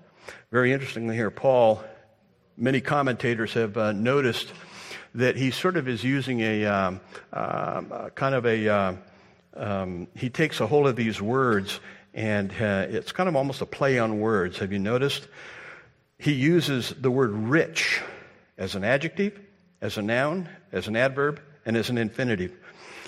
Very 0.51 0.71
interestingly 0.71 1.15
here, 1.15 1.31
Paul, 1.31 1.83
many 2.55 2.79
commentators 2.79 3.53
have 3.53 3.75
uh, 3.75 3.91
noticed 3.91 4.53
that 5.15 5.35
he 5.37 5.51
sort 5.51 5.77
of 5.77 5.87
is 5.87 6.03
using 6.03 6.41
a 6.41 6.65
um, 6.65 7.01
uh, 7.31 8.09
kind 8.15 8.35
of 8.35 8.45
a, 8.45 8.67
uh, 8.67 8.93
um, 9.55 10.07
he 10.13 10.29
takes 10.29 10.59
a 10.59 10.67
hold 10.67 10.87
of 10.87 10.95
these 10.95 11.21
words 11.21 11.79
and 12.13 12.51
uh, 12.61 12.85
it's 12.89 13.11
kind 13.11 13.27
of 13.27 13.35
almost 13.35 13.61
a 13.61 13.65
play 13.65 13.99
on 13.99 14.19
words. 14.19 14.59
Have 14.59 14.71
you 14.71 14.79
noticed? 14.79 15.27
He 16.17 16.33
uses 16.33 16.93
the 16.97 17.11
word 17.11 17.31
rich 17.31 18.01
as 18.57 18.75
an 18.75 18.83
adjective, 18.83 19.39
as 19.81 19.97
a 19.97 20.01
noun, 20.01 20.49
as 20.71 20.87
an 20.87 20.95
adverb, 20.95 21.41
and 21.65 21.75
as 21.75 21.89
an 21.89 21.97
infinitive. 21.97 22.53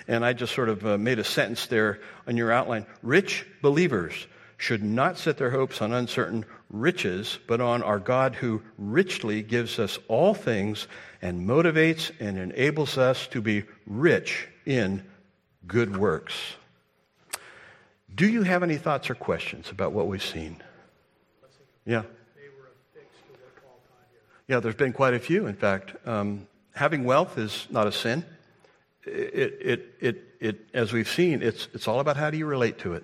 And 0.09 0.25
I 0.25 0.33
just 0.33 0.53
sort 0.53 0.69
of 0.69 0.85
uh, 0.85 0.97
made 0.97 1.19
a 1.19 1.23
sentence 1.23 1.67
there 1.67 1.99
on 2.27 2.35
your 2.35 2.51
outline. 2.51 2.85
Rich 3.01 3.45
believers 3.61 4.27
should 4.57 4.83
not 4.83 5.17
set 5.17 5.37
their 5.37 5.51
hopes 5.51 5.81
on 5.81 5.93
uncertain 5.93 6.45
riches, 6.69 7.39
but 7.47 7.61
on 7.61 7.83
our 7.83 7.99
God 7.99 8.35
who 8.35 8.61
richly 8.77 9.41
gives 9.41 9.79
us 9.79 9.99
all 10.07 10.33
things 10.33 10.87
and 11.27 11.45
motivates 11.45 12.09
and 12.21 12.37
enables 12.37 12.97
us 12.97 13.27
to 13.27 13.41
be 13.41 13.65
rich 13.85 14.47
in 14.65 15.03
good 15.67 15.97
works. 15.97 16.33
Do 18.15 18.25
you 18.25 18.43
have 18.43 18.63
any 18.63 18.77
thoughts 18.77 19.09
or 19.09 19.15
questions 19.15 19.69
about 19.69 19.91
what 19.91 20.07
we've 20.07 20.23
seen? 20.23 20.63
Yeah. 21.85 22.03
Yeah, 24.47 24.61
there's 24.61 24.75
been 24.75 24.93
quite 24.93 25.13
a 25.13 25.19
few, 25.19 25.47
in 25.47 25.55
fact. 25.55 26.07
Um, 26.07 26.47
having 26.73 27.03
wealth 27.03 27.37
is 27.37 27.67
not 27.69 27.87
a 27.87 27.91
sin. 27.91 28.23
It, 29.03 29.57
it, 29.61 29.95
it, 29.99 30.23
it, 30.39 30.67
as 30.73 30.93
we've 30.93 31.09
seen, 31.09 31.41
it's, 31.41 31.67
it's 31.73 31.89
all 31.89 31.99
about 31.99 32.15
how 32.15 32.29
do 32.29 32.37
you 32.37 32.45
relate 32.45 32.77
to 32.79 32.93
it. 32.93 33.03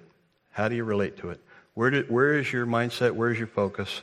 How 0.52 0.70
do 0.70 0.76
you 0.78 0.86
relate 0.86 1.18
to 1.18 1.32
it? 1.32 1.42
Where, 1.74 1.92
do, 1.92 2.06
where 2.08 2.38
is 2.38 2.54
your 2.54 2.66
mindset? 2.66 3.12
Where 3.12 3.32
is 3.32 3.38
your 3.38 3.48
focus? 3.48 4.02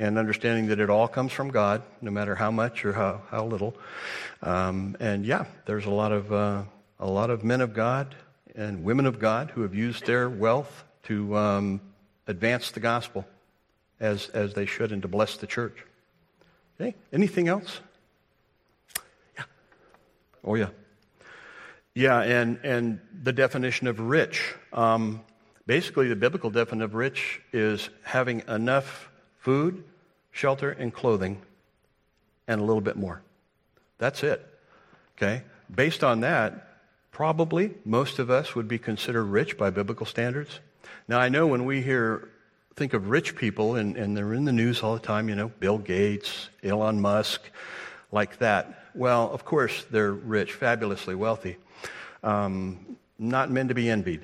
And 0.00 0.18
understanding 0.18 0.66
that 0.68 0.80
it 0.80 0.90
all 0.90 1.06
comes 1.06 1.30
from 1.30 1.50
God, 1.50 1.82
no 2.00 2.10
matter 2.10 2.34
how 2.34 2.50
much 2.50 2.84
or 2.84 2.92
how, 2.92 3.20
how 3.30 3.44
little. 3.44 3.76
Um, 4.42 4.96
and 4.98 5.24
yeah, 5.24 5.44
there's 5.66 5.84
a 5.84 5.90
lot 5.90 6.10
of 6.10 6.32
uh, 6.32 6.62
a 6.98 7.06
lot 7.06 7.30
of 7.30 7.44
men 7.44 7.60
of 7.60 7.74
God 7.74 8.16
and 8.56 8.82
women 8.82 9.06
of 9.06 9.20
God 9.20 9.52
who 9.52 9.62
have 9.62 9.74
used 9.74 10.06
their 10.06 10.28
wealth 10.28 10.84
to 11.04 11.36
um, 11.36 11.80
advance 12.26 12.72
the 12.72 12.80
gospel 12.80 13.24
as 14.00 14.28
as 14.30 14.54
they 14.54 14.66
should 14.66 14.90
and 14.90 15.02
to 15.02 15.08
bless 15.08 15.36
the 15.36 15.46
church. 15.46 15.84
Okay, 16.80 16.96
anything 17.12 17.46
else? 17.46 17.80
Yeah. 19.36 19.44
Oh 20.42 20.54
yeah. 20.56 20.70
Yeah, 21.94 22.20
and, 22.22 22.58
and 22.62 23.00
the 23.22 23.32
definition 23.32 23.86
of 23.88 23.98
rich. 23.98 24.54
Um, 24.72 25.22
basically, 25.66 26.08
the 26.08 26.16
biblical 26.16 26.48
definition 26.48 26.82
of 26.82 26.94
rich 26.94 27.40
is 27.52 27.90
having 28.04 28.42
enough 28.48 29.10
food, 29.38 29.82
shelter, 30.30 30.70
and 30.70 30.92
clothing, 30.92 31.40
and 32.46 32.60
a 32.60 32.64
little 32.64 32.80
bit 32.80 32.96
more. 32.96 33.22
That's 33.98 34.22
it. 34.22 34.46
Okay? 35.16 35.42
Based 35.72 36.02
on 36.02 36.20
that, 36.20 36.68
probably 37.12 37.74
most 37.84 38.18
of 38.18 38.30
us 38.30 38.54
would 38.54 38.68
be 38.68 38.78
considered 38.78 39.24
rich 39.24 39.58
by 39.58 39.70
biblical 39.70 40.06
standards. 40.06 40.60
Now, 41.06 41.18
I 41.18 41.28
know 41.28 41.46
when 41.46 41.64
we 41.64 41.82
hear, 41.82 42.28
think 42.76 42.94
of 42.94 43.10
rich 43.10 43.36
people, 43.36 43.76
and, 43.76 43.96
and 43.96 44.16
they're 44.16 44.32
in 44.32 44.44
the 44.44 44.52
news 44.52 44.82
all 44.82 44.94
the 44.94 45.00
time, 45.00 45.28
you 45.28 45.34
know, 45.34 45.48
Bill 45.60 45.78
Gates, 45.78 46.48
Elon 46.62 47.00
Musk, 47.00 47.42
like 48.12 48.38
that. 48.38 48.86
Well, 48.94 49.30
of 49.30 49.44
course, 49.44 49.84
they're 49.90 50.12
rich, 50.12 50.52
fabulously 50.52 51.14
wealthy. 51.14 51.56
Um, 52.22 52.96
not 53.18 53.50
meant 53.50 53.68
to 53.68 53.74
be 53.74 53.90
envied. 53.90 54.22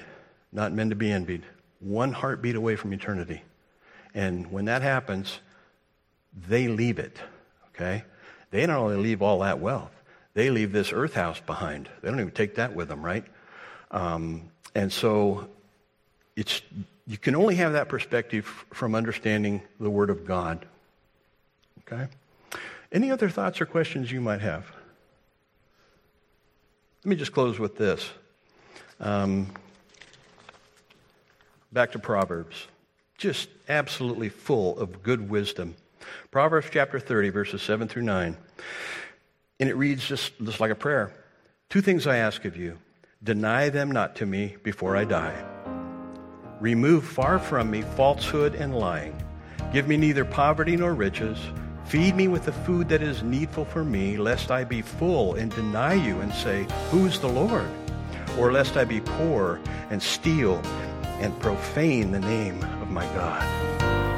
Not 0.53 0.73
meant 0.73 0.91
to 0.91 0.97
be 0.97 1.11
envied. 1.11 1.43
One 1.81 2.13
heartbeat 2.13 2.57
away 2.57 2.77
from 2.77 2.93
eternity. 2.93 3.43
And 4.15 4.51
when 4.51 4.65
that 4.65 4.83
happens, 4.83 5.41
they 6.49 6.69
leave 6.69 6.99
it. 6.99 7.19
Okay? 7.75 8.05
They 8.51 8.67
not 8.67 8.79
only 8.79 8.97
leave 8.97 9.23
all 9.23 9.41
that 9.41 9.61
wealth, 9.61 9.93
they 10.35 10.51
leave 10.51 10.73
this 10.73 10.93
earth 10.93 11.15
house 11.15 11.41
behind. 11.41 11.89
They 12.03 12.11
don't 12.11 12.21
even 12.21 12.33
take 12.33 12.57
that 12.57 12.75
with 12.75 12.89
them, 12.89 13.05
right? 13.05 13.25
Um, 13.91 14.51
and 14.75 14.93
so 14.93 15.49
it's, 16.37 16.61
you 17.07 17.17
can 17.17 17.35
only 17.35 17.55
have 17.57 17.73
that 17.73 17.89
perspective 17.89 18.45
from 18.73 18.95
understanding 18.95 19.63
the 19.81 19.91
Word 19.91 20.11
of 20.11 20.27
God. 20.27 20.67
Okay? 21.81 22.07
Any 22.93 23.11
other 23.11 23.29
thoughts 23.29 23.61
or 23.61 23.67
questions 23.67 24.13
you 24.13 24.21
might 24.21 24.41
have? 24.41 24.67
Let 27.05 27.11
me 27.11 27.17
just 27.17 27.33
close 27.33 27.59
with 27.59 27.77
this. 27.77 28.09
Um, 29.01 29.49
back 31.73 31.93
to 31.93 31.99
Proverbs. 31.99 32.67
Just 33.17 33.49
absolutely 33.69 34.29
full 34.29 34.79
of 34.79 35.03
good 35.03 35.31
wisdom. 35.31 35.77
Proverbs 36.31 36.69
chapter 36.71 36.99
30, 36.99 37.31
verses 37.31 37.63
7 37.63 37.89
through 37.89 38.03
9. 38.03 38.37
And 39.61 39.69
it 39.69 39.77
reads 39.77 40.07
just, 40.07 40.33
just 40.43 40.61
like 40.61 40.71
a 40.71 40.75
prayer 40.75 41.13
Two 41.69 41.81
things 41.81 42.07
I 42.07 42.17
ask 42.17 42.45
of 42.45 42.57
you 42.57 42.79
deny 43.23 43.69
them 43.71 43.91
not 43.91 44.17
to 44.17 44.27
me 44.27 44.57
before 44.63 44.97
I 44.97 45.05
die. 45.05 45.45
Remove 46.61 47.05
far 47.05 47.39
from 47.39 47.71
me 47.71 47.83
falsehood 47.83 48.55
and 48.55 48.75
lying. 48.75 49.21
Give 49.73 49.89
me 49.89 49.97
neither 49.97 50.25
poverty 50.25 50.77
nor 50.77 50.95
riches. 50.95 51.39
Feed 51.87 52.17
me 52.17 52.29
with 52.29 52.45
the 52.45 52.53
food 52.53 52.89
that 52.89 53.03
is 53.03 53.23
needful 53.23 53.65
for 53.65 53.85
me, 53.85 54.17
lest 54.17 54.51
I 54.51 54.65
be 54.65 54.83
full 54.83 55.35
and 55.35 55.51
deny 55.51 55.95
you 55.95 56.21
and 56.21 56.33
say, 56.33 56.67
Who's 56.91 57.21
the 57.21 57.29
Lord? 57.29 57.69
Or 58.39 58.53
lest 58.53 58.77
I 58.77 58.85
be 58.85 59.01
poor 59.01 59.61
and 59.91 60.03
steal 60.03 60.61
and 61.21 61.39
profane 61.41 62.13
the 62.13 62.21
name 62.21 62.63
of 62.83 62.91
my 62.91 63.05
God. 63.15 63.66